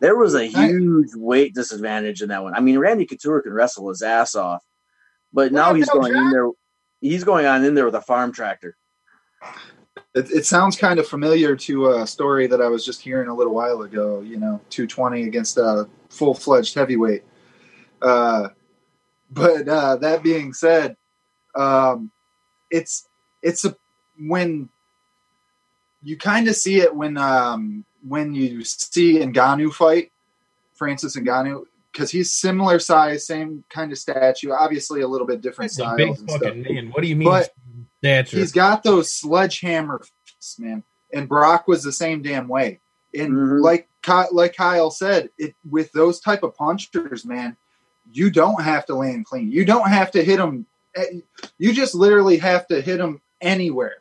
There 0.00 0.16
was 0.16 0.34
a 0.34 0.46
huge 0.46 1.10
weight 1.14 1.54
disadvantage 1.54 2.22
in 2.22 2.30
that 2.30 2.42
one. 2.42 2.54
I 2.54 2.60
mean, 2.60 2.78
Randy 2.78 3.04
Couture 3.04 3.42
can 3.42 3.52
wrestle 3.52 3.90
his 3.90 4.00
ass 4.00 4.34
off, 4.34 4.64
but 5.34 5.52
now 5.52 5.74
he's 5.74 5.90
going 5.90 6.16
in 6.16 6.30
there. 6.30 6.48
He's 7.02 7.24
going 7.24 7.44
on 7.44 7.62
in 7.62 7.74
there 7.74 7.84
with 7.84 7.94
a 7.94 8.00
farm 8.00 8.32
tractor. 8.32 8.74
It, 10.14 10.30
it 10.30 10.46
sounds 10.46 10.76
kind 10.78 10.98
of 10.98 11.06
familiar 11.06 11.54
to 11.56 11.90
a 11.90 12.06
story 12.06 12.46
that 12.46 12.62
I 12.62 12.68
was 12.68 12.86
just 12.86 13.02
hearing 13.02 13.28
a 13.28 13.34
little 13.34 13.54
while 13.54 13.82
ago. 13.82 14.20
You 14.22 14.38
know, 14.38 14.60
220 14.70 15.24
against 15.24 15.58
a 15.58 15.86
full 16.08 16.32
fledged 16.32 16.74
heavyweight. 16.74 17.24
Uh, 18.00 18.48
but 19.30 19.68
uh, 19.68 19.96
that 19.96 20.22
being 20.22 20.54
said, 20.54 20.96
um, 21.54 22.10
it's 22.70 23.07
it's 23.42 23.64
a 23.64 23.76
when 24.20 24.68
you 26.02 26.16
kind 26.16 26.48
of 26.48 26.54
see 26.56 26.80
it 26.80 26.94
when 26.94 27.16
um, 27.16 27.84
when 28.06 28.34
you 28.34 28.64
see 28.64 29.18
Ngannou 29.18 29.72
fight 29.72 30.12
Francis 30.74 31.16
Ngannou 31.16 31.64
because 31.92 32.10
he's 32.10 32.32
similar 32.32 32.78
size, 32.78 33.26
same 33.26 33.64
kind 33.70 33.90
of 33.90 33.98
statue, 33.98 34.52
obviously 34.52 35.00
a 35.00 35.08
little 35.08 35.26
bit 35.26 35.40
different 35.40 35.70
That's 35.72 35.78
a 35.78 35.82
styles 35.82 35.96
big 35.96 36.08
and 36.08 36.30
stuff. 36.30 36.42
fucking 36.42 36.62
man. 36.62 36.90
What 36.90 37.02
do 37.02 37.08
you 37.08 37.16
mean? 37.16 37.28
But 37.28 37.50
stature? 37.98 38.36
He's 38.38 38.52
got 38.52 38.82
those 38.82 39.12
sledgehammer 39.12 40.02
fists, 40.24 40.58
man. 40.58 40.84
And 41.12 41.28
Brock 41.28 41.66
was 41.66 41.82
the 41.82 41.92
same 41.92 42.22
damn 42.22 42.46
way. 42.48 42.80
And 43.14 43.32
Mhm. 43.32 43.62
like 43.62 43.88
like 44.32 44.56
Kyle 44.56 44.90
said, 44.90 45.30
it 45.38 45.54
with 45.68 45.90
those 45.92 46.20
type 46.20 46.42
of 46.42 46.56
punchers, 46.56 47.24
man, 47.26 47.56
you 48.12 48.30
don't 48.30 48.62
have 48.62 48.86
to 48.86 48.94
land 48.94 49.26
clean. 49.26 49.50
You 49.50 49.64
don't 49.64 49.88
have 49.88 50.10
to 50.12 50.22
hit 50.24 50.36
them. 50.38 50.66
You 51.58 51.72
just 51.72 51.94
literally 51.94 52.38
have 52.38 52.66
to 52.68 52.80
hit 52.80 52.98
them 52.98 53.20
anywhere. 53.40 53.96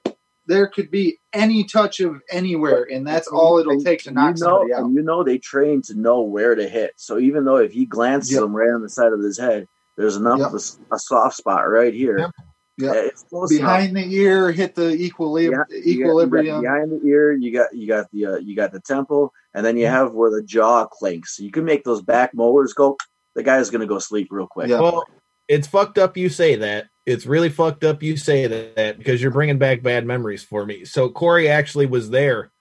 There 0.46 0.68
could 0.68 0.90
be 0.90 1.20
any 1.34 1.66
touch 1.66 2.00
of 2.00 2.22
anywhere, 2.32 2.88
and 2.92 3.06
that's 3.06 3.28
all 3.28 3.58
it'll 3.60 3.74
And 3.74 3.86
take 3.86 4.02
to 4.04 4.12
knock 4.12 4.38
you 4.38 4.44
know, 4.46 4.50
somebody 4.60 4.74
out. 4.74 4.84
And 4.86 4.96
you 4.96 5.02
know 5.02 5.22
they 5.24 5.38
train 5.38 5.82
to 5.84 5.94
know 5.96 6.22
where 6.22 6.56
to 6.56 6.68
hit. 6.70 6.94
So 6.96 7.20
even 7.20 7.44
though 7.44 7.58
if 7.58 7.74
he 7.74 7.86
glances 7.86 8.32
Yep. 8.32 8.42
them 8.42 8.56
right 8.56 8.70
on 8.72 8.82
the 8.82 8.88
side 8.90 9.12
of 9.12 9.20
his 9.20 9.38
head, 9.38 9.68
there's 9.98 10.16
enough 10.16 10.40
Yep. 10.40 10.48
of 10.48 10.54
a 10.54 10.58
s- 10.58 10.80
a, 10.92 11.00
soft 11.00 11.36
spot 11.36 11.70
right 11.70 11.94
here. 11.94 12.20
Yep. 12.20 12.32
Yep. 12.78 12.96
It's 13.08 13.24
close 13.24 13.52
enough. 13.52 13.62
Behind 13.62 13.98
the 13.98 14.06
ear, 14.16 14.52
hit 14.52 14.76
the 14.76 14.92
equilib- 14.96 15.44
You 15.44 15.52
got- 15.52 15.58
got- 15.58 15.70
got 15.70 15.88
equilibrium. 15.88 16.62
behind 16.62 16.92
the 16.92 17.02
ear. 17.08 17.34
You 17.34 17.52
got 17.52 17.76
you 17.76 17.88
got 17.88 18.10
the 18.12 18.26
uh, 18.28 18.38
you 18.38 18.56
got 18.56 18.72
the 18.72 18.80
temple, 18.80 19.34
and 19.54 19.66
then 19.66 19.76
you 19.76 19.86
Mm-hmm. 19.86 19.94
have 19.96 20.14
where 20.14 20.32
the 20.32 20.44
jaw 20.44 20.86
clinks. 20.86 21.36
So 21.36 21.44
you 21.44 21.52
can 21.52 21.66
make 21.66 21.84
those 21.84 22.02
back 22.02 22.34
molars 22.34 22.74
go. 22.74 22.96
The 23.36 23.44
guy's 23.44 23.70
gonna 23.70 23.86
go 23.88 24.00
sleep 24.00 24.30
real 24.32 24.48
quick. 24.48 24.70
Yeah. 24.70 24.80
Well, 24.80 25.04
it's 25.50 25.68
fucked 25.68 25.98
up 25.98 26.16
you 26.16 26.30
say 26.30 26.56
that. 26.56 26.86
It's 27.08 27.26
really 27.26 27.48
fucked 27.48 27.86
up 27.86 28.04
you 28.04 28.18
say 28.18 28.48
that 28.48 28.98
because 28.98 29.22
you're 29.22 29.32
bringing 29.32 29.58
back 29.58 29.82
bad 29.82 30.06
memories 30.06 30.44
for 30.44 30.66
me. 30.66 30.84
So 30.84 31.08
Corey 31.08 31.48
actually 31.48 31.86
was 31.86 32.10
there. 32.10 32.52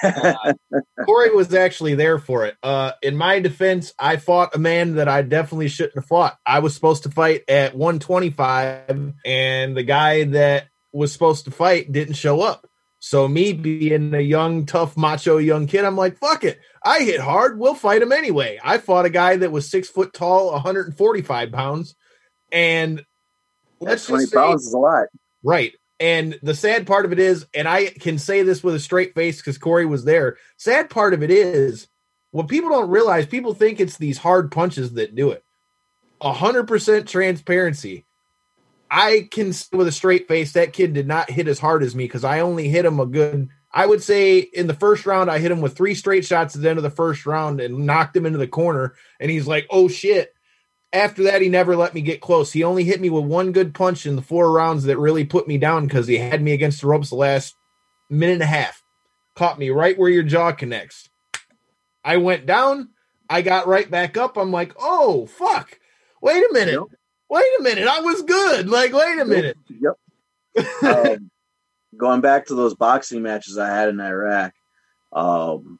Uh, 0.00 0.54
Corey 1.04 1.34
was 1.34 1.52
actually 1.52 1.96
there 1.96 2.20
for 2.20 2.44
it. 2.46 2.56
Uh, 2.62 2.92
in 3.02 3.16
my 3.16 3.40
defense, 3.40 3.92
I 3.98 4.18
fought 4.18 4.54
a 4.54 4.58
man 4.58 4.94
that 4.94 5.08
I 5.08 5.22
definitely 5.22 5.66
shouldn't 5.66 5.96
have 5.96 6.06
fought. 6.06 6.38
I 6.46 6.60
was 6.60 6.72
supposed 6.72 7.02
to 7.02 7.10
fight 7.10 7.42
at 7.48 7.74
125, 7.74 9.14
and 9.24 9.76
the 9.76 9.82
guy 9.82 10.22
that 10.22 10.68
was 10.92 11.12
supposed 11.12 11.46
to 11.46 11.50
fight 11.50 11.90
didn't 11.90 12.14
show 12.14 12.42
up. 12.42 12.68
So 13.00 13.26
me 13.26 13.54
being 13.54 14.14
a 14.14 14.20
young, 14.20 14.66
tough, 14.66 14.96
macho 14.96 15.38
young 15.38 15.66
kid, 15.66 15.84
I'm 15.84 15.96
like, 15.96 16.16
fuck 16.18 16.44
it. 16.44 16.60
I 16.84 17.00
hit 17.00 17.18
hard. 17.18 17.58
We'll 17.58 17.74
fight 17.74 18.02
him 18.02 18.12
anyway. 18.12 18.60
I 18.62 18.78
fought 18.78 19.04
a 19.04 19.10
guy 19.10 19.36
that 19.38 19.50
was 19.50 19.68
six 19.68 19.88
foot 19.88 20.12
tall, 20.12 20.52
145 20.52 21.50
pounds, 21.50 21.96
and 22.52 23.04
let's 23.80 24.06
twenty 24.06 24.26
say, 24.26 24.36
pounds 24.36 24.66
is 24.66 24.72
a 24.72 24.78
lot. 24.78 25.06
Right. 25.42 25.72
And 25.98 26.38
the 26.42 26.54
sad 26.54 26.86
part 26.86 27.06
of 27.06 27.12
it 27.12 27.18
is, 27.18 27.46
and 27.54 27.66
I 27.66 27.86
can 27.86 28.18
say 28.18 28.42
this 28.42 28.62
with 28.62 28.74
a 28.74 28.80
straight 28.80 29.14
face 29.14 29.38
because 29.38 29.56
Corey 29.56 29.86
was 29.86 30.04
there. 30.04 30.36
Sad 30.58 30.90
part 30.90 31.14
of 31.14 31.22
it 31.22 31.30
is 31.30 31.88
what 32.32 32.48
people 32.48 32.68
don't 32.68 32.90
realize, 32.90 33.24
people 33.24 33.54
think 33.54 33.80
it's 33.80 33.96
these 33.96 34.18
hard 34.18 34.52
punches 34.52 34.92
that 34.94 35.14
do 35.14 35.30
it. 35.30 35.42
A 36.20 36.32
hundred 36.32 36.68
percent 36.68 37.08
transparency. 37.08 38.04
I 38.90 39.28
can 39.30 39.52
say 39.52 39.76
with 39.76 39.88
a 39.88 39.92
straight 39.92 40.28
face 40.28 40.52
that 40.52 40.72
kid 40.72 40.92
did 40.92 41.06
not 41.06 41.30
hit 41.30 41.48
as 41.48 41.58
hard 41.58 41.82
as 41.82 41.94
me 41.94 42.04
because 42.04 42.24
I 42.24 42.40
only 42.40 42.68
hit 42.68 42.84
him 42.84 43.00
a 43.00 43.06
good. 43.06 43.48
I 43.72 43.86
would 43.86 44.02
say 44.02 44.38
in 44.38 44.66
the 44.66 44.74
first 44.74 45.06
round, 45.06 45.30
I 45.30 45.38
hit 45.38 45.50
him 45.50 45.60
with 45.60 45.76
three 45.76 45.94
straight 45.94 46.24
shots 46.24 46.54
at 46.54 46.62
the 46.62 46.70
end 46.70 46.78
of 46.78 46.82
the 46.82 46.90
first 46.90 47.26
round 47.26 47.60
and 47.60 47.86
knocked 47.86 48.16
him 48.16 48.26
into 48.26 48.38
the 48.38 48.46
corner. 48.46 48.94
And 49.18 49.30
he's 49.30 49.46
like, 49.46 49.66
"Oh 49.70 49.88
shit!" 49.88 50.34
After 50.92 51.24
that, 51.24 51.42
he 51.42 51.48
never 51.48 51.76
let 51.76 51.94
me 51.94 52.00
get 52.00 52.20
close. 52.20 52.52
He 52.52 52.64
only 52.64 52.84
hit 52.84 53.00
me 53.00 53.10
with 53.10 53.24
one 53.24 53.52
good 53.52 53.74
punch 53.74 54.06
in 54.06 54.16
the 54.16 54.22
four 54.22 54.52
rounds 54.52 54.84
that 54.84 54.98
really 54.98 55.24
put 55.24 55.48
me 55.48 55.58
down 55.58 55.86
because 55.86 56.06
he 56.06 56.18
had 56.18 56.42
me 56.42 56.52
against 56.52 56.80
the 56.80 56.86
ropes 56.86 57.10
the 57.10 57.16
last 57.16 57.54
minute 58.08 58.34
and 58.34 58.42
a 58.42 58.46
half. 58.46 58.82
Caught 59.34 59.58
me 59.58 59.70
right 59.70 59.98
where 59.98 60.10
your 60.10 60.22
jaw 60.22 60.52
connects. 60.52 61.10
I 62.04 62.16
went 62.18 62.46
down. 62.46 62.90
I 63.28 63.42
got 63.42 63.66
right 63.66 63.90
back 63.90 64.16
up. 64.16 64.36
I'm 64.36 64.52
like, 64.52 64.72
oh, 64.78 65.26
fuck. 65.26 65.78
Wait 66.22 66.38
a 66.38 66.52
minute. 66.52 66.74
Yep. 66.74 66.84
Wait 67.28 67.44
a 67.58 67.62
minute. 67.62 67.88
I 67.88 68.00
was 68.00 68.22
good. 68.22 68.68
Like, 68.68 68.92
wait 68.92 69.18
a 69.18 69.24
minute. 69.24 69.58
Yep. 69.68 70.66
um, 70.84 71.30
going 71.96 72.20
back 72.20 72.46
to 72.46 72.54
those 72.54 72.74
boxing 72.74 73.22
matches 73.22 73.58
I 73.58 73.68
had 73.68 73.88
in 73.88 74.00
Iraq, 74.00 74.54
um, 75.12 75.78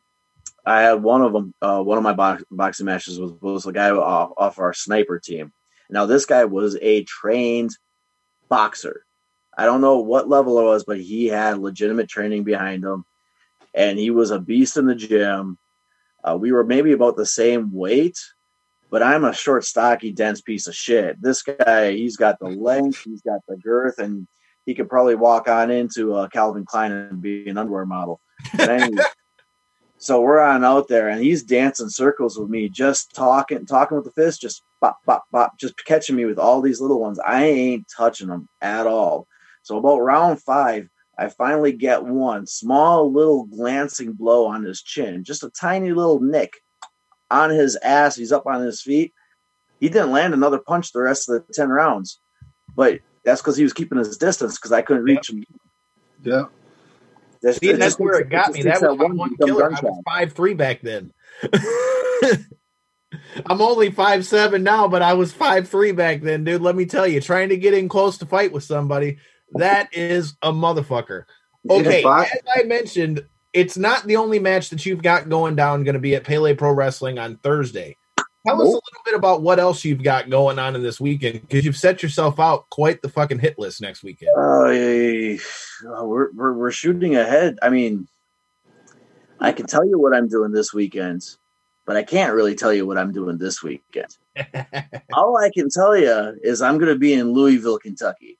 I 0.66 0.82
had 0.82 1.02
one 1.02 1.22
of 1.22 1.32
them. 1.32 1.54
Uh, 1.62 1.80
one 1.80 1.96
of 1.96 2.04
my 2.04 2.12
box, 2.12 2.42
boxing 2.50 2.86
matches 2.86 3.20
was 3.20 3.32
was 3.40 3.66
a 3.66 3.72
guy 3.72 3.90
off, 3.90 4.32
off 4.36 4.58
our 4.58 4.72
sniper 4.72 5.20
team. 5.20 5.52
Now 5.88 6.06
this 6.06 6.26
guy 6.26 6.44
was 6.44 6.76
a 6.82 7.04
trained 7.04 7.70
boxer. 8.48 9.04
I 9.56 9.64
don't 9.64 9.80
know 9.80 10.00
what 10.00 10.28
level 10.28 10.58
it 10.58 10.64
was, 10.64 10.84
but 10.84 11.00
he 11.00 11.26
had 11.26 11.58
legitimate 11.58 12.08
training 12.08 12.42
behind 12.44 12.84
him, 12.84 13.04
and 13.74 13.98
he 13.98 14.10
was 14.10 14.30
a 14.32 14.40
beast 14.40 14.76
in 14.76 14.86
the 14.86 14.94
gym. 14.94 15.56
Uh, 16.22 16.36
we 16.36 16.50
were 16.50 16.64
maybe 16.64 16.92
about 16.92 17.16
the 17.16 17.24
same 17.24 17.72
weight, 17.72 18.18
but 18.90 19.02
I'm 19.02 19.24
a 19.24 19.32
short, 19.32 19.64
stocky, 19.64 20.12
dense 20.12 20.40
piece 20.40 20.66
of 20.66 20.74
shit. 20.74 21.22
This 21.22 21.42
guy, 21.42 21.92
he's 21.92 22.16
got 22.16 22.38
the 22.40 22.48
length, 22.48 23.02
he's 23.04 23.22
got 23.22 23.40
the 23.46 23.56
girth, 23.56 23.98
and 23.98 24.26
he 24.66 24.74
could 24.74 24.88
probably 24.88 25.14
walk 25.14 25.48
on 25.48 25.70
into 25.70 26.14
uh, 26.14 26.28
Calvin 26.28 26.66
Klein 26.66 26.90
and 26.90 27.22
be 27.22 27.48
an 27.48 27.56
underwear 27.56 27.86
model. 27.86 28.20
So 29.98 30.20
we're 30.20 30.40
on 30.40 30.64
out 30.64 30.88
there, 30.88 31.08
and 31.08 31.22
he's 31.22 31.42
dancing 31.42 31.88
circles 31.88 32.38
with 32.38 32.50
me, 32.50 32.68
just 32.68 33.14
talking, 33.14 33.64
talking 33.64 33.96
with 33.96 34.04
the 34.04 34.12
fist, 34.12 34.42
just 34.42 34.62
bop, 34.80 34.98
bop, 35.06 35.24
bop, 35.32 35.58
just 35.58 35.74
catching 35.84 36.16
me 36.16 36.26
with 36.26 36.38
all 36.38 36.60
these 36.60 36.80
little 36.80 37.00
ones. 37.00 37.18
I 37.18 37.44
ain't 37.44 37.86
touching 37.96 38.28
them 38.28 38.48
at 38.60 38.86
all. 38.86 39.26
So 39.62 39.78
about 39.78 40.00
round 40.00 40.42
five, 40.42 40.88
I 41.18 41.28
finally 41.28 41.72
get 41.72 42.04
one 42.04 42.46
small 42.46 43.10
little 43.10 43.46
glancing 43.46 44.12
blow 44.12 44.46
on 44.46 44.64
his 44.64 44.82
chin, 44.82 45.24
just 45.24 45.42
a 45.42 45.50
tiny 45.50 45.92
little 45.92 46.20
nick 46.20 46.52
on 47.30 47.50
his 47.50 47.76
ass. 47.82 48.16
He's 48.16 48.32
up 48.32 48.46
on 48.46 48.60
his 48.60 48.82
feet. 48.82 49.14
He 49.80 49.88
didn't 49.88 50.12
land 50.12 50.34
another 50.34 50.58
punch 50.58 50.92
the 50.92 51.00
rest 51.00 51.28
of 51.28 51.46
the 51.46 51.52
10 51.54 51.70
rounds, 51.70 52.20
but 52.74 53.00
that's 53.24 53.40
because 53.40 53.56
he 53.56 53.64
was 53.64 53.72
keeping 53.72 53.98
his 53.98 54.16
distance 54.18 54.56
because 54.56 54.72
I 54.72 54.82
couldn't 54.82 55.04
reach 55.04 55.30
him. 55.30 55.42
Yeah. 56.22 56.44
That's, 57.42 57.58
See, 57.58 57.72
that's 57.72 57.98
where 57.98 58.20
it 58.20 58.28
got 58.28 58.52
me. 58.52 58.62
That 58.62 58.82
was 58.82 58.98
my 58.98 59.06
one 59.06 59.36
killer. 59.36 59.66
I 59.66 59.80
was 59.80 60.02
five 60.04 60.32
three 60.32 60.54
back 60.54 60.82
then. 60.82 61.12
I'm 63.46 63.60
only 63.60 63.90
five 63.90 64.26
seven 64.26 64.62
now, 64.62 64.88
but 64.88 65.02
I 65.02 65.14
was 65.14 65.32
five 65.32 65.68
three 65.68 65.92
back 65.92 66.22
then, 66.22 66.44
dude. 66.44 66.62
Let 66.62 66.76
me 66.76 66.86
tell 66.86 67.06
you, 67.06 67.20
trying 67.20 67.50
to 67.50 67.56
get 67.56 67.74
in 67.74 67.88
close 67.88 68.18
to 68.18 68.26
fight 68.26 68.52
with 68.52 68.64
somebody, 68.64 69.18
that 69.52 69.88
is 69.92 70.34
a 70.42 70.52
motherfucker. 70.52 71.24
Okay, 71.68 72.04
as 72.04 72.30
I 72.54 72.62
mentioned, 72.64 73.24
it's 73.52 73.76
not 73.76 74.06
the 74.06 74.16
only 74.16 74.38
match 74.38 74.70
that 74.70 74.86
you've 74.86 75.02
got 75.02 75.28
going 75.28 75.56
down 75.56 75.84
going 75.84 75.94
to 75.94 76.00
be 76.00 76.14
at 76.14 76.24
Pele 76.24 76.54
Pro 76.54 76.72
Wrestling 76.72 77.18
on 77.18 77.36
Thursday. 77.38 77.96
Tell 78.46 78.62
us 78.62 78.68
a 78.68 78.70
little 78.70 79.02
bit 79.04 79.14
about 79.14 79.42
what 79.42 79.58
else 79.58 79.84
you've 79.84 80.02
got 80.02 80.30
going 80.30 80.58
on 80.58 80.76
in 80.76 80.82
this 80.82 81.00
weekend 81.00 81.40
because 81.40 81.64
you've 81.64 81.76
set 81.76 82.02
yourself 82.02 82.38
out 82.38 82.70
quite 82.70 83.02
the 83.02 83.08
fucking 83.08 83.40
hit 83.40 83.58
list 83.58 83.80
next 83.80 84.04
weekend. 84.04 84.30
Uh, 84.36 86.04
we're, 86.04 86.30
we're 86.32 86.52
we're 86.52 86.70
shooting 86.70 87.16
ahead. 87.16 87.58
I 87.60 87.70
mean, 87.70 88.06
I 89.40 89.52
can 89.52 89.66
tell 89.66 89.84
you 89.84 89.98
what 89.98 90.14
I'm 90.14 90.28
doing 90.28 90.52
this 90.52 90.72
weekend, 90.72 91.24
but 91.86 91.96
I 91.96 92.04
can't 92.04 92.34
really 92.34 92.54
tell 92.54 92.72
you 92.72 92.86
what 92.86 92.98
I'm 92.98 93.12
doing 93.12 93.36
this 93.38 93.62
weekend. 93.62 94.16
All 95.12 95.36
I 95.36 95.50
can 95.50 95.68
tell 95.68 95.96
you 95.96 96.38
is 96.42 96.62
I'm 96.62 96.78
going 96.78 96.92
to 96.92 96.98
be 96.98 97.14
in 97.14 97.32
Louisville, 97.32 97.78
Kentucky. 97.78 98.38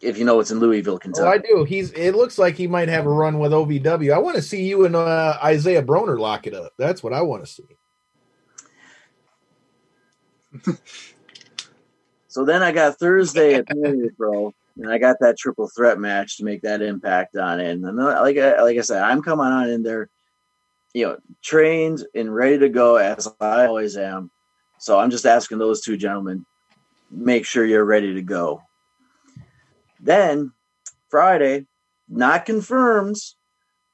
If 0.00 0.18
you 0.18 0.24
know 0.24 0.36
what's 0.36 0.50
in 0.50 0.58
Louisville, 0.58 0.98
Kentucky. 0.98 1.26
Oh, 1.26 1.30
I 1.30 1.38
do. 1.38 1.64
He's. 1.64 1.92
It 1.92 2.12
looks 2.12 2.36
like 2.38 2.56
he 2.56 2.66
might 2.66 2.88
have 2.88 3.06
a 3.06 3.10
run 3.10 3.38
with 3.38 3.52
OVW. 3.52 4.12
I 4.12 4.18
want 4.18 4.36
to 4.36 4.42
see 4.42 4.64
you 4.64 4.84
and 4.84 4.96
uh, 4.96 5.38
Isaiah 5.42 5.82
Broner 5.82 6.18
lock 6.18 6.46
it 6.46 6.54
up. 6.54 6.72
That's 6.76 7.02
what 7.02 7.12
I 7.12 7.22
want 7.22 7.44
to 7.44 7.50
see. 7.50 7.64
So 12.28 12.44
then 12.44 12.62
I 12.62 12.72
got 12.72 12.98
Thursday 12.98 13.54
at 13.54 13.68
Bro, 14.16 14.54
and 14.76 14.90
I 14.90 14.98
got 14.98 15.16
that 15.20 15.38
triple 15.38 15.68
threat 15.74 15.98
match 15.98 16.38
to 16.38 16.44
make 16.44 16.62
that 16.62 16.82
impact 16.82 17.36
on 17.36 17.60
it. 17.60 17.70
And 17.70 17.84
then, 17.84 17.96
like 17.96 18.36
I, 18.38 18.62
like 18.62 18.78
I 18.78 18.82
said, 18.82 19.02
I'm 19.02 19.22
coming 19.22 19.46
on 19.46 19.70
in 19.70 19.82
there, 19.82 20.08
you 20.94 21.06
know, 21.06 21.18
trained 21.42 22.04
and 22.14 22.34
ready 22.34 22.58
to 22.58 22.68
go 22.68 22.96
as 22.96 23.28
I 23.40 23.66
always 23.66 23.96
am. 23.96 24.30
So 24.78 24.98
I'm 24.98 25.10
just 25.10 25.26
asking 25.26 25.58
those 25.58 25.82
two 25.82 25.96
gentlemen, 25.96 26.44
make 27.10 27.46
sure 27.46 27.64
you're 27.64 27.84
ready 27.84 28.14
to 28.14 28.22
go. 28.22 28.62
Then 30.00 30.52
Friday, 31.08 31.66
not 32.08 32.46
confirmed, 32.46 33.16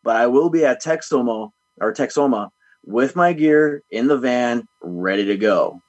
but 0.02 0.16
I 0.16 0.28
will 0.28 0.48
be 0.48 0.64
at 0.64 0.82
Texoma 0.82 1.50
or 1.80 1.92
Texoma 1.92 2.48
with 2.84 3.16
my 3.16 3.32
gear 3.32 3.82
in 3.90 4.06
the 4.06 4.16
van, 4.16 4.66
ready 4.80 5.26
to 5.26 5.36
go. 5.36 5.82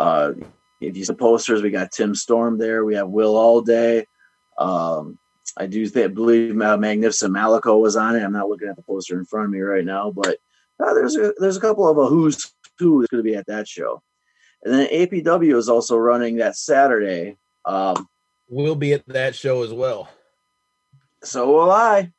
Uh, 0.00 0.32
if 0.80 0.96
you 0.96 1.04
see 1.04 1.12
posters, 1.12 1.60
we 1.60 1.70
got 1.70 1.92
Tim 1.92 2.14
Storm 2.14 2.56
there. 2.56 2.86
We 2.86 2.94
have 2.94 3.10
Will 3.10 3.36
All 3.36 3.60
Day. 3.60 4.06
Um, 4.56 5.18
I 5.58 5.66
do 5.66 5.86
think, 5.86 6.14
believe 6.14 6.58
uh, 6.58 6.78
Magnificent 6.78 7.32
Malico 7.32 7.76
was 7.76 7.96
on 7.96 8.16
it. 8.16 8.22
I'm 8.22 8.32
not 8.32 8.48
looking 8.48 8.68
at 8.68 8.76
the 8.76 8.82
poster 8.82 9.18
in 9.18 9.26
front 9.26 9.46
of 9.46 9.50
me 9.50 9.60
right 9.60 9.84
now, 9.84 10.10
but 10.10 10.38
uh, 10.82 10.94
there's 10.94 11.16
a, 11.16 11.34
there's 11.36 11.58
a 11.58 11.60
couple 11.60 11.86
of 11.86 11.98
a 11.98 12.06
who's 12.06 12.50
who 12.78 13.02
is 13.02 13.08
going 13.08 13.22
to 13.22 13.30
be 13.30 13.36
at 13.36 13.46
that 13.48 13.68
show. 13.68 14.02
And 14.64 14.72
then 14.72 14.86
APW 14.88 15.54
is 15.56 15.68
also 15.68 15.98
running 15.98 16.36
that 16.36 16.56
Saturday. 16.56 17.36
Um, 17.66 18.08
we'll 18.48 18.76
be 18.76 18.94
at 18.94 19.06
that 19.08 19.34
show 19.34 19.62
as 19.64 19.72
well. 19.72 20.08
So 21.22 21.52
will 21.52 21.70
I. 21.70 22.10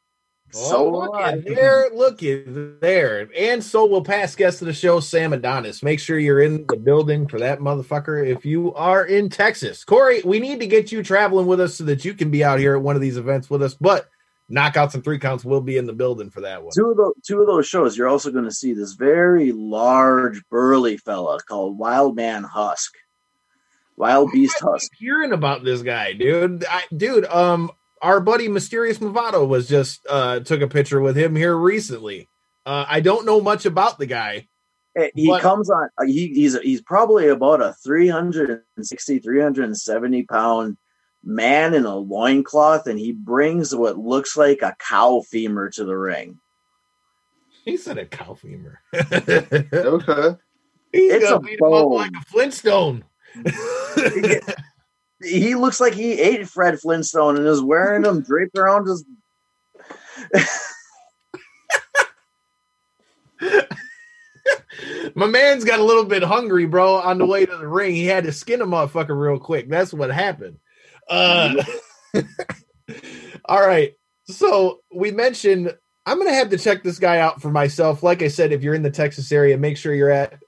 So 0.51 0.77
oh, 0.77 0.99
look 0.99 1.21
at 1.21 1.45
there, 1.45 1.89
look 1.93 2.21
at 2.23 2.81
there, 2.81 3.29
and 3.37 3.63
so 3.63 3.85
will 3.85 4.03
past 4.03 4.37
guest 4.37 4.61
of 4.61 4.67
the 4.67 4.73
show, 4.73 4.99
Sam 4.99 5.33
Adonis. 5.33 5.81
Make 5.81 5.99
sure 5.99 6.19
you're 6.19 6.41
in 6.41 6.65
the 6.67 6.75
building 6.75 7.27
for 7.27 7.39
that 7.39 7.59
motherfucker. 7.59 8.27
If 8.27 8.45
you 8.45 8.73
are 8.73 9.05
in 9.05 9.29
Texas, 9.29 9.85
Corey, 9.85 10.21
we 10.23 10.39
need 10.39 10.59
to 10.59 10.67
get 10.67 10.91
you 10.91 11.03
traveling 11.03 11.47
with 11.47 11.61
us 11.61 11.75
so 11.75 11.85
that 11.85 12.03
you 12.03 12.13
can 12.13 12.29
be 12.31 12.43
out 12.43 12.59
here 12.59 12.75
at 12.75 12.81
one 12.81 12.95
of 12.95 13.01
these 13.01 13.17
events 13.17 13.49
with 13.49 13.63
us. 13.63 13.75
But 13.75 14.09
knockouts 14.51 14.93
and 14.93 15.03
three 15.03 15.19
counts 15.19 15.45
will 15.45 15.61
be 15.61 15.77
in 15.77 15.85
the 15.85 15.93
building 15.93 16.29
for 16.29 16.41
that 16.41 16.61
one. 16.61 16.73
Two 16.75 16.91
of 16.91 16.97
those, 16.97 17.13
two 17.25 17.39
of 17.39 17.47
those 17.47 17.67
shows, 17.67 17.97
you're 17.97 18.09
also 18.09 18.31
going 18.31 18.45
to 18.45 18.51
see 18.51 18.73
this 18.73 18.93
very 18.93 19.51
large, 19.53 20.41
burly 20.49 20.97
fella 20.97 21.39
called 21.47 21.77
Wild 21.77 22.15
Man 22.15 22.43
Husk. 22.43 22.93
Wild 23.95 24.31
Beast 24.31 24.59
Husk. 24.59 24.91
Hearing 24.97 25.31
about 25.31 25.63
this 25.63 25.81
guy, 25.81 26.13
dude. 26.13 26.65
I, 26.67 26.83
dude, 26.95 27.25
um, 27.25 27.71
our 28.01 28.19
buddy 28.19 28.47
Mysterious 28.47 28.99
Movado 28.99 29.47
was 29.47 29.67
just 29.67 30.05
uh 30.09 30.39
took 30.41 30.61
a 30.61 30.67
picture 30.67 31.01
with 31.01 31.17
him 31.17 31.35
here 31.35 31.55
recently. 31.55 32.29
Uh 32.65 32.85
I 32.87 32.99
don't 32.99 33.25
know 33.25 33.41
much 33.41 33.65
about 33.65 33.99
the 33.99 34.05
guy. 34.05 34.47
He 35.15 35.27
but, 35.27 35.41
comes 35.41 35.69
on 35.69 35.89
uh, 35.97 36.05
he, 36.05 36.27
he's 36.27 36.59
he's 36.59 36.81
probably 36.81 37.27
about 37.27 37.61
a 37.61 37.73
360 37.83 39.19
370 39.19 40.23
pound 40.23 40.77
man 41.23 41.73
in 41.73 41.85
a 41.85 41.95
loincloth 41.95 42.87
and 42.87 42.99
he 42.99 43.11
brings 43.11 43.75
what 43.75 43.97
looks 43.97 44.35
like 44.35 44.61
a 44.61 44.75
cow 44.79 45.21
femur 45.21 45.69
to 45.69 45.85
the 45.85 45.95
ring. 45.95 46.39
He 47.63 47.77
said 47.77 47.97
a 47.97 48.05
cow 48.05 48.33
femur. 48.33 48.79
okay. 48.93 50.35
He's 50.91 51.13
it's 51.13 51.29
gonna 51.29 51.39
beat 51.39 51.59
him 51.59 51.73
up 51.73 51.87
like 51.87 52.11
a 52.11 52.25
Flintstone 52.25 53.05
he 55.23 55.55
looks 55.55 55.79
like 55.79 55.93
he 55.93 56.19
ate 56.19 56.47
Fred 56.47 56.79
Flintstone 56.79 57.37
and 57.37 57.47
is 57.47 57.61
wearing 57.61 58.03
them 58.03 58.21
draped 58.21 58.57
around 58.57 58.87
his. 58.87 59.05
My 65.15 65.27
man's 65.27 65.63
got 65.63 65.79
a 65.79 65.83
little 65.83 66.05
bit 66.05 66.23
hungry, 66.23 66.65
bro. 66.65 66.95
On 66.95 67.17
the 67.17 67.25
way 67.25 67.45
to 67.45 67.57
the 67.57 67.67
ring, 67.67 67.95
he 67.95 68.05
had 68.05 68.25
to 68.25 68.31
skin 68.31 68.61
a 68.61 68.65
motherfucker 68.65 69.19
real 69.19 69.39
quick. 69.39 69.69
That's 69.69 69.93
what 69.93 70.11
happened. 70.11 70.57
Uh, 71.09 71.63
all 73.45 73.61
right. 73.61 73.93
So 74.25 74.81
we 74.93 75.11
mentioned 75.11 75.75
I'm 76.05 76.17
gonna 76.17 76.33
have 76.33 76.49
to 76.49 76.57
check 76.57 76.83
this 76.83 76.99
guy 76.99 77.19
out 77.19 77.41
for 77.41 77.51
myself. 77.51 78.03
Like 78.03 78.21
I 78.21 78.27
said, 78.27 78.51
if 78.51 78.63
you're 78.63 78.73
in 78.73 78.83
the 78.83 78.91
Texas 78.91 79.31
area, 79.31 79.57
make 79.57 79.77
sure 79.77 79.93
you're 79.93 80.09
at 80.09 80.39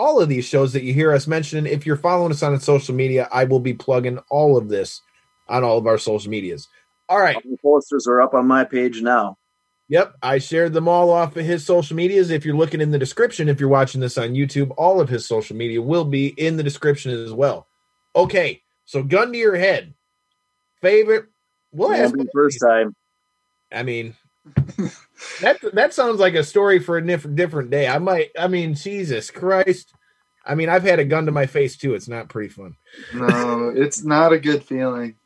all 0.00 0.18
of 0.18 0.30
these 0.30 0.46
shows 0.46 0.72
that 0.72 0.82
you 0.82 0.94
hear 0.94 1.12
us 1.12 1.26
mention. 1.26 1.66
If 1.66 1.84
you're 1.84 1.96
following 1.96 2.32
us 2.32 2.42
on 2.42 2.58
social 2.58 2.94
media, 2.94 3.28
I 3.30 3.44
will 3.44 3.60
be 3.60 3.74
plugging 3.74 4.18
all 4.30 4.56
of 4.56 4.70
this 4.70 5.02
on 5.46 5.62
all 5.62 5.76
of 5.76 5.86
our 5.86 5.98
social 5.98 6.30
medias. 6.30 6.66
All 7.10 7.20
right. 7.20 7.36
the 7.42 7.58
posters 7.62 8.06
are 8.06 8.22
up 8.22 8.32
on 8.32 8.46
my 8.46 8.64
page 8.64 9.02
now. 9.02 9.36
Yep, 9.88 10.14
I 10.22 10.38
shared 10.38 10.72
them 10.72 10.88
all 10.88 11.10
off 11.10 11.36
of 11.36 11.44
his 11.44 11.66
social 11.66 11.96
medias. 11.96 12.30
If 12.30 12.46
you're 12.46 12.56
looking 12.56 12.80
in 12.80 12.92
the 12.92 12.98
description, 12.98 13.48
if 13.48 13.60
you're 13.60 13.68
watching 13.68 14.00
this 14.00 14.16
on 14.16 14.30
YouTube, 14.30 14.72
all 14.78 15.00
of 15.00 15.08
his 15.08 15.26
social 15.26 15.56
media 15.56 15.82
will 15.82 16.04
be 16.04 16.28
in 16.28 16.56
the 16.56 16.62
description 16.62 17.10
as 17.10 17.32
well. 17.32 17.66
Okay, 18.16 18.62
so 18.86 19.02
gun 19.02 19.32
to 19.32 19.38
your 19.38 19.56
head. 19.56 19.92
Favorite? 20.80 21.26
Well, 21.72 21.92
ask 21.92 22.14
first 22.32 22.58
time. 22.64 22.94
I 23.72 23.82
mean, 23.82 24.14
that 25.40 25.58
that 25.74 25.94
sounds 25.94 26.18
like 26.18 26.34
a 26.34 26.44
story 26.44 26.78
for 26.78 26.96
a 26.96 27.06
different 27.06 27.36
different 27.36 27.70
day. 27.70 27.86
I 27.86 27.98
might. 27.98 28.30
I 28.38 28.48
mean, 28.48 28.74
Jesus 28.74 29.30
Christ. 29.30 29.92
I 30.44 30.54
mean, 30.54 30.68
I've 30.68 30.82
had 30.82 30.98
a 30.98 31.04
gun 31.04 31.26
to 31.26 31.32
my 31.32 31.46
face 31.46 31.76
too. 31.76 31.94
It's 31.94 32.08
not 32.08 32.28
pretty 32.28 32.48
fun. 32.48 32.76
No, 33.14 33.72
it's 33.74 34.04
not 34.04 34.32
a 34.32 34.38
good 34.38 34.64
feeling. 34.64 35.16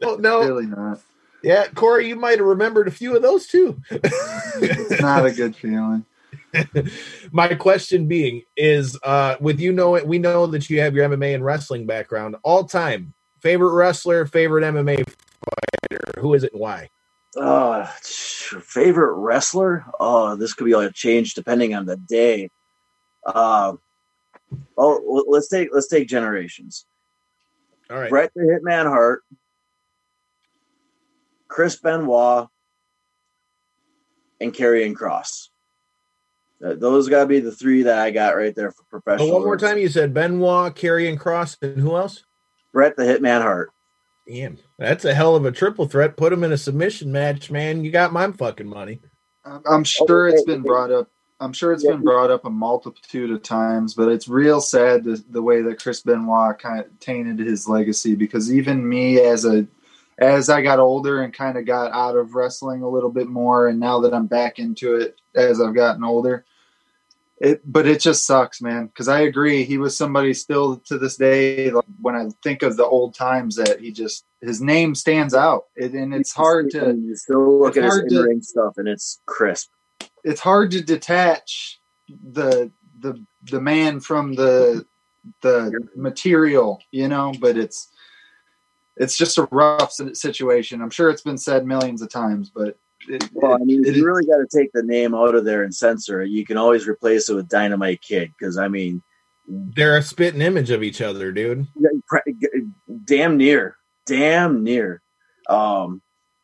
Well, 0.00 0.18
no, 0.18 0.40
really 0.40 0.66
not. 0.66 1.00
Yeah, 1.42 1.66
Corey, 1.74 2.08
you 2.08 2.16
might 2.16 2.38
have 2.38 2.46
remembered 2.46 2.88
a 2.88 2.92
few 2.92 3.14
of 3.14 3.22
those 3.22 3.46
too. 3.46 3.80
it's 3.90 5.00
not 5.00 5.26
a 5.26 5.32
good 5.32 5.54
feeling. 5.54 6.06
my 7.32 7.54
question 7.54 8.06
being 8.06 8.42
is 8.56 8.98
uh 9.02 9.36
with 9.40 9.60
you 9.60 9.72
know 9.72 9.96
it 9.96 10.06
we 10.06 10.18
know 10.18 10.46
that 10.46 10.70
you 10.70 10.80
have 10.80 10.94
your 10.94 11.08
MMA 11.08 11.34
and 11.34 11.44
wrestling 11.44 11.86
background 11.86 12.36
all 12.42 12.64
time 12.64 13.12
favorite 13.40 13.74
wrestler 13.74 14.26
favorite 14.26 14.62
MMA 14.62 15.04
fighter 15.06 16.20
who 16.20 16.34
is 16.34 16.44
it 16.44 16.52
and 16.52 16.60
why 16.60 16.88
uh, 17.36 17.88
favorite 18.44 19.14
wrestler? 19.14 19.84
Oh, 19.98 20.36
this 20.36 20.54
could 20.54 20.64
be 20.64 20.72
a 20.72 20.90
change 20.90 21.34
depending 21.34 21.74
on 21.74 21.86
the 21.86 21.96
day. 21.96 22.50
Uh, 23.24 23.74
oh, 24.76 25.24
let's 25.28 25.48
take 25.48 25.68
let's 25.72 25.88
take 25.88 26.08
generations. 26.08 26.86
All 27.90 27.98
right, 27.98 28.10
Bret 28.10 28.32
the 28.34 28.42
Hitman 28.42 28.86
Hart, 28.86 29.22
Chris 31.48 31.76
Benoit, 31.76 32.48
and 34.40 34.52
Karrion 34.52 34.94
Kross. 34.94 35.48
Uh, 36.64 36.74
those 36.74 37.08
got 37.08 37.20
to 37.20 37.26
be 37.26 37.40
the 37.40 37.52
three 37.52 37.82
that 37.82 37.98
I 37.98 38.10
got 38.10 38.36
right 38.36 38.54
there 38.54 38.70
for 38.70 38.84
professional. 38.84 39.30
Oh, 39.30 39.34
one 39.34 39.44
more 39.44 39.56
time, 39.56 39.78
you 39.78 39.88
said 39.88 40.14
Benoit, 40.14 40.74
Karrion 40.74 41.18
Kross, 41.18 41.56
and 41.60 41.78
who 41.78 41.96
else? 41.96 42.24
Bret 42.72 42.96
the 42.96 43.02
Hitman 43.02 43.42
Hart. 43.42 43.70
Damn, 44.26 44.58
that's 44.78 45.04
a 45.04 45.14
hell 45.14 45.36
of 45.36 45.44
a 45.44 45.52
triple 45.52 45.86
threat. 45.86 46.16
Put 46.16 46.32
him 46.32 46.44
in 46.44 46.52
a 46.52 46.58
submission 46.58 47.12
match, 47.12 47.50
man. 47.50 47.84
You 47.84 47.90
got 47.90 48.12
my 48.12 48.30
fucking 48.32 48.68
money. 48.68 49.00
I'm- 49.44 49.84
sure 49.84 50.28
it's 50.28 50.44
been 50.44 50.62
brought 50.62 50.90
up. 50.90 51.10
I'm 51.40 51.52
sure 51.52 51.72
it's 51.72 51.84
been 51.84 52.02
brought 52.02 52.30
up 52.30 52.44
a 52.44 52.50
multitude 52.50 53.30
of 53.30 53.42
times, 53.42 53.92
but 53.92 54.08
it's 54.08 54.28
real 54.28 54.60
sad 54.60 55.04
the, 55.04 55.22
the 55.30 55.42
way 55.42 55.60
that 55.62 55.82
Chris 55.82 56.00
Benoit 56.00 56.58
kind 56.58 56.80
of 56.80 56.98
tainted 57.00 57.38
his 57.38 57.68
legacy. 57.68 58.14
Because 58.14 58.52
even 58.52 58.88
me, 58.88 59.20
as 59.20 59.44
a 59.44 59.66
as 60.18 60.48
I 60.48 60.62
got 60.62 60.78
older 60.78 61.22
and 61.22 61.34
kind 61.34 61.58
of 61.58 61.66
got 61.66 61.92
out 61.92 62.16
of 62.16 62.34
wrestling 62.34 62.82
a 62.82 62.88
little 62.88 63.10
bit 63.10 63.28
more, 63.28 63.68
and 63.68 63.80
now 63.80 64.00
that 64.00 64.14
I'm 64.14 64.26
back 64.26 64.58
into 64.58 64.94
it 64.96 65.20
as 65.34 65.60
I've 65.60 65.74
gotten 65.74 66.04
older, 66.04 66.44
it 67.38 67.60
but 67.70 67.86
it 67.86 68.00
just 68.00 68.26
sucks, 68.26 68.62
man. 68.62 68.86
Because 68.86 69.08
I 69.08 69.22
agree, 69.22 69.64
he 69.64 69.76
was 69.76 69.96
somebody 69.96 70.34
still 70.34 70.78
to 70.86 70.98
this 70.98 71.16
day. 71.16 71.70
Like, 71.70 71.84
when 72.00 72.14
I 72.14 72.28
think 72.42 72.62
of 72.62 72.76
the 72.76 72.86
old 72.86 73.14
times, 73.14 73.56
that 73.56 73.80
he 73.80 73.90
just 73.90 74.24
his 74.44 74.60
name 74.60 74.94
stands 74.94 75.34
out, 75.34 75.64
it, 75.76 75.92
and 75.92 76.14
it's 76.14 76.32
hard 76.32 76.70
to 76.70 76.94
You 76.94 77.16
still 77.16 77.60
look 77.60 77.76
at 77.76 77.84
his 77.84 77.92
hard 77.94 78.08
to- 78.10 78.18
in 78.20 78.22
ring 78.24 78.42
stuff, 78.42 78.78
and 78.78 78.88
it's 78.88 79.20
crisp. 79.26 79.70
it's 80.24 80.40
hard 80.40 80.70
to 80.72 80.82
detach 80.82 81.80
the 82.32 82.70
the 83.00 83.22
the 83.50 83.60
man 83.60 84.00
from 84.00 84.34
the 84.34 84.84
the 85.42 85.72
material, 85.96 86.80
you 86.90 87.08
know. 87.08 87.32
But 87.40 87.56
it's 87.56 87.88
it's 88.96 89.16
just 89.16 89.38
a 89.38 89.48
rough 89.50 89.92
situation. 90.12 90.80
I'm 90.80 90.90
sure 90.90 91.10
it's 91.10 91.22
been 91.22 91.38
said 91.38 91.66
millions 91.66 92.00
of 92.02 92.10
times, 92.10 92.50
but 92.54 92.78
it, 93.08 93.28
Well, 93.32 93.54
I 93.54 93.58
mean, 93.58 93.84
it- 93.84 93.88
if 93.90 93.96
you 93.96 94.06
really 94.06 94.24
got 94.24 94.36
to 94.38 94.46
take 94.46 94.70
the 94.72 94.82
name 94.82 95.14
out 95.14 95.34
of 95.34 95.44
there 95.44 95.62
and 95.64 95.74
censor 95.74 96.22
it, 96.22 96.30
you 96.30 96.46
can 96.46 96.56
always 96.56 96.86
replace 96.86 97.28
it 97.28 97.34
with 97.34 97.48
Dynamite 97.48 98.00
Kid. 98.02 98.32
Because 98.38 98.56
I 98.56 98.68
mean, 98.68 99.02
They're 99.48 99.96
a 99.98 100.02
spitting 100.02 100.40
image 100.40 100.70
of 100.70 100.82
each 100.82 101.00
other, 101.02 101.32
dude. 101.32 101.66
damn 103.04 103.36
near, 103.36 103.76
damn 104.06 104.62
near. 104.64 105.02
Um, 105.48 106.02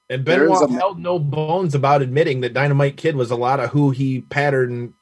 And 0.09 0.25
Benoit 0.25 0.71
a- 0.71 0.73
held 0.73 0.99
no 0.99 1.19
bones 1.19 1.75
about 1.75 2.03
admitting 2.03 2.41
that 2.41 2.55
Dynamite 2.55 2.97
Kid 2.97 3.17
was 3.17 3.31
a 3.31 3.37
lot 3.37 3.61
of 3.61 3.71
who 3.71 3.91
he 3.91 4.23
patterned 4.23 4.93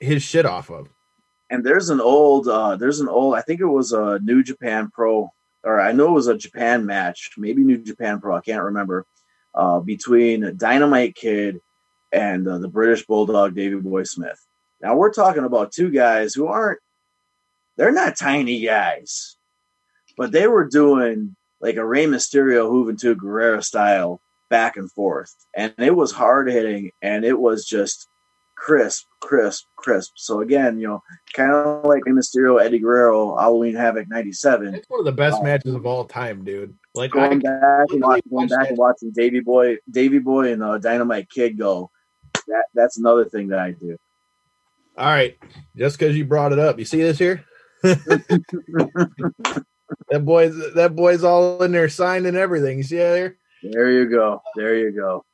his 0.00 0.22
shit 0.22 0.46
off 0.46 0.70
of. 0.70 0.88
and 1.50 1.64
there's 1.64 1.88
an 1.88 2.00
old, 2.00 2.46
uh, 2.46 2.76
there's 2.76 3.00
an 3.00 3.08
old. 3.08 3.34
I 3.34 3.40
think 3.40 3.60
it 3.60 3.64
was 3.66 3.92
a 3.92 4.18
New 4.22 4.42
Japan 4.42 4.90
Pro, 4.92 5.32
or 5.64 5.80
I 5.80 5.92
know 5.92 6.08
it 6.08 6.12
was 6.12 6.26
a 6.28 6.36
Japan 6.36 6.84
match, 6.84 7.30
maybe 7.38 7.62
New 7.64 7.78
Japan 7.78 8.20
Pro. 8.20 8.36
I 8.36 8.40
can't 8.42 8.62
remember. 8.64 9.06
Uh, 9.54 9.80
between 9.80 10.56
Dynamite 10.58 11.14
Kid 11.16 11.58
and 12.12 12.46
uh, 12.46 12.58
the 12.58 12.68
British 12.68 13.06
Bulldog 13.06 13.54
Davy 13.54 13.76
Boy 13.76 14.02
Smith. 14.04 14.38
Now 14.82 14.94
we're 14.94 15.12
talking 15.12 15.42
about 15.44 15.72
two 15.72 15.90
guys 15.90 16.34
who 16.34 16.46
aren't. 16.48 16.80
They're 17.76 17.92
not 17.92 18.16
tiny 18.16 18.60
guys, 18.60 19.36
but 20.18 20.30
they 20.32 20.46
were 20.48 20.66
doing 20.68 21.34
like 21.60 21.76
a 21.76 21.84
Rey 21.84 22.06
Mysterio 22.06 22.70
Juventud 22.70 23.18
Guerrero 23.18 23.60
style 23.60 24.20
back 24.50 24.76
and 24.76 24.90
forth, 24.92 25.34
and 25.54 25.74
it 25.78 25.94
was 25.96 26.12
hard 26.12 26.50
hitting, 26.50 26.90
and 27.02 27.24
it 27.24 27.38
was 27.38 27.64
just 27.66 28.06
crisp, 28.56 29.06
crisp, 29.20 29.64
crisp. 29.76 30.12
So 30.16 30.40
again, 30.40 30.78
you 30.80 30.88
know, 30.88 31.02
kind 31.34 31.52
of 31.52 31.84
like 31.84 32.04
Rey 32.06 32.12
Mysterio, 32.12 32.60
Eddie 32.60 32.78
Guerrero, 32.80 33.36
Halloween 33.36 33.74
Havoc 33.74 34.08
'97. 34.08 34.74
It's 34.74 34.88
one 34.90 35.00
of 35.00 35.06
the 35.06 35.12
best 35.12 35.36
Oh. 35.40 35.44
matches 35.44 35.74
of 35.74 35.84
all 35.86 36.04
time, 36.04 36.44
dude. 36.44 36.74
Like 36.94 37.14
I, 37.14 37.28
Going 37.28 37.40
back 37.40 37.86
and 37.90 38.00
watch, 38.02 38.22
going 38.30 38.48
back 38.48 38.60
that- 38.60 38.68
and 38.70 38.78
watching 38.78 39.10
Davy 39.12 39.40
Boy, 39.40 39.78
Davy 39.90 40.18
Boy, 40.18 40.52
and 40.52 40.62
uh, 40.62 40.78
Dynamite 40.78 41.28
Kid 41.30 41.56
go. 41.58 41.90
That 42.48 42.64
that's 42.74 42.96
another 42.98 43.24
thing 43.26 43.48
that 43.48 43.58
I 43.58 43.72
do. 43.72 43.96
all 44.96 45.06
right, 45.06 45.36
just 45.76 45.98
because 45.98 46.16
you 46.16 46.24
brought 46.24 46.52
it 46.52 46.58
up, 46.58 46.78
you 46.78 46.84
see 46.84 46.98
this 47.02 47.18
here? 47.18 47.44
that 50.10 50.24
boy's 50.24 50.54
that 50.74 50.94
boy's 50.94 51.24
all 51.24 51.62
in 51.62 51.72
there 51.72 51.88
signing 51.88 52.36
everything. 52.36 52.78
You 52.78 52.84
see 52.84 52.96
that 52.96 53.12
there? 53.12 53.36
There 53.62 53.90
you 53.90 54.08
go. 54.08 54.42
There 54.56 54.76
you 54.76 54.92
go. 54.92 55.24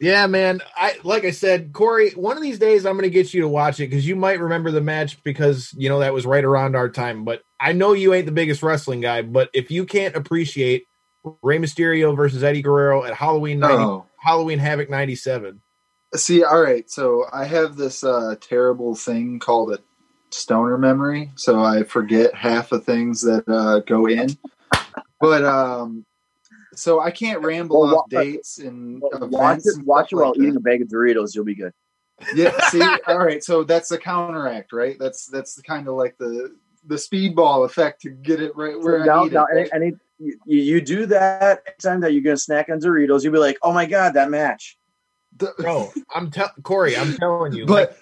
Yeah, 0.00 0.26
man. 0.26 0.62
I 0.76 0.98
like 1.04 1.24
I 1.24 1.30
said, 1.30 1.72
Corey. 1.72 2.10
One 2.12 2.36
of 2.36 2.42
these 2.42 2.58
days, 2.58 2.86
I'm 2.86 2.94
going 2.94 3.02
to 3.02 3.10
get 3.10 3.34
you 3.34 3.42
to 3.42 3.48
watch 3.48 3.80
it 3.80 3.90
because 3.90 4.06
you 4.06 4.16
might 4.16 4.40
remember 4.40 4.70
the 4.70 4.80
match 4.80 5.22
because 5.22 5.74
you 5.76 5.88
know 5.88 6.00
that 6.00 6.14
was 6.14 6.24
right 6.24 6.44
around 6.44 6.74
our 6.74 6.88
time. 6.88 7.24
But 7.24 7.42
I 7.60 7.72
know 7.72 7.92
you 7.92 8.14
ain't 8.14 8.26
the 8.26 8.32
biggest 8.32 8.62
wrestling 8.62 9.02
guy. 9.02 9.22
But 9.22 9.50
if 9.52 9.70
you 9.70 9.84
can't 9.84 10.16
appreciate 10.16 10.84
Rey 11.42 11.58
Mysterio 11.58 12.16
versus 12.16 12.42
Eddie 12.42 12.62
Guerrero 12.62 13.04
at 13.04 13.14
Halloween 13.14 13.58
90, 13.60 13.74
oh. 13.76 14.06
Halloween 14.18 14.58
Havoc 14.58 14.88
'97, 14.88 15.60
See, 16.14 16.42
all 16.42 16.60
right. 16.60 16.90
So 16.90 17.26
I 17.32 17.44
have 17.44 17.76
this 17.76 18.02
uh, 18.02 18.34
terrible 18.40 18.94
thing 18.96 19.38
called 19.38 19.72
a 19.72 19.78
stoner 20.30 20.78
memory. 20.78 21.30
So 21.36 21.62
I 21.62 21.82
forget 21.84 22.34
half 22.34 22.70
the 22.70 22.80
things 22.80 23.20
that 23.22 23.44
uh, 23.48 23.80
go 23.80 24.06
in. 24.06 24.36
But 25.20 25.44
um, 25.44 26.04
so 26.74 27.00
I 27.00 27.10
can't 27.10 27.42
ramble 27.42 27.80
Well, 27.82 27.98
off 27.98 28.06
wa- 28.10 28.20
dates 28.22 28.58
and 28.58 29.00
Watch 29.02 29.58
events. 29.58 29.68
it. 29.68 29.76
and 29.78 29.86
Watch 29.86 30.12
it 30.12 30.16
while 30.16 30.28
like 30.30 30.38
eating 30.38 30.54
that. 30.54 30.60
a 30.60 30.62
bag 30.62 30.82
of 30.82 30.88
Doritos. 30.88 31.34
You'll 31.34 31.44
be 31.44 31.54
good. 31.54 31.72
Yeah. 32.34 32.58
See, 32.68 32.82
all 33.06 33.18
right. 33.18 33.42
So 33.42 33.64
that's 33.64 33.88
the 33.88 33.98
counteract, 33.98 34.72
right? 34.72 34.96
That's 34.98 35.26
that's 35.26 35.54
the 35.54 35.62
kind 35.62 35.88
of 35.88 35.94
like 35.94 36.16
the 36.18 36.56
the 36.86 36.94
speedball 36.96 37.66
effect 37.66 38.00
to 38.02 38.10
get 38.10 38.40
it 38.40 38.56
right 38.56 38.78
where 38.80 39.04
now, 39.04 39.20
I 39.20 39.24
need 39.24 39.32
now, 39.34 39.46
it. 39.50 39.54
right? 39.56 39.68
and, 39.72 39.82
and 39.84 39.94
it, 39.94 40.00
you, 40.46 40.60
you 40.62 40.80
do 40.80 41.06
that 41.06 41.78
time 41.80 42.00
that 42.00 42.12
you're 42.14 42.22
gonna 42.22 42.36
snack 42.36 42.68
on 42.70 42.78
Doritos, 42.80 43.22
you'll 43.24 43.32
be 43.32 43.38
like, 43.38 43.58
"Oh 43.62 43.72
my 43.72 43.84
god, 43.86 44.14
that 44.14 44.30
match!" 44.30 44.78
The- 45.36 45.54
bro. 45.58 45.90
I'm 46.14 46.30
tell 46.30 46.50
Corey. 46.62 46.96
I'm 46.96 47.14
telling 47.16 47.52
you. 47.52 47.66
but 47.66 47.98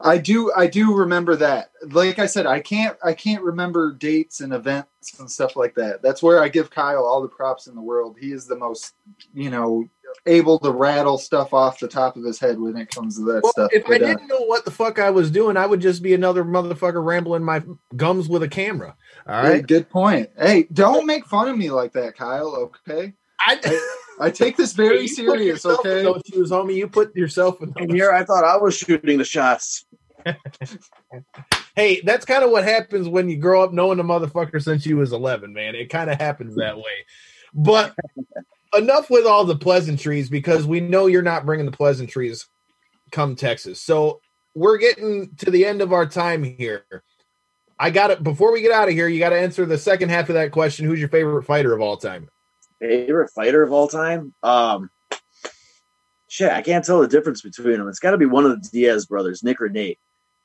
I 0.00 0.18
do 0.18 0.52
I 0.54 0.66
do 0.66 0.94
remember 0.94 1.36
that. 1.36 1.70
Like 1.90 2.18
I 2.18 2.26
said, 2.26 2.46
I 2.46 2.60
can't 2.60 2.96
I 3.04 3.14
can't 3.14 3.42
remember 3.42 3.92
dates 3.92 4.40
and 4.40 4.52
events 4.52 5.18
and 5.18 5.30
stuff 5.30 5.56
like 5.56 5.74
that. 5.76 6.02
That's 6.02 6.22
where 6.22 6.42
I 6.42 6.48
give 6.48 6.70
Kyle 6.70 7.04
all 7.04 7.22
the 7.22 7.28
props 7.28 7.66
in 7.66 7.74
the 7.74 7.80
world. 7.80 8.16
He 8.20 8.32
is 8.32 8.46
the 8.46 8.56
most, 8.56 8.94
you 9.32 9.48
know, 9.50 9.88
able 10.26 10.58
to 10.60 10.70
rattle 10.70 11.18
stuff 11.18 11.54
off 11.54 11.78
the 11.78 11.88
top 11.88 12.16
of 12.16 12.24
his 12.24 12.38
head 12.38 12.58
when 12.58 12.76
it 12.76 12.90
comes 12.90 13.16
to 13.16 13.24
that 13.24 13.42
Well, 13.42 13.52
stuff. 13.52 13.70
if 13.72 13.84
I 13.86 13.98
But, 13.98 14.02
uh, 14.02 14.06
didn't 14.08 14.28
know 14.28 14.40
what 14.42 14.64
the 14.64 14.70
fuck 14.70 14.98
I 14.98 15.10
was 15.10 15.30
doing, 15.30 15.56
I 15.56 15.66
would 15.66 15.80
just 15.80 16.02
be 16.02 16.14
another 16.14 16.44
motherfucker 16.44 17.04
rambling 17.04 17.42
my 17.44 17.62
gums 17.96 18.28
with 18.28 18.42
a 18.42 18.48
camera. 18.48 18.96
All 19.26 19.34
right. 19.42 19.54
hey, 19.56 19.60
good 19.62 19.88
point. 19.88 20.30
Hey, 20.38 20.66
don't 20.72 21.06
make 21.06 21.26
fun 21.26 21.48
of 21.48 21.56
me 21.56 21.70
like 21.70 21.92
that, 21.92 22.16
Kyle. 22.16 22.70
Okay, 22.88 23.14
I, 23.40 23.56
I 24.20 24.30
take 24.30 24.56
this 24.56 24.72
very 24.72 25.02
You 25.02 25.08
serious. 25.08 25.64
yourself 25.64 25.84
in 25.84 25.90
Okay, 25.92 26.02
those 26.02 26.22
shoes, 26.32 26.50
homie. 26.50 26.74
You 26.74 26.88
put 26.88 27.14
yourself 27.14 27.60
in 27.62 27.72
And 27.76 27.90
those. 27.90 27.94
here, 27.94 28.12
I 28.12 28.24
thought 28.24 28.44
I 28.44 28.56
was 28.56 28.76
shooting 28.76 29.18
the 29.18 29.24
shots. 29.24 29.84
Hey, 31.76 32.00
that's 32.04 32.24
kind 32.24 32.42
of 32.42 32.50
what 32.50 32.64
happens 32.64 33.06
when 33.06 33.28
you 33.28 33.36
grow 33.36 33.62
up 33.62 33.74
knowing 33.74 34.00
a 34.00 34.02
motherfucker 34.04 34.62
since 34.62 34.86
you 34.86 34.96
was 34.96 35.12
11, 35.12 35.52
man. 35.52 35.74
It 35.74 35.90
kind 35.90 36.08
of 36.08 36.18
happens 36.18 36.56
that 36.56 36.74
way. 36.78 37.04
But 37.52 37.94
enough 38.74 39.10
with 39.10 39.26
all 39.26 39.44
the 39.44 39.56
pleasantries 39.56 40.30
because 40.30 40.66
we 40.66 40.80
know 40.80 41.06
you're 41.06 41.20
not 41.20 41.44
bringing 41.44 41.66
the 41.66 41.72
pleasantries 41.72 42.48
come 43.12 43.36
Texas. 43.36 43.82
So 43.82 44.20
we're 44.54 44.78
getting 44.78 45.34
to 45.36 45.50
the 45.50 45.66
end 45.66 45.82
of 45.82 45.92
our 45.92 46.06
time 46.06 46.42
here. 46.42 46.86
I 47.78 47.90
got 47.90 48.10
it. 48.10 48.22
Before 48.22 48.52
we 48.52 48.62
get 48.62 48.72
out 48.72 48.88
of 48.88 48.94
here, 48.94 49.06
you 49.08 49.18
got 49.18 49.30
to 49.30 49.38
answer 49.38 49.66
the 49.66 49.76
second 49.76 50.08
half 50.08 50.30
of 50.30 50.34
that 50.34 50.52
question. 50.52 50.86
Who's 50.86 50.98
your 50.98 51.10
favorite 51.10 51.42
fighter 51.44 51.74
of 51.74 51.82
all 51.82 51.98
time? 51.98 52.30
Favorite 52.80 53.30
fighter 53.30 53.62
of 53.62 53.72
all 53.72 53.88
time? 53.88 54.34
Um, 54.42 54.90
shit, 56.28 56.52
I 56.52 56.62
can't 56.62 56.84
tell 56.84 57.00
the 57.00 57.08
difference 57.08 57.42
between 57.42 57.78
them. 57.78 57.88
It's 57.88 57.98
got 57.98 58.10
to 58.10 58.18
be 58.18 58.26
one 58.26 58.44
of 58.44 58.62
the 58.62 58.68
Diaz 58.68 59.06
brothers, 59.06 59.42
Nick 59.42 59.60
or 59.60 59.68
Nate. 59.68 59.98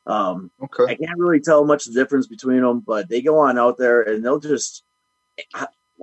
Um, 0.08 0.52
okay. 0.64 0.94
I 0.94 0.96
can't 0.96 1.18
really 1.18 1.40
tell 1.40 1.66
much 1.66 1.86
the 1.86 1.94
difference 1.94 2.28
between 2.28 2.62
them, 2.62 2.80
but 2.86 3.10
they 3.10 3.22
go 3.22 3.40
on 3.40 3.58
out 3.60 3.78
there 3.78 4.02
and 4.02 4.24
they'll 4.24 4.40
just 4.40 4.84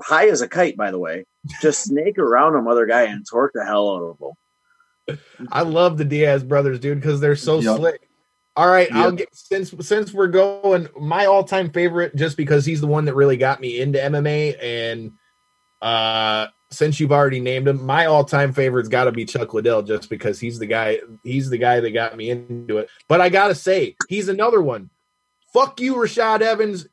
high 0.01 0.29
as 0.29 0.41
a 0.41 0.49
kite, 0.49 0.77
by 0.77 0.91
the 0.91 0.99
way, 0.99 1.25
just 1.61 1.85
snake 1.85 2.19
around 2.19 2.53
them 2.53 2.69
other 2.69 2.87
guy 2.87 3.03
and 3.03 3.27
torque 3.29 3.53
the 3.55 3.65
hell 3.65 3.91
out 3.91 4.03
of 4.03 4.19
them. 4.19 5.19
I 5.51 5.63
love 5.63 5.99
the 5.99 6.05
Diaz 6.05 6.45
brothers, 6.45 6.79
dude, 6.79 7.01
because 7.01 7.21
they're 7.21 7.37
so 7.37 7.61
Yep. 7.61 7.77
slick. 7.77 8.09
All 8.57 8.69
right, 8.69 8.89
I'll 8.93 9.13
get 9.13 9.29
since 9.33 9.73
since 9.87 10.13
we're 10.13 10.27
going 10.27 10.89
my 10.99 11.27
all-time 11.27 11.71
favorite, 11.71 12.17
just 12.17 12.37
because 12.37 12.65
he's 12.67 12.81
the 12.81 12.89
one 12.89 13.05
that 13.05 13.15
really 13.15 13.37
got 13.37 13.61
me 13.61 13.81
into 13.81 14.03
MMA, 14.03 14.57
and 14.61 15.13
uh 15.81 16.49
since 16.71 17.01
you've 17.01 17.13
already 17.13 17.41
named 17.41 17.67
him, 17.67 17.85
my 17.85 18.07
all-time 18.07 18.53
favorite's 18.53 18.89
got 18.89 19.05
to 19.05 19.13
be 19.13 19.25
Chuck 19.25 19.55
Liddell, 19.55 19.83
just 19.83 20.11
because 20.11 20.39
he's 20.39 20.59
the 20.59 20.67
guy. 20.67 21.01
He's 21.25 21.49
the 21.51 21.59
guy 21.59 21.81
that 21.81 21.91
got 21.93 22.17
me 22.17 22.31
into 22.31 22.79
it. 22.79 22.91
But 23.09 23.21
I 23.21 23.29
gotta 23.29 23.55
say, 23.55 23.97
he's 24.09 24.29
another 24.29 24.61
one. 24.61 24.91
Fuck 25.53 25.81
you, 25.81 25.95
Rashad 25.95 26.41
Evans. 26.41 26.87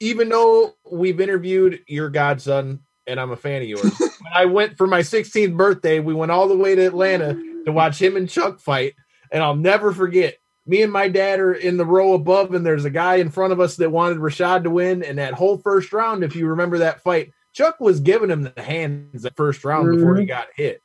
Even 0.00 0.28
though 0.28 0.74
we've 0.90 1.20
interviewed 1.20 1.80
your 1.86 2.10
godson, 2.10 2.80
and 3.06 3.20
I'm 3.20 3.30
a 3.30 3.36
fan 3.36 3.62
of 3.62 3.68
yours, 3.68 3.98
when 3.98 4.32
I 4.34 4.46
went 4.46 4.76
for 4.76 4.86
my 4.86 5.00
16th 5.00 5.56
birthday, 5.56 6.00
we 6.00 6.14
went 6.14 6.32
all 6.32 6.48
the 6.48 6.56
way 6.56 6.74
to 6.74 6.84
Atlanta 6.84 7.34
to 7.64 7.72
watch 7.72 8.02
him 8.02 8.16
and 8.16 8.28
Chuck 8.28 8.58
fight, 8.58 8.94
and 9.30 9.42
I'll 9.42 9.56
never 9.56 9.92
forget. 9.92 10.36
Me 10.66 10.82
and 10.82 10.92
my 10.92 11.08
dad 11.08 11.40
are 11.40 11.52
in 11.52 11.76
the 11.76 11.84
row 11.84 12.14
above, 12.14 12.54
and 12.54 12.64
there's 12.64 12.86
a 12.86 12.90
guy 12.90 13.16
in 13.16 13.30
front 13.30 13.52
of 13.52 13.60
us 13.60 13.76
that 13.76 13.92
wanted 13.92 14.18
Rashad 14.18 14.64
to 14.64 14.70
win. 14.70 15.02
And 15.02 15.18
that 15.18 15.34
whole 15.34 15.58
first 15.58 15.92
round, 15.92 16.24
if 16.24 16.34
you 16.34 16.48
remember 16.48 16.78
that 16.78 17.02
fight, 17.02 17.32
Chuck 17.54 17.80
was 17.80 18.00
giving 18.00 18.30
him 18.30 18.42
the 18.42 18.62
hands 18.62 19.22
the 19.22 19.30
first 19.30 19.64
round 19.64 19.90
before 19.90 20.16
he 20.16 20.22
mm-hmm. 20.22 20.28
got 20.28 20.48
hit. 20.54 20.82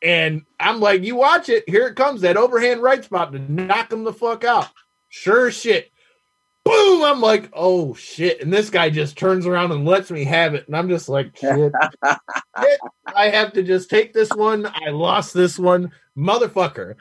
And 0.00 0.42
I'm 0.60 0.80
like, 0.80 1.02
you 1.02 1.16
watch 1.16 1.48
it. 1.48 1.68
Here 1.68 1.88
it 1.88 1.96
comes. 1.96 2.20
That 2.20 2.36
overhand 2.36 2.82
right 2.82 3.02
spot 3.04 3.32
to 3.32 3.38
knock 3.38 3.92
him 3.92 4.04
the 4.04 4.12
fuck 4.12 4.44
out. 4.44 4.68
Sure 5.08 5.50
shit. 5.50 5.90
Boom. 6.64 7.02
I'm 7.02 7.20
like, 7.20 7.50
oh 7.52 7.94
shit. 7.94 8.40
And 8.40 8.52
this 8.52 8.70
guy 8.70 8.90
just 8.90 9.18
turns 9.18 9.44
around 9.44 9.72
and 9.72 9.84
lets 9.84 10.10
me 10.10 10.24
have 10.24 10.54
it. 10.54 10.66
And 10.68 10.76
I'm 10.76 10.88
just 10.88 11.08
like, 11.08 11.36
shit. 11.36 11.72
shit. 12.60 12.80
I 13.06 13.30
have 13.30 13.52
to 13.54 13.62
just 13.62 13.90
take 13.90 14.12
this 14.12 14.30
one. 14.30 14.66
I 14.66 14.90
lost 14.90 15.34
this 15.34 15.58
one, 15.58 15.90
motherfucker. 16.16 16.94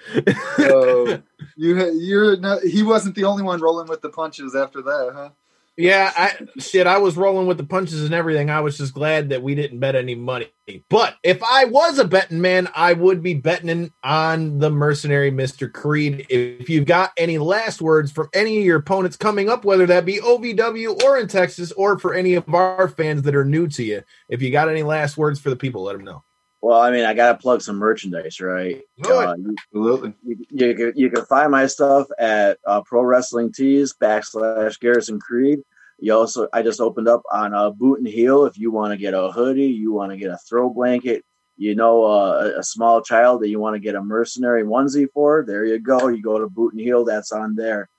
So 0.58 1.22
you 1.56 1.92
you're 1.92 2.38
not, 2.38 2.64
he 2.64 2.84
wasn't 2.84 3.16
the 3.16 3.26
only 3.26 3.44
one 3.44 3.62
rolling 3.62 3.88
with 3.88 4.02
the 4.02 4.10
punches 4.10 4.56
after 4.56 4.82
that, 4.82 5.12
huh? 5.14 5.30
Yeah, 5.76 6.12
I 6.16 6.38
shit, 6.60 6.86
I 6.86 7.00
was 7.00 7.18
rolling 7.18 7.48
with 7.48 7.58
the 7.58 7.64
punches 7.64 8.04
and 8.04 8.14
everything. 8.14 8.52
I 8.52 8.60
was 8.60 8.78
just 8.78 8.94
glad 8.94 9.30
that 9.30 9.42
we 9.42 9.56
didn't 9.56 9.80
bet 9.80 9.96
any 9.96 10.14
money. 10.14 10.50
But 10.88 11.16
if 11.24 11.42
I 11.42 11.66
was 11.66 11.98
a 11.98 12.06
betting 12.06 12.42
man, 12.42 12.70
I 12.76 12.94
would 12.94 13.24
be 13.24 13.34
betting 13.34 13.92
on 14.04 14.60
the 14.60 14.70
mercenary 14.70 15.32
Mr. 15.32 15.72
Creed. 15.72 16.28
If 16.30 16.70
you've 16.70 16.86
got 16.86 17.12
any 17.18 17.40
last 17.40 17.82
words 17.82 18.12
from 18.12 18.30
any 18.36 18.60
of 18.60 18.66
your 18.66 18.78
opponents 18.78 19.18
coming 19.18 19.50
up, 19.50 19.66
whether 19.66 19.88
that 19.88 20.06
be 20.06 20.20
OVW 20.20 21.02
or 21.04 21.18
in 21.18 21.28
Texas, 21.28 21.72
or 21.72 21.98
for 21.98 22.14
any 22.14 22.36
of 22.36 22.54
our 22.54 22.88
fans 22.88 23.24
that 23.24 23.36
are 23.36 23.46
new 23.46 23.68
to 23.70 23.84
you, 23.84 24.04
if 24.30 24.44
you 24.44 24.52
got 24.52 24.70
any 24.70 24.84
last 24.84 25.18
words 25.18 25.40
for 25.40 25.50
the 25.50 25.56
people, 25.56 25.84
let 25.84 25.94
them 25.94 26.06
know. 26.06 26.24
Well, 26.64 26.80
I 26.80 26.92
mean, 26.92 27.04
I 27.04 27.14
gotta 27.14 27.38
plug 27.38 27.62
some 27.62 27.76
merchandise, 27.76 28.40
right? 28.40 28.82
Uh, 29.06 29.36
you, 29.38 29.56
Absolutely. 29.68 30.14
you, 30.24 30.38
you, 30.50 30.74
can, 30.74 30.94
you 30.96 31.10
can 31.10 31.26
find 31.26 31.52
my 31.52 31.68
stuff 31.68 32.08
at 32.18 32.58
uh, 32.66 32.82
Pro 32.84 33.02
Wrestling 33.02 33.52
Tees 33.52 33.94
backslash 33.94 34.80
Garrison 34.80 35.20
Creed. 35.20 35.60
You 36.00 36.14
also, 36.14 36.48
I 36.54 36.62
just 36.62 36.80
opened 36.80 37.10
up 37.10 37.22
on 37.30 37.54
uh, 37.54 37.72
Boot 37.72 38.00
and 38.00 38.08
Heel. 38.08 38.46
If 38.46 38.58
you 38.58 38.72
want 38.72 38.94
to 38.94 38.98
get 38.98 39.14
a 39.14 39.30
hoodie, 39.30 39.74
you 39.74 39.92
want 39.92 40.14
to 40.14 40.18
get 40.18 40.32
a 40.32 40.38
throw 40.38 40.70
blanket, 40.70 41.26
you 41.58 41.76
know, 41.76 42.06
uh, 42.06 42.54
a, 42.56 42.60
a 42.60 42.64
small 42.64 43.02
child 43.02 43.42
that 43.42 43.50
you 43.50 43.60
want 43.60 43.76
to 43.76 43.82
get 43.82 43.96
a 43.96 44.02
mercenary 44.02 44.64
onesie 44.64 45.10
for, 45.14 45.44
there 45.46 45.66
you 45.66 45.80
go. 45.80 46.08
You 46.08 46.22
go 46.22 46.40
to 46.40 46.48
Boot 46.48 46.72
and 46.72 46.82
Heel, 46.82 47.04
that's 47.04 47.34
on 47.34 47.56
there. 47.56 47.90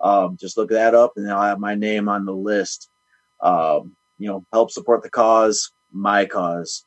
Um, 0.00 0.36
just 0.40 0.56
look 0.56 0.70
that 0.70 0.94
up, 0.94 1.14
and 1.16 1.28
I'll 1.28 1.42
have 1.42 1.58
my 1.58 1.74
name 1.74 2.08
on 2.08 2.24
the 2.24 2.32
list. 2.32 2.88
Um, 3.40 3.96
you 4.20 4.28
know, 4.28 4.46
help 4.52 4.70
support 4.70 5.02
the 5.02 5.10
cause, 5.10 5.72
my 5.90 6.24
cause. 6.24 6.84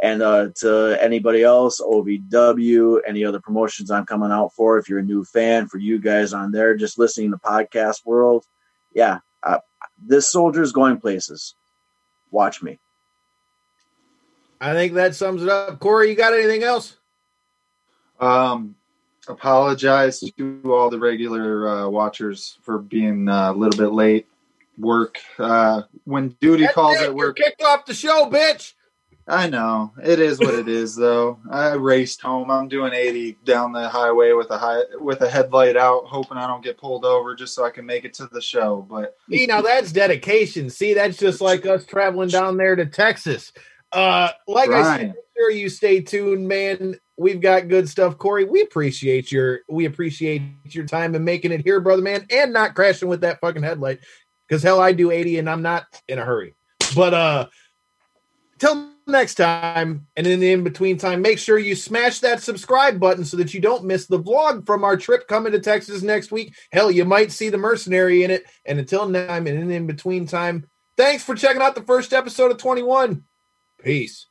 And 0.00 0.22
uh, 0.22 0.50
to 0.60 0.96
anybody 1.00 1.42
else, 1.42 1.80
OVW, 1.80 3.00
any 3.06 3.24
other 3.24 3.40
promotions 3.40 3.90
I'm 3.90 4.06
coming 4.06 4.30
out 4.30 4.52
for, 4.54 4.78
if 4.78 4.88
you're 4.88 5.00
a 5.00 5.04
new 5.04 5.24
fan, 5.24 5.66
for 5.66 5.78
you 5.78 5.98
guys 5.98 6.32
on 6.32 6.52
there, 6.52 6.76
just 6.76 6.98
listening 6.98 7.30
to 7.32 7.36
the 7.36 7.48
podcast 7.48 8.06
world, 8.06 8.44
yeah, 8.94 9.18
uh, 9.42 9.58
this 10.00 10.30
soldier's 10.30 10.72
going 10.72 11.00
places. 11.00 11.54
Watch 12.30 12.62
me. 12.62 12.78
I 14.60 14.72
think 14.72 14.94
that 14.94 15.14
sums 15.14 15.42
it 15.42 15.48
up. 15.48 15.78
Corey, 15.80 16.10
you 16.10 16.16
got 16.16 16.32
anything 16.32 16.62
else? 16.62 16.96
Um, 18.20 18.76
apologize 19.28 20.20
to 20.20 20.62
all 20.66 20.90
the 20.90 20.98
regular 20.98 21.68
uh, 21.68 21.88
watchers 21.88 22.58
for 22.62 22.78
being 22.78 23.28
uh, 23.28 23.52
a 23.52 23.54
little 23.54 23.78
bit 23.78 23.92
late. 23.92 24.26
Work 24.76 25.18
uh, 25.38 25.82
when 26.04 26.36
duty 26.40 26.64
That's 26.64 26.74
calls 26.74 26.96
it, 26.96 27.00
at 27.00 27.06
you're 27.06 27.14
work. 27.14 27.36
kicked 27.36 27.62
off 27.62 27.84
the 27.84 27.94
show, 27.94 28.30
bitch. 28.30 28.74
I 29.28 29.46
know 29.48 29.92
it 30.02 30.20
is 30.20 30.38
what 30.38 30.54
it 30.54 30.68
is, 30.68 30.96
though. 30.96 31.38
I 31.50 31.72
raced 31.72 32.22
home. 32.22 32.50
I'm 32.50 32.66
doing 32.66 32.94
80 32.94 33.36
down 33.44 33.72
the 33.72 33.86
highway 33.86 34.32
with 34.32 34.50
a 34.50 34.56
high 34.56 34.80
with 34.98 35.20
a 35.20 35.28
headlight 35.28 35.76
out, 35.76 36.06
hoping 36.06 36.38
I 36.38 36.46
don't 36.46 36.64
get 36.64 36.78
pulled 36.78 37.04
over, 37.04 37.34
just 37.34 37.54
so 37.54 37.64
I 37.64 37.70
can 37.70 37.84
make 37.84 38.06
it 38.06 38.14
to 38.14 38.26
the 38.26 38.40
show. 38.40 38.86
But 38.88 39.16
See, 39.30 39.44
now 39.44 39.60
that's 39.60 39.92
dedication. 39.92 40.70
See, 40.70 40.94
that's 40.94 41.18
just 41.18 41.42
like 41.42 41.66
us 41.66 41.84
traveling 41.84 42.30
down 42.30 42.56
there 42.56 42.74
to 42.74 42.86
Texas. 42.86 43.52
Uh, 43.92 44.30
like 44.46 44.70
I 44.70 44.96
said, 44.96 45.06
make 45.08 45.16
sure 45.36 45.50
you 45.50 45.68
stay 45.68 46.00
tuned, 46.00 46.48
man. 46.48 46.98
We've 47.18 47.40
got 47.40 47.68
good 47.68 47.86
stuff, 47.86 48.16
Corey. 48.16 48.44
We 48.44 48.62
appreciate 48.62 49.30
your 49.30 49.60
we 49.68 49.84
appreciate 49.84 50.42
your 50.64 50.86
time 50.86 51.14
and 51.14 51.24
making 51.24 51.52
it 51.52 51.62
here, 51.62 51.80
brother 51.80 52.02
man, 52.02 52.26
and 52.30 52.54
not 52.54 52.74
crashing 52.74 53.08
with 53.08 53.20
that 53.20 53.40
fucking 53.40 53.62
headlight. 53.62 54.00
Because 54.48 54.62
hell, 54.62 54.80
I 54.80 54.92
do 54.92 55.10
80 55.10 55.40
and 55.40 55.50
I'm 55.50 55.60
not 55.60 55.84
in 56.08 56.18
a 56.18 56.24
hurry. 56.24 56.54
But 56.94 57.12
uh 57.12 57.46
till 58.58 58.90
next 59.08 59.34
time, 59.34 60.06
and 60.16 60.26
in 60.26 60.40
the 60.40 60.52
in 60.52 60.62
between 60.62 60.98
time, 60.98 61.22
make 61.22 61.38
sure 61.38 61.58
you 61.58 61.74
smash 61.74 62.20
that 62.20 62.42
subscribe 62.42 63.00
button 63.00 63.24
so 63.24 63.36
that 63.38 63.54
you 63.54 63.60
don't 63.60 63.84
miss 63.84 64.06
the 64.06 64.20
vlog 64.20 64.66
from 64.66 64.84
our 64.84 64.96
trip 64.96 65.26
coming 65.26 65.52
to 65.52 65.60
Texas 65.60 66.02
next 66.02 66.30
week. 66.30 66.54
Hell, 66.70 66.90
you 66.90 67.04
might 67.04 67.32
see 67.32 67.48
the 67.48 67.58
mercenary 67.58 68.22
in 68.22 68.30
it. 68.30 68.44
And 68.64 68.78
until 68.78 69.08
now, 69.08 69.34
and 69.34 69.48
in 69.48 69.68
the 69.68 69.74
in 69.74 69.86
between 69.86 70.26
time, 70.26 70.66
thanks 70.96 71.24
for 71.24 71.34
checking 71.34 71.62
out 71.62 71.74
the 71.74 71.82
first 71.82 72.12
episode 72.12 72.50
of 72.50 72.58
21. 72.58 73.24
Peace. 73.82 74.26